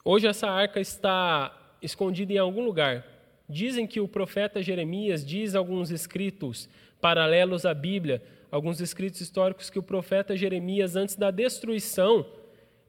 Hoje 0.05 0.27
essa 0.27 0.47
arca 0.47 0.79
está 0.79 1.75
escondida 1.81 2.33
em 2.33 2.37
algum 2.37 2.63
lugar. 2.63 3.03
Dizem 3.49 3.87
que 3.87 3.99
o 3.99 4.07
profeta 4.07 4.61
Jeremias 4.61 5.25
diz 5.25 5.55
alguns 5.55 5.89
escritos 5.89 6.69
paralelos 7.01 7.65
à 7.65 7.73
Bíblia, 7.73 8.21
alguns 8.51 8.79
escritos 8.81 9.21
históricos 9.21 9.69
que 9.69 9.79
o 9.79 9.83
profeta 9.83 10.35
Jeremias 10.35 10.95
antes 10.95 11.15
da 11.15 11.31
destruição 11.31 12.25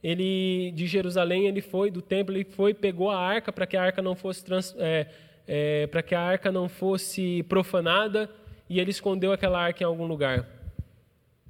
ele 0.01 0.71
de 0.77 0.87
Jerusalém 0.87 1.47
ele 1.49 1.61
foi 1.61 1.91
do 1.91 2.01
templo 2.01 2.33
ele 2.33 2.45
foi 2.45 2.73
pegou 2.73 3.11
a 3.11 3.19
arca 3.19 3.53
para 3.53 3.67
que 3.67 3.77
a 3.77 3.83
arca 3.83 4.01
não 4.01 4.15
fosse 4.15 4.45
trans, 4.45 4.73
é, 4.79 5.09
é, 5.47 5.87
para 5.89 6.03
que 6.03 6.15
a 6.15 6.21
arca 6.21 6.53
não 6.53 6.69
fosse 6.69 7.43
profanada 7.49 8.31
e 8.71 8.79
ele 8.79 8.93
escondeu 8.93 9.33
aquela 9.33 9.61
arca 9.61 9.83
em 9.83 9.87
algum 9.87 10.07
lugar 10.07 10.59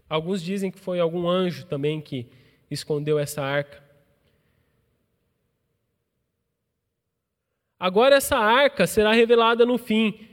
Alguns 0.09 0.43
dizem 0.43 0.71
que 0.71 0.79
foi 0.79 0.99
algum 0.99 1.29
anjo 1.29 1.67
também 1.67 2.01
que 2.01 2.27
escondeu 2.71 3.19
essa 3.19 3.43
arca. 3.43 3.83
Agora, 7.79 8.17
essa 8.17 8.37
arca 8.37 8.87
será 8.87 9.13
revelada 9.13 9.67
no 9.67 9.77
fim. 9.77 10.28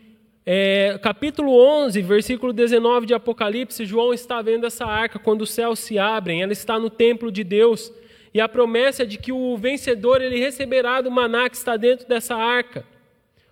É, 0.48 1.00
capítulo 1.02 1.58
11, 1.58 2.00
versículo 2.04 2.54
19 2.54 3.08
de 3.08 3.16
Apocalipse, 3.16 3.84
João 3.84 4.14
está 4.14 4.44
vendo 4.44 4.68
essa 4.68 4.86
arca 4.86 5.18
quando 5.18 5.42
os 5.42 5.50
céus 5.50 5.80
se 5.80 5.98
abrem, 5.98 6.44
ela 6.44 6.54
está 6.54 6.78
no 6.78 6.88
templo 6.88 7.32
de 7.32 7.44
Deus, 7.44 7.92
e 8.32 8.40
a 8.40 8.48
promessa 8.48 9.02
é 9.02 9.06
de 9.08 9.18
que 9.18 9.32
o 9.32 9.58
vencedor 9.58 10.22
ele 10.22 10.38
receberá 10.38 11.02
do 11.02 11.10
maná 11.10 11.50
que 11.50 11.56
está 11.56 11.76
dentro 11.78 12.08
dessa 12.08 12.36
arca. 12.36 12.86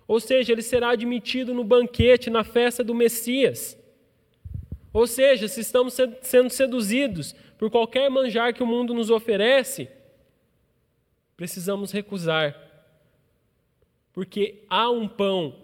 Ou 0.06 0.20
seja, 0.20 0.52
ele 0.52 0.62
será 0.62 0.90
admitido 0.90 1.52
no 1.52 1.64
banquete, 1.64 2.30
na 2.30 2.44
festa 2.44 2.84
do 2.84 2.94
Messias. 2.94 3.76
Ou 4.92 5.06
seja, 5.06 5.48
se 5.48 5.62
estamos 5.62 5.96
sendo 6.20 6.50
seduzidos 6.50 7.34
por 7.58 7.70
qualquer 7.70 8.08
manjar 8.08 8.52
que 8.54 8.62
o 8.62 8.66
mundo 8.66 8.94
nos 8.94 9.10
oferece, 9.10 9.88
precisamos 11.36 11.90
recusar. 11.90 12.54
Porque 14.12 14.62
há 14.68 14.90
um 14.90 15.08
pão, 15.08 15.63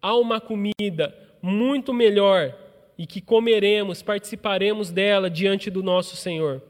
há 0.00 0.16
uma 0.16 0.40
comida 0.40 1.14
muito 1.42 1.92
melhor 1.92 2.54
e 2.98 3.06
que 3.06 3.20
comeremos, 3.20 4.02
participaremos 4.02 4.90
dela 4.90 5.30
diante 5.30 5.70
do 5.70 5.82
nosso 5.82 6.16
Senhor. 6.16 6.62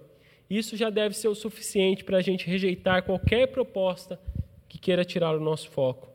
Isso 0.48 0.76
já 0.76 0.90
deve 0.90 1.16
ser 1.16 1.28
o 1.28 1.34
suficiente 1.34 2.04
para 2.04 2.18
a 2.18 2.22
gente 2.22 2.46
rejeitar 2.46 3.02
qualquer 3.02 3.46
proposta 3.48 4.20
que 4.68 4.78
queira 4.78 5.04
tirar 5.04 5.36
o 5.36 5.40
nosso 5.40 5.68
foco. 5.70 6.08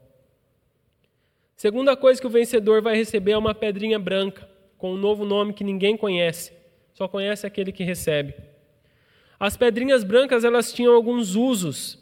Segunda 1.55 1.95
coisa 1.95 2.20
que 2.20 2.28
o 2.28 2.30
vencedor 2.30 2.82
vai 2.82 2.95
receber 2.95 3.32
é 3.32 3.38
uma 3.38 3.55
pedrinha 3.55 3.97
branca 3.97 4.47
com 4.78 4.93
um 4.93 4.97
novo 4.97 5.26
nome 5.26 5.53
que 5.53 5.63
ninguém 5.63 5.95
conhece, 5.95 6.51
só 6.93 7.07
conhece 7.07 7.47
aquele 7.47 7.72
que 7.72 7.84
recebe. 7.84 8.34
As 9.39 9.55
pedrinhas 9.55 10.03
brancas 10.03 10.43
elas 10.43 10.74
tinham 10.74 10.93
alguns 10.93 11.36
usos 11.36 11.99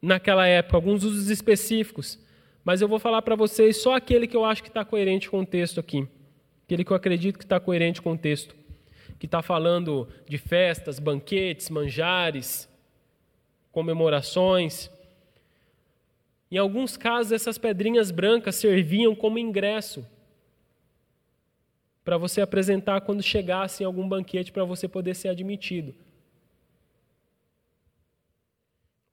naquela 0.00 0.46
época, 0.46 0.76
alguns 0.76 1.04
usos 1.04 1.30
específicos, 1.30 2.18
mas 2.64 2.80
eu 2.80 2.88
vou 2.88 2.98
falar 2.98 3.22
para 3.22 3.34
vocês 3.34 3.82
só 3.82 3.94
aquele 3.94 4.26
que 4.26 4.36
eu 4.36 4.44
acho 4.44 4.62
que 4.62 4.68
está 4.68 4.84
coerente 4.84 5.28
com 5.28 5.40
o 5.40 5.46
texto 5.46 5.80
aqui, 5.80 6.06
aquele 6.64 6.84
que 6.84 6.92
eu 6.92 6.96
acredito 6.96 7.38
que 7.38 7.44
está 7.44 7.58
coerente 7.58 8.00
com 8.00 8.12
o 8.12 8.18
texto, 8.18 8.54
que 9.18 9.26
está 9.26 9.42
falando 9.42 10.08
de 10.28 10.38
festas, 10.38 10.98
banquetes, 10.98 11.70
manjares, 11.70 12.68
comemorações. 13.70 14.90
Em 16.50 16.58
alguns 16.58 16.96
casos, 16.96 17.32
essas 17.32 17.58
pedrinhas 17.58 18.10
brancas 18.10 18.56
serviam 18.56 19.14
como 19.14 19.38
ingresso 19.38 20.06
para 22.04 22.16
você 22.16 22.40
apresentar 22.40 23.00
quando 23.00 23.22
chegasse 23.22 23.82
em 23.82 23.86
algum 23.86 24.08
banquete 24.08 24.52
para 24.52 24.64
você 24.64 24.86
poder 24.86 25.14
ser 25.14 25.28
admitido. 25.28 25.94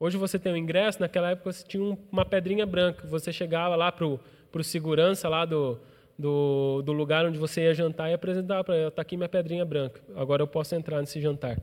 Hoje 0.02 0.18
você 0.18 0.40
tem 0.40 0.54
um 0.54 0.56
ingresso, 0.56 1.02
naquela 1.02 1.32
época 1.32 1.52
você 1.52 1.68
tinha 1.68 1.98
uma 2.10 2.24
pedrinha 2.24 2.66
branca. 2.66 3.06
Você 3.08 3.34
chegava 3.34 3.76
lá 3.76 3.92
para 3.92 4.06
o 4.06 4.64
segurança 4.64 5.28
lá 5.28 5.44
do, 5.44 5.78
do, 6.18 6.82
do, 6.84 6.94
lugar 6.94 7.26
onde 7.26 7.38
você 7.38 7.64
ia 7.64 7.74
jantar 7.74 8.10
e 8.10 8.14
apresentava 8.14 8.64
para 8.64 8.78
ele, 8.78 8.88
está 8.88 9.02
aqui 9.02 9.18
minha 9.18 9.28
pedrinha 9.28 9.66
branca, 9.66 10.02
agora 10.16 10.42
eu 10.42 10.48
posso 10.48 10.74
entrar 10.74 11.02
nesse 11.02 11.20
jantar. 11.20 11.60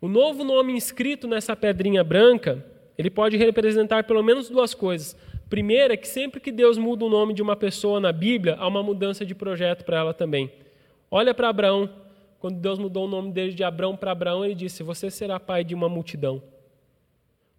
O 0.00 0.06
novo 0.06 0.44
nome 0.44 0.72
inscrito 0.72 1.26
nessa 1.26 1.56
pedrinha 1.56 2.04
branca, 2.04 2.64
ele 2.96 3.10
pode 3.10 3.36
representar 3.36 4.04
pelo 4.04 4.22
menos 4.22 4.48
duas 4.48 4.72
coisas. 4.72 5.16
Primeiro 5.50 5.94
é 5.94 5.96
que 5.96 6.06
sempre 6.06 6.40
que 6.40 6.52
Deus 6.52 6.78
muda 6.78 7.04
o 7.04 7.08
nome 7.08 7.34
de 7.34 7.42
uma 7.42 7.56
pessoa 7.56 7.98
na 7.98 8.12
Bíblia, 8.12 8.54
há 8.56 8.68
uma 8.68 8.84
mudança 8.84 9.26
de 9.26 9.34
projeto 9.34 9.84
para 9.84 9.98
ela 9.98 10.14
também. 10.14 10.52
Olha 11.10 11.34
para 11.34 11.48
Abraão, 11.48 11.90
quando 12.38 12.60
Deus 12.60 12.78
mudou 12.78 13.06
o 13.06 13.08
nome 13.08 13.32
dele 13.32 13.52
de 13.52 13.64
Abraão 13.64 13.96
para 13.96 14.12
Abraão, 14.12 14.44
ele 14.44 14.54
disse: 14.54 14.82
Você 14.82 15.10
será 15.10 15.40
pai 15.40 15.64
de 15.64 15.74
uma 15.74 15.88
multidão. 15.88 16.42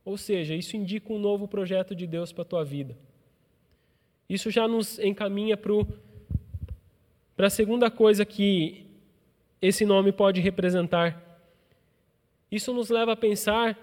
Ou 0.05 0.17
seja, 0.17 0.53
isso 0.53 0.77
indica 0.77 1.11
um 1.11 1.17
novo 1.17 1.47
projeto 1.47 1.95
de 1.95 2.05
Deus 2.05 2.31
para 2.31 2.43
a 2.43 2.45
tua 2.45 2.63
vida. 2.63 2.95
Isso 4.29 4.51
já 4.51 4.67
nos 4.67 4.99
encaminha 4.99 5.57
para 5.57 7.47
a 7.47 7.49
segunda 7.49 7.89
coisa 7.89 8.23
que 8.23 8.85
esse 9.59 9.83
nome 9.83 10.11
pode 10.11 10.39
representar. 10.39 11.21
Isso 12.51 12.71
nos 12.71 12.89
leva 12.89 13.13
a 13.13 13.17
pensar 13.17 13.77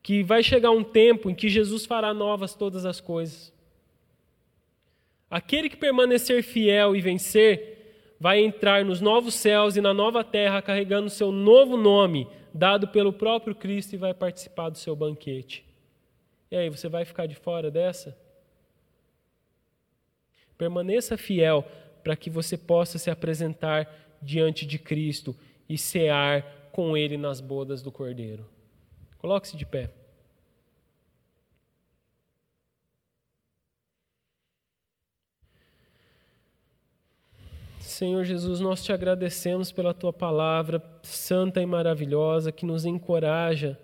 que 0.00 0.22
vai 0.22 0.42
chegar 0.42 0.70
um 0.70 0.84
tempo 0.84 1.28
em 1.28 1.34
que 1.34 1.48
Jesus 1.48 1.84
fará 1.84 2.14
novas 2.14 2.54
todas 2.54 2.86
as 2.86 3.00
coisas. 3.00 3.52
Aquele 5.30 5.68
que 5.68 5.76
permanecer 5.76 6.42
fiel 6.42 6.94
e 6.94 7.00
vencer 7.00 8.16
vai 8.20 8.38
entrar 8.38 8.84
nos 8.84 9.00
novos 9.00 9.34
céus 9.34 9.76
e 9.76 9.80
na 9.80 9.92
nova 9.92 10.22
terra 10.22 10.62
carregando 10.62 11.10
seu 11.10 11.32
novo 11.32 11.76
nome, 11.76 12.28
dado 12.54 12.88
pelo 12.88 13.12
próprio 13.12 13.54
Cristo, 13.54 13.94
e 13.94 13.98
vai 13.98 14.14
participar 14.14 14.68
do 14.68 14.78
seu 14.78 14.94
banquete. 14.94 15.64
E 16.50 16.56
aí, 16.56 16.68
você 16.68 16.88
vai 16.88 17.04
ficar 17.04 17.26
de 17.26 17.34
fora 17.34 17.70
dessa? 17.70 18.16
Permaneça 20.58 21.16
fiel 21.16 21.64
para 22.02 22.16
que 22.16 22.28
você 22.28 22.56
possa 22.56 22.98
se 22.98 23.10
apresentar 23.10 24.18
diante 24.20 24.66
de 24.66 24.78
Cristo 24.78 25.34
e 25.68 25.78
cear 25.78 26.70
com 26.72 26.96
Ele 26.96 27.16
nas 27.16 27.40
bodas 27.40 27.82
do 27.82 27.90
Cordeiro. 27.90 28.48
Coloque-se 29.18 29.56
de 29.56 29.64
pé. 29.64 29.90
Senhor 37.92 38.24
Jesus, 38.24 38.58
nós 38.58 38.82
te 38.82 38.90
agradecemos 38.90 39.70
pela 39.70 39.92
tua 39.92 40.14
palavra 40.14 40.82
santa 41.02 41.60
e 41.60 41.66
maravilhosa 41.66 42.50
que 42.50 42.64
nos 42.64 42.86
encoraja 42.86 43.78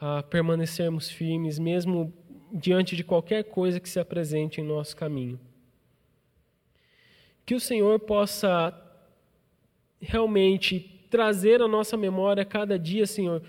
a 0.00 0.22
permanecermos 0.22 1.10
firmes, 1.10 1.58
mesmo 1.58 2.12
diante 2.50 2.96
de 2.96 3.04
qualquer 3.04 3.44
coisa 3.44 3.78
que 3.78 3.88
se 3.88 4.00
apresente 4.00 4.62
em 4.62 4.64
nosso 4.64 4.96
caminho. 4.96 5.38
Que 7.44 7.54
o 7.54 7.60
Senhor 7.60 8.00
possa 8.00 8.74
realmente 10.00 11.06
trazer 11.10 11.60
à 11.60 11.68
nossa 11.68 11.98
memória 11.98 12.46
cada 12.46 12.78
dia, 12.78 13.06
Senhor, 13.06 13.42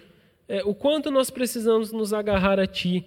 é, 0.47 0.61
o 0.65 0.75
quanto 0.75 1.09
nós 1.09 1.29
precisamos 1.29 1.93
nos 1.93 2.11
agarrar 2.11 2.59
a 2.59 2.67
Ti. 2.67 3.05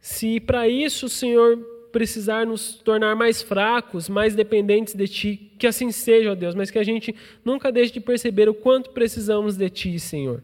Se 0.00 0.38
para 0.38 0.68
isso, 0.68 1.08
Senhor, 1.08 1.75
precisar 1.96 2.44
nos 2.44 2.74
tornar 2.74 3.16
mais 3.16 3.40
fracos, 3.40 4.06
mais 4.06 4.34
dependentes 4.34 4.94
de 4.94 5.08
Ti, 5.08 5.52
que 5.58 5.66
assim 5.66 5.90
seja, 5.90 6.32
ó 6.32 6.34
Deus, 6.34 6.54
mas 6.54 6.70
que 6.70 6.78
a 6.78 6.84
gente 6.84 7.16
nunca 7.42 7.72
deixe 7.72 7.90
de 7.90 8.00
perceber 8.00 8.50
o 8.50 8.52
quanto 8.52 8.90
precisamos 8.90 9.56
de 9.56 9.70
Ti, 9.70 9.98
Senhor. 9.98 10.42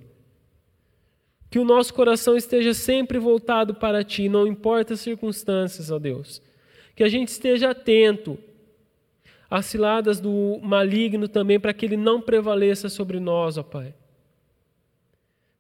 Que 1.51 1.59
o 1.59 1.65
nosso 1.65 1.93
coração 1.93 2.39
esteja 2.39 2.73
sempre 2.73 3.19
voltado 3.19 3.75
para 3.75 4.03
Ti, 4.03 4.31
não 4.31 4.47
importa 4.47 4.95
as 4.95 5.01
circunstâncias, 5.01 5.91
ó 5.91 5.99
Deus. 5.99 6.41
Que 6.97 7.05
a 7.05 7.09
gente 7.09 7.29
esteja 7.29 7.73
atento 7.73 8.39
às 9.51 9.67
ciladas 9.67 10.19
do 10.19 10.59
maligno 10.63 11.29
também, 11.29 11.61
para 11.61 11.75
que 11.75 11.85
ele 11.85 11.99
não 11.99 12.19
prevaleça 12.19 12.89
sobre 12.89 13.21
nós, 13.21 13.59
ó 13.59 13.63
Pai. 13.63 13.93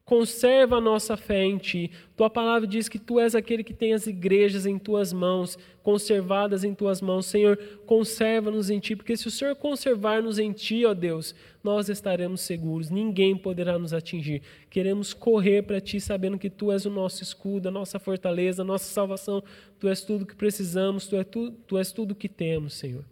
Conserva 0.04 0.76
a 0.76 0.80
nossa 0.80 1.16
fé 1.16 1.44
em 1.44 1.58
Ti. 1.58 1.90
Tua 2.16 2.28
palavra 2.28 2.66
diz 2.66 2.88
que 2.88 2.98
Tu 2.98 3.20
és 3.20 3.36
aquele 3.36 3.62
que 3.62 3.72
tem 3.72 3.94
as 3.94 4.08
igrejas 4.08 4.66
em 4.66 4.76
Tuas 4.76 5.12
mãos, 5.12 5.56
conservadas 5.80 6.64
em 6.64 6.74
Tuas 6.74 7.00
mãos. 7.00 7.26
Senhor, 7.26 7.56
conserva-nos 7.86 8.68
em 8.68 8.80
Ti, 8.80 8.96
porque 8.96 9.16
se 9.16 9.28
o 9.28 9.30
Senhor 9.30 9.54
conservar-nos 9.54 10.40
em 10.40 10.50
Ti, 10.50 10.84
ó 10.84 10.92
Deus, 10.92 11.36
nós 11.62 11.88
estaremos 11.88 12.40
seguros, 12.40 12.90
ninguém 12.90 13.36
poderá 13.36 13.78
nos 13.78 13.94
atingir. 13.94 14.42
Queremos 14.68 15.14
correr 15.14 15.62
para 15.62 15.80
Ti, 15.80 16.00
sabendo 16.00 16.36
que 16.36 16.50
Tu 16.50 16.72
és 16.72 16.84
o 16.84 16.90
nosso 16.90 17.22
escudo, 17.22 17.68
a 17.68 17.72
nossa 17.72 18.00
fortaleza, 18.00 18.62
a 18.62 18.64
nossa 18.64 18.92
salvação. 18.92 19.42
Tu 19.78 19.86
és 19.86 20.02
tudo 20.02 20.26
que 20.26 20.34
precisamos, 20.34 21.06
Tu, 21.06 21.14
é 21.14 21.22
tu, 21.22 21.52
tu 21.52 21.78
és 21.78 21.92
tudo 21.92 22.12
que 22.14 22.28
temos, 22.28 22.74
Senhor. 22.74 23.04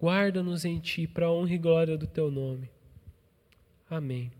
Guarda-nos 0.00 0.64
em 0.64 0.78
Ti, 0.78 1.08
para 1.08 1.26
a 1.26 1.32
honra 1.32 1.54
e 1.54 1.58
glória 1.58 1.98
do 1.98 2.06
Teu 2.06 2.30
nome. 2.30 2.70
Amém. 3.90 4.30